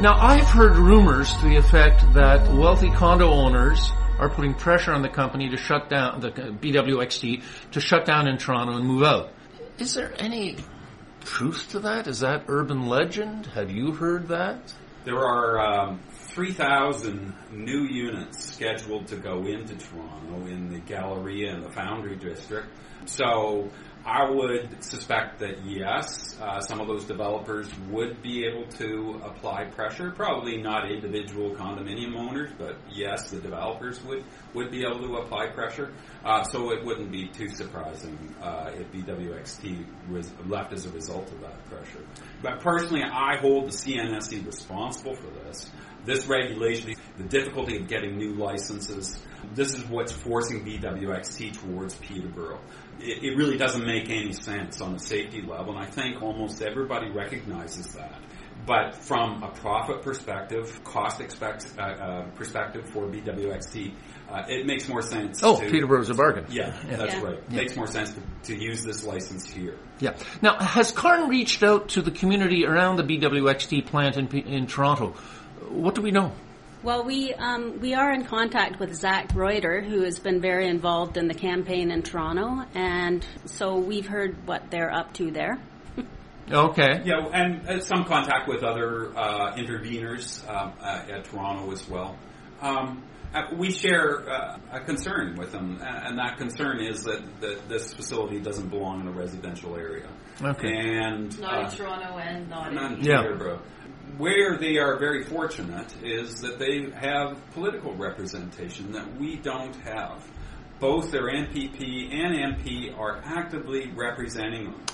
Now, 0.01 0.17
I've 0.19 0.47
heard 0.47 0.77
rumors 0.77 1.31
to 1.31 1.45
the 1.47 1.57
effect 1.57 2.01
that 2.15 2.51
wealthy 2.51 2.89
condo 2.89 3.29
owners 3.29 3.91
are 4.17 4.29
putting 4.29 4.55
pressure 4.55 4.93
on 4.93 5.03
the 5.03 5.09
company 5.09 5.47
to 5.49 5.57
shut 5.57 5.91
down 5.91 6.21
the 6.21 6.31
BWXT 6.31 7.43
to 7.73 7.79
shut 7.79 8.07
down 8.07 8.27
in 8.27 8.39
Toronto 8.39 8.77
and 8.77 8.83
move 8.83 9.03
out. 9.03 9.29
Is 9.77 9.93
there 9.93 10.11
any 10.17 10.55
truth 11.23 11.69
to 11.73 11.81
that? 11.81 12.07
Is 12.07 12.21
that 12.21 12.45
urban 12.47 12.87
legend? 12.87 13.45
Have 13.53 13.69
you 13.69 13.91
heard 13.91 14.29
that? 14.29 14.73
There 15.05 15.19
are 15.19 15.59
um, 15.59 15.99
3,000 16.09 17.35
new 17.51 17.83
units 17.83 18.43
scheduled 18.55 19.05
to 19.09 19.17
go 19.17 19.45
into 19.45 19.75
Toronto 19.75 20.47
in 20.47 20.73
the 20.73 20.79
Galleria 20.79 21.53
and 21.53 21.63
the 21.63 21.71
Foundry 21.73 22.15
District. 22.15 22.67
So 23.05 23.69
I 24.05 24.29
would 24.29 24.83
suspect 24.83 25.39
that 25.39 25.63
yes, 25.63 26.35
uh, 26.41 26.59
some 26.59 26.81
of 26.81 26.87
those 26.87 27.05
developers 27.05 27.69
would 27.89 28.21
be 28.23 28.45
able 28.45 28.65
to 28.77 29.21
apply 29.23 29.65
pressure. 29.65 30.09
Probably 30.11 30.57
not 30.57 30.91
individual 30.91 31.51
condominium 31.51 32.15
owners, 32.17 32.49
but 32.57 32.77
yes, 32.89 33.29
the 33.29 33.39
developers 33.39 34.03
would 34.03 34.23
would 34.55 34.71
be 34.71 34.83
able 34.83 34.99
to 34.99 35.17
apply 35.17 35.47
pressure. 35.47 35.93
Uh, 36.25 36.43
so 36.43 36.71
it 36.71 36.83
wouldn't 36.83 37.11
be 37.11 37.27
too 37.27 37.49
surprising 37.49 38.17
uh, 38.41 38.71
if 38.73 38.91
BWXT 38.91 39.85
was 40.09 40.31
left 40.47 40.73
as 40.73 40.85
a 40.85 40.89
result 40.89 41.31
of 41.31 41.41
that 41.41 41.63
pressure. 41.65 42.03
But 42.41 42.59
personally, 42.59 43.03
I 43.03 43.37
hold 43.37 43.67
the 43.67 43.71
CNSC 43.71 44.45
responsible 44.45 45.15
for 45.15 45.27
this. 45.45 45.69
This 46.05 46.25
regulation, 46.25 46.95
the 47.21 47.29
difficulty 47.29 47.77
of 47.77 47.87
getting 47.87 48.17
new 48.17 48.33
licenses, 48.33 49.21
this 49.53 49.73
is 49.73 49.85
what's 49.85 50.11
forcing 50.11 50.63
BWXT 50.65 51.59
towards 51.59 51.95
Peterborough 51.95 52.61
it, 53.03 53.23
it 53.23 53.37
really 53.37 53.57
doesn't 53.57 53.85
make 53.85 54.09
any 54.09 54.33
sense 54.33 54.81
on 54.81 54.95
a 54.95 54.99
safety 54.99 55.41
level, 55.41 55.75
and 55.75 55.85
I 55.85 55.89
think 55.89 56.21
almost 56.21 56.61
everybody 56.61 57.09
recognizes 57.09 57.93
that. 57.93 58.19
But 58.65 58.93
from 58.93 59.41
a 59.41 59.49
profit 59.49 60.03
perspective, 60.03 60.83
cost 60.83 61.19
expect, 61.19 61.65
uh, 61.79 61.81
uh, 61.81 62.25
perspective 62.35 62.87
for 62.91 63.07
BWXT, 63.07 63.93
uh, 64.29 64.43
it 64.47 64.67
makes 64.67 64.87
more 64.87 65.01
sense. 65.01 65.41
Oh, 65.41 65.59
to, 65.59 65.69
Peterborough's 65.69 66.11
a 66.11 66.13
bargain. 66.13 66.45
Yeah, 66.49 66.79
yeah. 66.87 66.97
that's 66.97 67.15
yeah. 67.15 67.23
right. 67.23 67.37
It 67.37 67.51
makes 67.51 67.75
more 67.75 67.87
sense 67.87 68.13
to, 68.13 68.53
to, 68.53 68.61
use 68.61 68.83
this 68.83 69.03
license 69.03 69.49
here. 69.49 69.79
Yeah. 69.99 70.15
Now, 70.43 70.59
has 70.59 70.91
CARN 70.91 71.27
reached 71.27 71.63
out 71.63 71.89
to 71.89 72.03
the 72.03 72.11
community 72.11 72.65
around 72.65 72.97
the 72.97 73.03
BWXT 73.03 73.87
plant 73.87 74.17
in, 74.17 74.27
in 74.27 74.67
Toronto? 74.67 75.15
What 75.69 75.95
do 75.95 76.03
we 76.03 76.11
know? 76.11 76.31
Well, 76.83 77.03
we 77.03 77.31
um, 77.35 77.79
we 77.79 77.93
are 77.93 78.11
in 78.11 78.25
contact 78.25 78.79
with 78.79 78.95
Zach 78.95 79.35
Ruiter, 79.35 79.81
who 79.81 80.01
has 80.01 80.17
been 80.17 80.41
very 80.41 80.67
involved 80.67 81.15
in 81.15 81.27
the 81.27 81.35
campaign 81.35 81.91
in 81.91 82.01
Toronto, 82.01 82.65
and 82.73 83.23
so 83.45 83.77
we've 83.77 84.07
heard 84.07 84.47
what 84.47 84.71
they're 84.71 84.91
up 84.91 85.13
to 85.15 85.29
there. 85.29 85.59
okay. 86.51 87.01
Yeah, 87.05 87.27
and 87.31 87.69
uh, 87.69 87.79
some 87.81 88.05
contact 88.05 88.47
with 88.47 88.63
other 88.63 89.15
uh, 89.15 89.53
interveners 89.57 90.43
um, 90.49 90.73
uh, 90.81 91.05
at 91.07 91.25
Toronto 91.25 91.71
as 91.71 91.87
well. 91.87 92.17
Um, 92.61 93.03
uh, 93.31 93.43
we 93.55 93.69
share 93.69 94.27
uh, 94.27 94.57
a 94.71 94.79
concern 94.79 95.35
with 95.35 95.51
them, 95.51 95.77
and 95.81 96.17
that 96.17 96.37
concern 96.39 96.81
is 96.81 97.03
that, 97.03 97.21
that 97.41 97.69
this 97.69 97.93
facility 97.93 98.39
doesn't 98.39 98.69
belong 98.69 99.01
in 99.01 99.07
a 99.07 99.11
residential 99.11 99.75
area. 99.75 100.09
Okay. 100.41 100.73
And 100.73 101.39
not 101.39 101.71
in 101.71 101.77
Toronto 101.77 102.17
and 102.17 102.49
not, 102.49 102.73
not 102.73 102.93
in 102.93 103.01
Peterborough. 103.01 103.61
Yeah 103.63 103.80
where 104.21 104.55
they 104.55 104.77
are 104.77 104.99
very 104.99 105.23
fortunate 105.23 105.91
is 106.03 106.41
that 106.41 106.59
they 106.59 106.91
have 106.91 107.41
political 107.53 107.95
representation 107.95 108.91
that 108.91 109.19
we 109.19 109.35
don't 109.35 109.75
have. 109.77 110.23
Both 110.79 111.09
their 111.09 111.23
MPP 111.23 112.13
and 112.13 112.55
MP 112.55 112.95
are 112.95 113.19
actively 113.25 113.91
representing 113.95 114.65
them. 114.65 114.85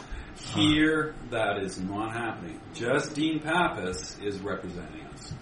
Here, 0.55 1.13
that 1.31 1.57
is 1.57 1.77
not 1.77 2.13
happening. 2.13 2.61
Just 2.73 3.15
Dean 3.15 3.41
Pappas 3.41 4.17
is 4.23 4.39
representing 4.39 5.05
us. 5.07 5.33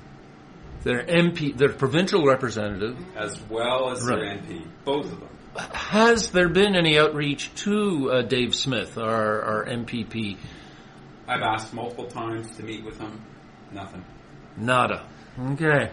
Their 0.82 1.04
MP, 1.04 1.56
their 1.56 1.74
provincial 1.74 2.26
representative, 2.26 2.98
as 3.16 3.40
well 3.50 3.92
as 3.92 4.04
right. 4.04 4.18
their 4.18 4.58
MP, 4.58 4.68
both 4.84 5.12
of 5.12 5.20
them. 5.20 5.30
Has 5.58 6.32
there 6.32 6.50
been 6.50 6.76
any 6.76 6.98
outreach 6.98 7.54
to 7.64 8.12
uh, 8.12 8.22
Dave 8.24 8.56
Smith, 8.56 8.98
our, 8.98 9.42
our 9.42 9.66
MPP? 9.66 10.38
I've 11.28 11.42
asked 11.42 11.72
multiple 11.72 12.08
times 12.08 12.56
to 12.58 12.64
meet 12.64 12.84
with 12.84 12.98
him. 12.98 13.22
Nothing. 13.72 14.03
Nada. 14.57 15.05
Okay. 15.39 15.91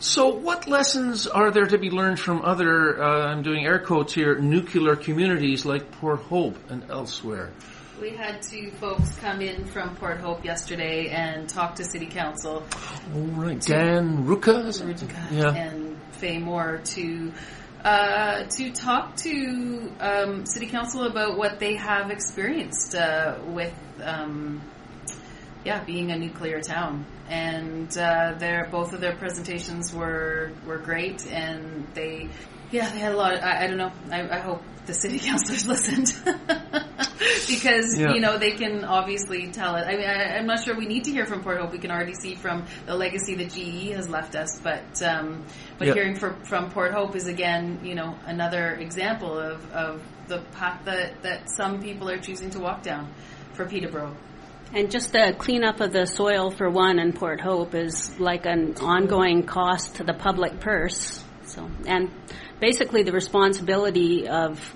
So, 0.00 0.28
what 0.28 0.68
lessons 0.68 1.26
are 1.26 1.50
there 1.50 1.66
to 1.66 1.78
be 1.78 1.90
learned 1.90 2.20
from 2.20 2.42
other, 2.42 3.02
uh, 3.02 3.26
I'm 3.26 3.42
doing 3.42 3.66
air 3.66 3.80
quotes 3.80 4.14
here, 4.14 4.38
nuclear 4.38 4.94
communities 4.94 5.64
like 5.64 5.90
Port 5.92 6.20
Hope 6.20 6.56
and 6.70 6.88
elsewhere? 6.88 7.50
We 8.00 8.10
had 8.10 8.42
two 8.42 8.70
folks 8.70 9.16
come 9.18 9.40
in 9.40 9.64
from 9.64 9.96
Port 9.96 10.20
Hope 10.20 10.44
yesterday 10.44 11.08
and 11.08 11.48
talk 11.48 11.74
to 11.76 11.84
City 11.84 12.06
Council. 12.06 12.64
All 13.12 13.20
right. 13.20 13.60
Dan 13.60 14.24
Ruka? 14.24 14.70
Ruka 14.70 15.32
yeah. 15.32 15.52
and 15.52 16.00
Faye 16.12 16.38
More 16.38 16.80
to 16.84 17.32
uh, 17.84 18.44
to 18.44 18.70
talk 18.70 19.16
to 19.16 19.92
um, 19.98 20.46
City 20.46 20.68
Council 20.68 21.04
about 21.06 21.36
what 21.36 21.58
they 21.58 21.74
have 21.74 22.10
experienced 22.10 22.94
uh, 22.94 23.38
with 23.46 23.74
um, 24.00 24.62
yeah, 25.68 25.84
being 25.84 26.10
a 26.10 26.18
nuclear 26.18 26.62
town. 26.62 27.04
And 27.28 27.90
uh, 27.98 28.36
their 28.38 28.68
both 28.70 28.94
of 28.94 29.02
their 29.02 29.14
presentations 29.16 29.92
were 29.92 30.50
were 30.66 30.78
great, 30.78 31.26
and 31.26 31.86
they 31.92 32.30
yeah 32.70 32.90
they 32.90 33.00
had 33.00 33.12
a 33.12 33.16
lot. 33.16 33.34
Of, 33.34 33.42
I, 33.42 33.64
I 33.64 33.66
don't 33.66 33.76
know. 33.76 33.92
I, 34.10 34.38
I 34.38 34.40
hope 34.40 34.62
the 34.86 34.94
city 34.94 35.18
councilors 35.28 35.66
listened 35.68 36.08
because 37.48 37.98
yeah. 37.98 38.14
you 38.14 38.20
know 38.20 38.38
they 38.38 38.52
can 38.52 38.82
obviously 38.82 39.48
tell 39.48 39.76
it. 39.76 39.84
I 39.86 39.96
mean, 39.96 40.08
I, 40.08 40.38
am 40.38 40.46
not 40.46 40.64
sure 40.64 40.74
we 40.74 40.86
need 40.86 41.04
to 41.04 41.10
hear 41.10 41.26
from 41.26 41.42
Port 41.42 41.60
Hope. 41.60 41.70
We 41.70 41.78
can 41.78 41.90
already 41.90 42.14
see 42.14 42.34
from 42.34 42.64
the 42.86 42.94
legacy 42.94 43.34
that 43.34 43.50
GE 43.52 43.92
has 43.92 44.08
left 44.08 44.36
us, 44.36 44.58
but 44.60 45.02
um, 45.02 45.44
but 45.76 45.88
hearing 45.88 46.16
for, 46.16 46.32
from 46.44 46.70
Port 46.70 46.94
Hope 46.94 47.14
is 47.14 47.26
again, 47.26 47.80
you 47.84 47.94
know, 47.94 48.16
another 48.24 48.72
example 48.76 49.38
of, 49.38 49.70
of 49.72 50.02
the 50.28 50.38
path 50.56 50.82
that 50.86 51.22
that 51.24 51.50
some 51.50 51.82
people 51.82 52.08
are 52.08 52.18
choosing 52.18 52.48
to 52.56 52.58
walk 52.58 52.82
down 52.82 53.12
for 53.52 53.66
Peterborough. 53.66 54.16
And 54.74 54.90
just 54.90 55.12
the 55.12 55.34
cleanup 55.38 55.80
of 55.80 55.92
the 55.92 56.06
soil 56.06 56.50
for 56.50 56.68
one 56.68 56.98
in 56.98 57.12
Port 57.12 57.40
Hope 57.40 57.74
is 57.74 58.18
like 58.20 58.44
an 58.44 58.76
ongoing 58.76 59.44
cost 59.44 59.96
to 59.96 60.04
the 60.04 60.12
public 60.12 60.60
purse. 60.60 61.24
So, 61.46 61.70
and 61.86 62.10
basically 62.60 63.02
the 63.02 63.12
responsibility 63.12 64.28
of 64.28 64.74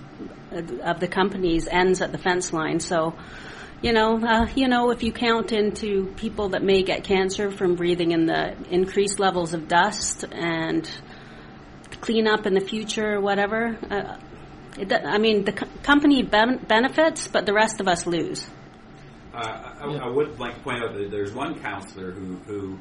of 0.50 1.00
the 1.00 1.08
companies 1.08 1.66
ends 1.66 2.02
at 2.02 2.12
the 2.12 2.18
fence 2.18 2.52
line. 2.52 2.78
So, 2.80 3.14
you 3.80 3.92
know, 3.92 4.18
uh, 4.18 4.46
you 4.54 4.68
know, 4.68 4.90
if 4.90 5.02
you 5.02 5.12
count 5.12 5.52
into 5.52 6.06
people 6.16 6.50
that 6.50 6.62
may 6.62 6.82
get 6.82 7.04
cancer 7.04 7.50
from 7.50 7.74
breathing 7.74 8.12
in 8.12 8.26
the 8.26 8.54
increased 8.70 9.18
levels 9.18 9.54
of 9.54 9.68
dust 9.68 10.24
and 10.30 10.88
cleanup 12.00 12.46
in 12.46 12.54
the 12.54 12.60
future, 12.60 13.14
or 13.14 13.20
whatever. 13.20 13.78
Uh, 13.90 14.16
it, 14.78 14.92
I 14.92 15.18
mean, 15.18 15.44
the 15.44 15.52
co- 15.52 15.68
company 15.82 16.22
ben- 16.22 16.58
benefits, 16.58 17.28
but 17.28 17.46
the 17.46 17.52
rest 17.52 17.80
of 17.80 17.88
us 17.88 18.06
lose. 18.06 18.46
Uh, 19.34 19.74
I, 19.80 19.84
I, 20.04 20.08
would 20.08 20.38
like 20.38 20.56
to 20.56 20.60
point 20.60 20.84
out 20.84 20.92
that 20.94 21.10
there's 21.10 21.32
one 21.32 21.58
counselor 21.60 22.10
who, 22.10 22.36
who 22.46 22.78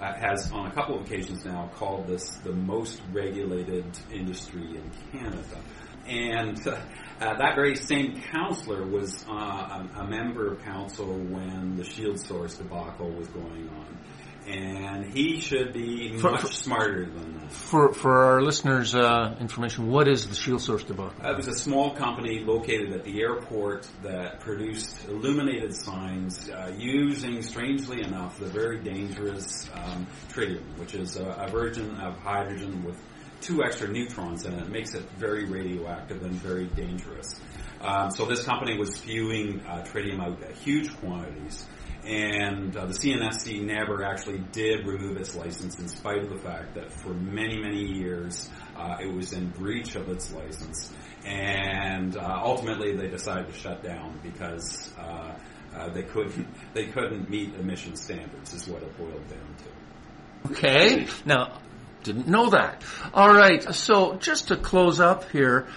uh, 0.00 0.14
has, 0.14 0.50
on 0.50 0.66
a 0.66 0.72
couple 0.72 0.98
of 0.98 1.02
occasions 1.02 1.44
now, 1.44 1.70
called 1.74 2.06
this 2.06 2.36
the 2.36 2.52
most 2.52 3.02
regulated 3.12 3.84
industry 4.10 4.78
in 4.78 4.90
Canada. 5.12 5.60
And 6.06 6.58
uh, 6.66 6.78
that 7.20 7.54
very 7.54 7.76
same 7.76 8.22
counselor 8.32 8.86
was 8.86 9.26
uh, 9.28 9.32
a, 9.34 9.90
a, 10.00 10.06
member 10.06 10.52
of 10.52 10.64
council 10.64 11.06
when 11.06 11.76
the 11.76 11.84
Shield 11.84 12.18
Source 12.18 12.56
debacle 12.56 13.10
was 13.10 13.28
going 13.28 13.68
on 13.68 13.98
and 14.46 15.04
he 15.12 15.40
should 15.40 15.72
be 15.72 16.16
for, 16.18 16.32
much 16.32 16.42
for, 16.42 16.52
smarter 16.52 17.04
than 17.04 17.38
that. 17.38 17.52
For 17.52 17.92
for 17.92 18.24
our 18.24 18.42
listeners' 18.42 18.94
uh, 18.94 19.36
information, 19.40 19.90
what 19.90 20.08
is 20.08 20.28
the 20.28 20.34
Shield 20.34 20.60
Source 20.60 20.84
debacle? 20.84 21.12
Uh, 21.24 21.32
it 21.32 21.36
was 21.36 21.48
a 21.48 21.54
small 21.54 21.94
company 21.94 22.40
located 22.40 22.92
at 22.92 23.04
the 23.04 23.20
airport 23.20 23.86
that 24.02 24.40
produced 24.40 25.08
illuminated 25.08 25.74
signs 25.74 26.48
uh, 26.50 26.72
using, 26.76 27.42
strangely 27.42 28.02
enough, 28.02 28.38
the 28.38 28.46
very 28.46 28.80
dangerous 28.80 29.68
um, 29.74 30.06
tritium, 30.28 30.64
which 30.78 30.94
is 30.94 31.16
a, 31.16 31.24
a 31.24 31.48
version 31.48 31.96
of 32.00 32.16
hydrogen 32.18 32.84
with 32.84 32.98
two 33.40 33.62
extra 33.62 33.88
neutrons 33.88 34.44
in 34.44 34.54
it. 34.54 34.62
It 34.62 34.70
makes 34.70 34.94
it 34.94 35.08
very 35.12 35.46
radioactive 35.46 36.22
and 36.22 36.32
very 36.32 36.66
dangerous. 36.66 37.40
Um, 37.80 38.10
so 38.10 38.26
this 38.26 38.44
company 38.44 38.78
was 38.78 38.96
spewing 38.96 39.60
uh, 39.66 39.82
tritium 39.84 40.20
out 40.20 40.42
at 40.42 40.52
huge 40.52 40.94
quantities 40.98 41.66
and 42.04 42.76
uh, 42.76 42.86
the 42.86 42.94
CNSC 42.94 43.62
never 43.62 44.04
actually 44.04 44.38
did 44.52 44.86
remove 44.86 45.16
its 45.18 45.34
license 45.34 45.78
in 45.78 45.88
spite 45.88 46.22
of 46.22 46.30
the 46.30 46.38
fact 46.38 46.74
that 46.74 46.92
for 46.92 47.10
many, 47.10 47.60
many 47.60 47.84
years 47.84 48.48
uh, 48.76 48.96
it 49.00 49.12
was 49.12 49.32
in 49.32 49.50
breach 49.50 49.94
of 49.96 50.08
its 50.08 50.32
license. 50.32 50.92
And 51.24 52.16
uh, 52.16 52.40
ultimately 52.42 52.96
they 52.96 53.08
decided 53.08 53.48
to 53.48 53.52
shut 53.52 53.82
down 53.82 54.18
because 54.22 54.92
uh, 54.98 55.38
uh, 55.74 55.88
they 55.90 56.02
couldn't 56.02 56.48
they 56.74 56.86
couldn't 56.86 57.28
meet 57.28 57.54
emission 57.54 57.94
standards 57.96 58.54
is 58.54 58.66
what 58.66 58.82
it 58.82 58.96
boiled 58.96 59.28
down 59.28 59.56
to. 59.58 60.52
Okay, 60.52 61.06
now 61.26 61.58
didn't 62.02 62.26
know 62.26 62.50
that. 62.50 62.82
All 63.12 63.32
right, 63.32 63.62
so 63.74 64.16
just 64.16 64.48
to 64.48 64.56
close 64.56 65.00
up 65.00 65.30
here, 65.30 65.68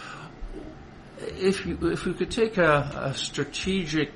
if 1.19 1.65
you 1.65 1.77
if 1.91 2.05
you 2.05 2.13
could 2.13 2.31
take 2.31 2.57
a, 2.57 3.11
a 3.11 3.13
strategic 3.13 4.11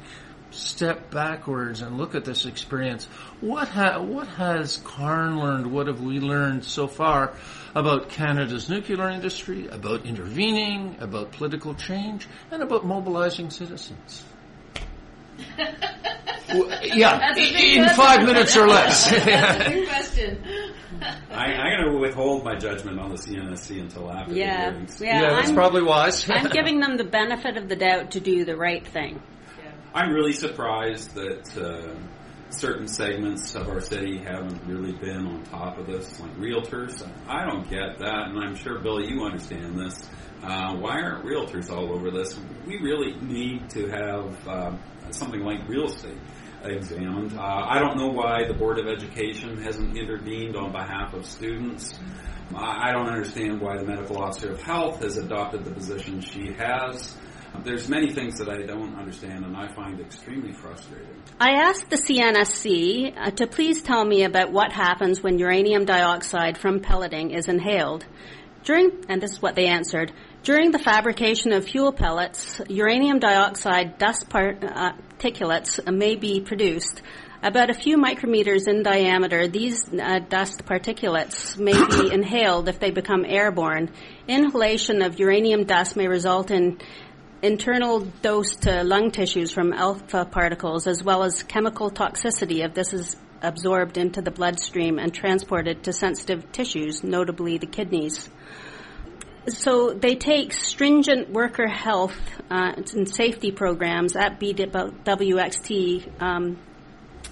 step 0.58 1.12
backwards 1.12 1.82
and 1.82 1.98
look 1.98 2.16
at 2.16 2.26
this 2.26 2.46
experience, 2.46 3.06
what 3.42 3.68
ha- 3.68 4.00
what 4.00 4.28
has 4.28 4.78
CARN 4.78 5.40
learned? 5.40 5.72
What 5.72 5.88
have 5.88 6.02
we 6.02 6.20
learned 6.20 6.66
so 6.66 6.88
far 6.88 7.34
about 7.76 8.10
Canada's 8.10 8.70
nuclear 8.70 9.10
industry, 9.10 9.68
about 9.68 10.06
intervening, 10.06 10.98
about 11.00 11.32
political 11.32 11.74
change, 11.76 12.28
and 12.52 12.62
about 12.64 12.86
mobilizing 12.86 13.50
citizens? 13.50 14.24
well, 16.54 16.80
yeah, 16.84 17.36
in 17.38 17.90
five 17.90 18.26
minutes 18.26 18.56
or 18.58 18.68
less. 18.68 19.10
That's 19.26 19.68
a 19.68 19.70
big 19.70 19.88
question. 19.90 20.44
I, 21.30 21.52
am 21.52 21.84
going 21.84 21.94
to 21.94 22.00
withhold 22.00 22.44
my 22.44 22.56
judgment 22.56 23.00
on 23.00 23.10
the 23.10 23.18
CNSC 23.18 23.80
until 23.82 24.12
after 24.12 24.34
Yeah, 24.34 24.70
the 24.70 24.72
hearings. 24.72 25.02
yeah. 25.02 25.22
Yeah, 25.22 25.30
that's 25.36 25.50
I'm, 25.50 25.56
probably 25.56 25.84
wise. 25.84 26.28
I'm 26.30 26.50
giving 26.52 26.80
them 26.80 26.98
the 26.98 27.04
benefit 27.04 27.58
of 27.58 27.70
the 27.70 27.76
doubt 27.76 28.12
to 28.12 28.20
do 28.20 28.46
the 28.46 28.56
right 28.58 28.86
thing. 28.86 29.22
I'm 29.98 30.14
really 30.14 30.34
surprised 30.34 31.16
that 31.16 31.58
uh, 31.58 31.96
certain 32.52 32.88
segments 32.88 33.56
of 33.56 33.68
our 33.68 33.82
city 33.82 34.20
haven't 34.20 34.62
really 34.68 34.92
been 34.92 35.26
on 35.26 35.42
top 35.46 35.80
of 35.80 35.88
this, 35.88 36.20
like 36.20 36.38
realtors. 36.38 37.02
I 37.28 37.46
don't 37.46 37.68
get 37.68 37.98
that, 37.98 38.28
and 38.28 38.38
I'm 38.38 38.54
sure, 38.54 38.78
Billy, 38.78 39.08
you 39.08 39.24
understand 39.24 39.76
this. 39.76 40.08
Uh, 40.44 40.76
why 40.76 41.02
aren't 41.02 41.26
realtors 41.26 41.72
all 41.72 41.92
over 41.92 42.12
this? 42.12 42.40
We 42.68 42.78
really 42.78 43.20
need 43.22 43.72
to 43.72 43.88
have 43.88 44.48
uh, 44.48 44.78
something 45.10 45.42
like 45.42 45.68
real 45.68 45.86
estate 45.86 46.20
examined. 46.64 47.36
Uh, 47.36 47.66
I 47.68 47.80
don't 47.80 47.98
know 47.98 48.10
why 48.10 48.48
the 48.48 48.54
Board 48.54 48.78
of 48.78 48.86
Education 48.86 49.60
hasn't 49.64 49.98
intervened 49.98 50.56
on 50.56 50.72
behalf 50.72 51.16
of 51.16 51.26
students. 51.26 51.98
I 52.54 52.90
I 52.90 52.92
don't 52.92 53.08
understand 53.08 53.62
why 53.62 53.78
the 53.78 53.84
medical 53.84 54.22
officer 54.22 54.52
of 54.52 54.62
health 54.62 55.02
has 55.02 55.18
adopted 55.18 55.66
the 55.66 55.72
position 55.72 56.22
she 56.22 56.54
has. 56.54 57.18
There's 57.64 57.90
many 57.90 58.14
things 58.14 58.38
that 58.40 58.50
I 58.50 58.66
don't 58.66 58.96
understand 58.96 59.46
and 59.46 59.56
I 59.56 59.68
find 59.74 60.00
extremely 60.00 60.54
frustrating. 60.54 61.22
I 61.40 61.52
asked 61.52 61.90
the 61.90 61.98
CNSC 61.98 63.14
uh, 63.18 63.32
to 63.32 63.48
please 63.48 63.82
tell 63.82 64.06
me 64.06 64.24
about 64.24 64.52
what 64.52 64.72
happens 64.72 65.22
when 65.22 65.38
uranium 65.38 65.86
dioxide 65.86 66.58
from 66.58 66.80
pelleting 66.80 67.32
is 67.32 67.48
inhaled. 67.48 68.06
During, 68.64 69.06
and 69.08 69.22
this 69.22 69.32
is 69.32 69.42
what 69.42 69.56
they 69.56 69.68
answered, 69.68 70.12
during 70.44 70.72
the 70.72 70.80
fabrication 70.80 71.52
of 71.54 71.66
fuel 71.66 71.92
pellets, 71.92 72.62
uranium 72.70 73.20
dioxide 73.20 73.98
dust 73.98 74.30
part, 74.30 74.64
uh, 74.64 74.94
particulates 75.18 75.80
may 75.92 76.16
be 76.16 76.42
produced. 76.42 77.02
About 77.44 77.70
a 77.70 77.74
few 77.74 77.98
micrometers 77.98 78.68
in 78.68 78.82
diameter, 78.82 79.48
these 79.48 79.88
uh, 79.94 80.20
dust 80.20 80.66
particulates 80.66 81.58
may 81.58 81.74
be 81.74 82.12
inhaled 82.14 82.68
if 82.68 82.80
they 82.80 82.90
become 82.92 83.26
airborne. 83.26 83.92
Inhalation 84.28 85.02
of 85.04 85.20
uranium 85.20 85.66
dust 85.66 85.96
may 85.96 86.08
result 86.08 86.50
in 86.50 86.80
internal 87.42 88.02
dose 88.22 88.56
to 88.56 88.84
lung 88.84 89.12
tissues 89.12 89.52
from 89.52 89.74
alpha 89.74 90.26
particles 90.26 90.88
as 90.88 91.04
well 91.04 91.24
as 91.24 91.44
chemical 91.44 91.92
toxicity 91.92 92.66
if 92.66 92.74
this 92.74 92.94
is 92.94 93.16
absorbed 93.42 93.98
into 93.98 94.22
the 94.22 94.32
bloodstream 94.32 94.98
and 95.00 95.14
transported 95.14 95.84
to 95.84 95.94
sensitive 95.94 96.52
tissues, 96.52 97.04
notably 97.04 97.58
the 97.58 97.68
kidneys. 97.68 98.30
So 99.48 99.94
they 99.94 100.16
take 100.16 100.52
stringent 100.52 101.30
worker 101.30 101.68
health 101.68 102.18
uh, 102.50 102.74
and 102.76 103.08
safety 103.08 103.52
programs 103.52 104.16
at 104.16 104.40
BWXT 104.40 106.22
um, 106.22 106.58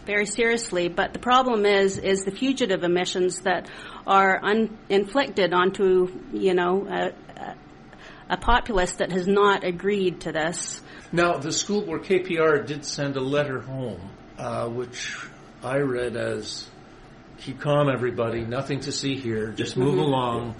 very 0.05 0.25
seriously, 0.25 0.87
but 0.87 1.11
the 1.13 1.19
problem 1.19 1.65
is 1.65 1.97
is 1.97 2.23
the 2.23 2.31
fugitive 2.31 2.83
emissions 2.83 3.41
that 3.41 3.69
are 4.07 4.39
un- 4.43 4.77
inflicted 4.87 5.53
onto 5.53 6.07
you 6.31 6.53
know 6.53 6.87
a, 8.29 8.33
a, 8.33 8.35
a 8.35 8.37
populace 8.37 8.93
that 8.93 9.11
has 9.11 9.27
not 9.27 9.63
agreed 9.63 10.21
to 10.21 10.31
this. 10.31 10.81
Now, 11.11 11.37
the 11.37 11.51
school 11.51 11.81
board 11.81 12.03
KPR 12.03 12.65
did 12.65 12.85
send 12.85 13.15
a 13.15 13.21
letter 13.21 13.59
home, 13.59 14.09
uh, 14.37 14.67
which 14.67 15.15
I 15.63 15.77
read 15.77 16.15
as 16.15 16.67
keep 17.37 17.59
calm, 17.59 17.89
everybody. 17.89 18.41
Nothing 18.43 18.79
to 18.81 18.91
see 18.91 19.15
here. 19.15 19.51
Just 19.51 19.77
move 19.77 19.97
along. 19.97 20.55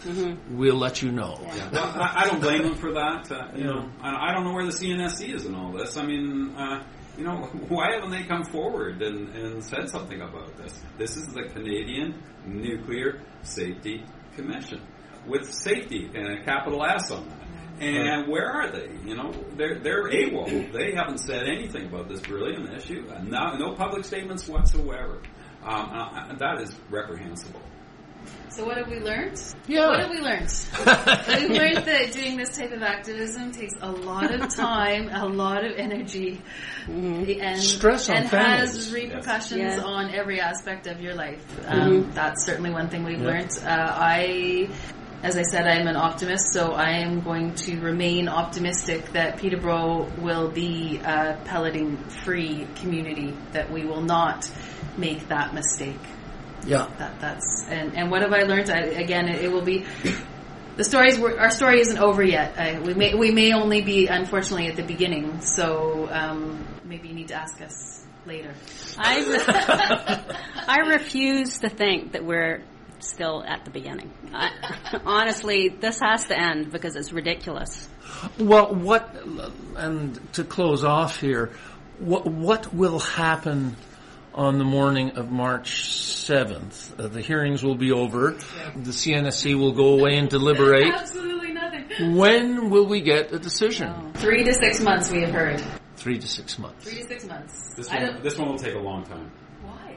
We'll 0.49 0.76
let 0.76 1.01
you 1.01 1.11
know. 1.11 1.39
Yeah. 1.41 1.70
Well, 1.72 1.84
I, 1.84 2.24
I 2.24 2.28
don't 2.28 2.41
blame 2.41 2.63
them 2.63 2.76
for 2.76 2.93
that. 2.93 3.32
Uh, 3.32 3.47
you 3.55 3.63
know, 3.63 3.89
I, 4.01 4.30
I 4.30 4.34
don't 4.34 4.43
know 4.43 4.53
where 4.53 4.66
the 4.66 4.72
CNSC 4.72 5.34
is 5.34 5.45
in 5.45 5.55
all 5.55 5.72
this. 5.72 5.97
I 5.97 6.05
mean, 6.05 6.55
uh, 6.55 6.84
you 7.18 7.24
know, 7.24 7.36
why 7.70 7.93
haven't 7.93 8.11
they 8.11 8.24
come 8.24 8.43
forward 8.43 9.01
and, 9.01 9.30
and 9.36 9.63
said 9.63 9.89
something 9.89 10.22
about 10.22 10.57
this? 10.57 10.80
This 10.97 11.18
is 11.18 11.28
the 11.28 11.43
Canadian 11.43 12.22
Nuclear 12.45 13.22
Safety 13.41 14.03
Commission 14.36 14.82
with 15.28 15.51
safety 15.51 16.09
and 16.13 16.39
a 16.39 16.43
capital 16.43 16.86
S 16.86 17.09
on 17.09 17.28
that. 17.28 17.44
And 17.80 18.28
where 18.28 18.49
are 18.49 18.71
they? 18.71 18.89
You 19.05 19.15
know, 19.15 19.32
they're 19.57 19.80
they're 19.80 20.09
AWOL. 20.09 20.71
They 20.71 20.93
haven't 20.93 21.19
said 21.19 21.43
anything 21.47 21.88
about 21.88 22.07
this 22.09 22.21
brilliant 22.21 22.73
issue. 22.73 23.05
Uh, 23.09 23.19
No, 23.23 23.57
no 23.57 23.73
public 23.76 24.05
statements 24.05 24.47
whatsoever. 24.47 25.21
Um, 25.63 25.89
uh, 25.91 26.36
that 26.36 26.61
is 26.61 26.76
reprehensible. 26.89 27.59
So 28.49 28.65
what 28.65 28.78
have 28.78 28.88
we 28.88 28.99
learned? 28.99 29.39
Yeah. 29.67 29.88
What 29.89 29.99
have 29.99 30.09
we 30.09 30.19
learned? 30.19 30.49
we 31.49 31.59
learned 31.59 31.86
that 31.86 32.11
doing 32.13 32.38
this 32.38 32.55
type 32.57 32.71
of 32.71 32.82
activism 32.82 33.51
takes 33.51 33.73
a 33.82 33.91
lot 33.91 34.34
of 34.34 34.53
time, 34.55 35.09
a 35.09 35.26
lot 35.26 35.65
of 35.65 35.73
energy, 35.78 36.41
and 36.88 37.61
Stress 37.61 38.09
on 38.09 38.17
and 38.17 38.28
has 38.28 38.93
repercussions 38.93 39.76
Yeah. 39.76 39.84
on 39.84 40.11
every 40.13 40.39
aspect 40.39 40.88
of 40.88 41.01
your 41.01 41.13
life. 41.15 41.43
Um, 41.67 42.09
That's 42.13 42.45
certainly 42.45 42.71
one 42.71 42.89
thing 42.89 43.03
we've 43.03 43.21
learned. 43.21 43.51
Uh, 43.61 43.67
I. 43.67 44.69
As 45.26 45.38
I 45.38 45.41
said, 45.41 45.65
I'm 45.65 45.88
an 45.88 45.95
optimist, 45.95 46.53
so 46.53 46.73
I 46.73 46.99
am 46.99 47.21
going 47.21 47.55
to 47.55 47.80
remain 47.82 48.30
optimistic 48.30 49.11
that 49.13 49.39
Peterborough 49.39 50.07
will 50.19 50.51
be 50.51 51.01
a 51.03 51.41
pelleting 51.45 51.97
free 52.23 52.67
community, 52.76 53.36
that 53.51 53.71
we 53.71 53.86
will 53.86 54.03
not 54.03 54.47
make 54.99 55.28
that 55.30 55.51
mistake 55.55 55.97
Yeah. 56.67 56.86
that 56.99 57.19
that's 57.19 57.65
and 57.67 57.95
and 57.97 58.11
what 58.11 58.21
have 58.21 58.34
I 58.34 58.43
learned? 58.43 58.69
I, 58.69 58.82
again, 58.82 59.28
it, 59.28 59.45
it 59.45 59.51
will 59.51 59.63
be 59.63 59.84
the 60.76 60.84
stories. 60.84 61.17
Were, 61.17 61.39
our 61.39 61.49
story 61.49 61.80
isn't 61.80 61.97
over 61.97 62.21
yet. 62.23 62.53
I, 62.59 62.80
we 62.80 62.93
may 62.93 63.15
we 63.15 63.32
may 63.32 63.51
only 63.51 63.82
be 63.82 64.05
unfortunately 64.05 64.67
at 64.67 64.76
the 64.76 64.84
beginning. 64.84 65.41
So 65.41 66.07
um, 66.11 66.67
maybe 66.84 67.07
you 67.07 67.15
need 67.15 67.30
to 67.30 67.36
ask 67.36 67.59
us 67.63 68.05
later. 68.28 68.53
I, 68.99 69.26
re- 69.26 70.36
I 70.67 70.78
refuse 70.93 71.61
to 71.61 71.69
think 71.69 72.11
that 72.11 72.23
we're 72.23 72.61
still 73.03 73.43
at 73.43 73.65
the 73.65 73.71
beginning. 73.71 74.11
I, 74.33 74.51
honestly, 75.05 75.69
this 75.69 75.99
has 75.99 76.25
to 76.27 76.39
end 76.39 76.71
because 76.71 76.95
it's 76.95 77.11
ridiculous. 77.11 77.87
Well, 78.39 78.73
what, 78.73 79.15
and 79.75 80.33
to 80.33 80.43
close 80.43 80.83
off 80.83 81.19
here, 81.19 81.51
what, 81.99 82.25
what 82.25 82.73
will 82.73 82.99
happen 82.99 83.75
on 84.33 84.57
the 84.57 84.63
morning 84.63 85.11
of 85.11 85.31
March 85.31 85.71
7th? 85.71 86.99
Uh, 86.99 87.07
the 87.07 87.21
hearings 87.21 87.63
will 87.63 87.75
be 87.75 87.91
over. 87.91 88.31
The 88.75 88.91
CNSC 88.91 89.57
will 89.57 89.73
go 89.73 89.97
away 89.99 90.17
and 90.17 90.29
deliberate. 90.29 90.93
Absolutely 90.93 91.53
nothing. 91.53 92.15
When 92.15 92.69
will 92.69 92.85
we 92.87 93.01
get 93.01 93.31
a 93.31 93.39
decision? 93.39 94.13
Three 94.15 94.43
to 94.43 94.53
six 94.53 94.81
months 94.81 95.11
we 95.11 95.21
have 95.21 95.31
heard. 95.31 95.63
Three 95.95 96.19
to 96.19 96.27
six 96.27 96.59
months. 96.59 96.85
Three 96.85 97.01
to 97.01 97.07
six 97.07 97.25
months. 97.25 97.73
This 97.75 97.89
one, 97.89 98.21
this 98.21 98.37
one 98.37 98.49
will 98.49 98.59
take 98.59 98.75
a 98.75 98.79
long 98.79 99.05
time. 99.05 99.31
Why? 99.63 99.95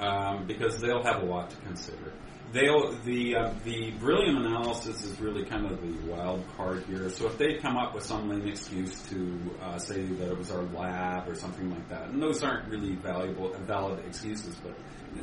um, 0.00 0.46
because 0.46 0.80
they'll 0.80 1.02
have 1.02 1.22
a 1.22 1.26
lot 1.26 1.50
to 1.50 1.56
consider. 1.58 2.12
They'll 2.52 2.92
the 3.04 3.36
uh, 3.36 3.52
the 3.64 3.90
brilliant 4.00 4.38
analysis 4.38 5.04
is 5.04 5.20
really 5.20 5.44
kind 5.44 5.66
of 5.66 5.82
the 5.82 6.10
wild 6.10 6.44
card 6.56 6.82
here. 6.84 7.10
So 7.10 7.26
if 7.26 7.36
they 7.36 7.58
come 7.58 7.76
up 7.76 7.94
with 7.94 8.04
some 8.04 8.28
lame 8.30 8.48
excuse 8.48 9.02
to 9.10 9.38
uh, 9.60 9.78
say 9.78 10.02
that 10.06 10.30
it 10.30 10.38
was 10.38 10.50
our 10.50 10.62
lab 10.62 11.28
or 11.28 11.34
something 11.34 11.70
like 11.70 11.88
that, 11.90 12.08
and 12.08 12.22
those 12.22 12.42
aren't 12.42 12.66
really 12.68 12.94
valuable 12.94 13.52
valid 13.66 14.02
excuses, 14.06 14.54
but 14.62 14.74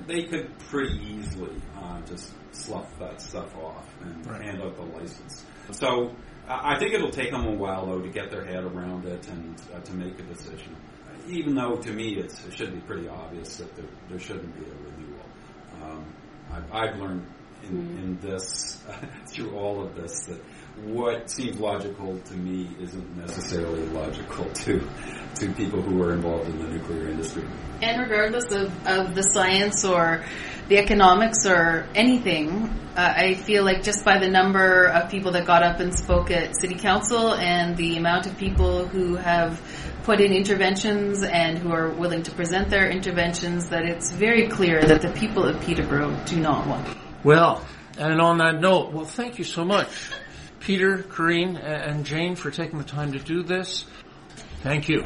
they 0.07 0.23
could 0.26 0.55
pretty 0.69 0.99
easily 1.03 1.55
uh, 1.82 1.99
just 2.01 2.32
slough 2.51 2.89
that 2.99 3.19
stuff 3.19 3.55
off 3.57 3.88
and 4.01 4.26
Right. 4.28 4.43
hand 4.43 4.61
out 4.61 4.76
the 4.76 4.84
license. 4.84 5.43
So 5.71 6.15
I 6.47 6.76
I 6.76 6.80
think 6.80 6.93
it'll 6.93 7.09
take 7.09 7.32
them 7.32 7.45
a 7.47 7.55
while 7.55 7.88
though 7.88 8.01
to 8.01 8.09
get 8.09 8.30
their 8.30 8.45
head 8.45 8.63
around 8.65 9.05
it 9.05 9.28
and 9.30 9.59
uh, 9.73 9.80
to 9.80 9.93
make 9.93 10.19
a 10.19 10.23
decision. 10.23 10.76
Even 11.28 11.55
though 11.55 11.76
to 11.78 11.91
me 11.91 12.17
it's, 12.17 12.45
it 12.45 12.53
should 12.55 12.71
be 12.71 12.82
pretty 12.82 13.07
obvious 13.07 13.57
that 13.57 13.76
there, 13.76 13.89
there 14.09 14.19
shouldn't 14.19 14.53
be 14.59 14.63
a 14.69 14.76
renewal. 14.76 15.26
Um, 15.82 16.05
I've, 16.56 16.74
I've 16.74 16.99
learned 16.99 17.26
in, 17.64 17.78
in 17.97 18.20
this 18.22 18.84
through 19.28 19.56
all 19.56 19.84
of 19.84 19.95
this 19.95 20.26
that 20.26 20.39
what 20.84 21.30
seems 21.30 21.60
logical 21.60 22.20
to 22.20 22.34
me 22.34 22.70
isn't 22.80 23.18
necessarily 23.18 23.86
logical 23.88 24.45
to 24.45 24.86
to 25.36 25.53
people 25.53 25.82
who 25.82 26.01
are 26.03 26.14
involved 26.14 26.49
in 26.49 26.58
the 26.60 26.68
nuclear 26.68 27.10
industry. 27.10 27.47
And 27.82 28.01
regardless 28.01 28.51
of, 28.51 28.88
of 28.88 29.16
the 29.16 29.24
science 29.24 29.84
or 29.84 30.24
the 30.68 30.78
economics 30.78 31.45
or 31.45 31.88
anything, 31.95 32.70
uh, 32.95 33.14
I 33.16 33.34
feel 33.36 33.64
like 33.64 33.84
just 33.84 34.06
by 34.06 34.20
the 34.20 34.30
number 34.30 34.86
of 34.86 35.12
people 35.12 35.32
that 35.34 35.45
got 35.45 35.64
up 35.64 35.80
and 35.80 35.93
spoke 35.93 36.32
at 36.32 36.60
City 36.60 36.76
Council 36.76 37.34
and 37.34 37.76
the 37.76 37.97
amount 37.97 38.28
of 38.28 38.38
people 38.38 38.88
who 38.88 39.16
have 39.16 39.60
put 40.06 40.22
in 40.22 40.32
interventions 40.32 41.24
and 41.24 41.58
who 41.58 41.72
are 41.72 41.89
willing 41.89 42.22
to 42.22 42.32
present 42.32 42.70
their 42.70 42.88
interventions, 42.88 43.70
that 43.70 43.86
it's 43.86 44.12
very 44.12 44.47
clear 44.47 44.80
that 44.84 45.01
the 45.01 45.12
people 45.14 45.43
of 45.43 45.60
Peterborough 45.62 46.16
do 46.26 46.39
not 46.39 46.68
want. 46.68 46.88
Well, 47.24 47.66
and 47.97 48.22
on 48.22 48.38
that 48.38 48.62
note, 48.62 48.93
well, 48.93 49.06
thank 49.06 49.39
you 49.39 49.43
so 49.43 49.66
much, 49.66 49.89
Peter, 50.60 50.99
Corrine, 50.99 51.58
and 51.58 52.06
Jane 52.06 52.36
for 52.36 52.51
taking 52.51 52.78
the 52.78 52.86
time 52.86 53.14
to 53.14 53.20
do 53.20 53.41
this. 53.41 53.86
Thank 54.62 54.89
you. 54.89 55.03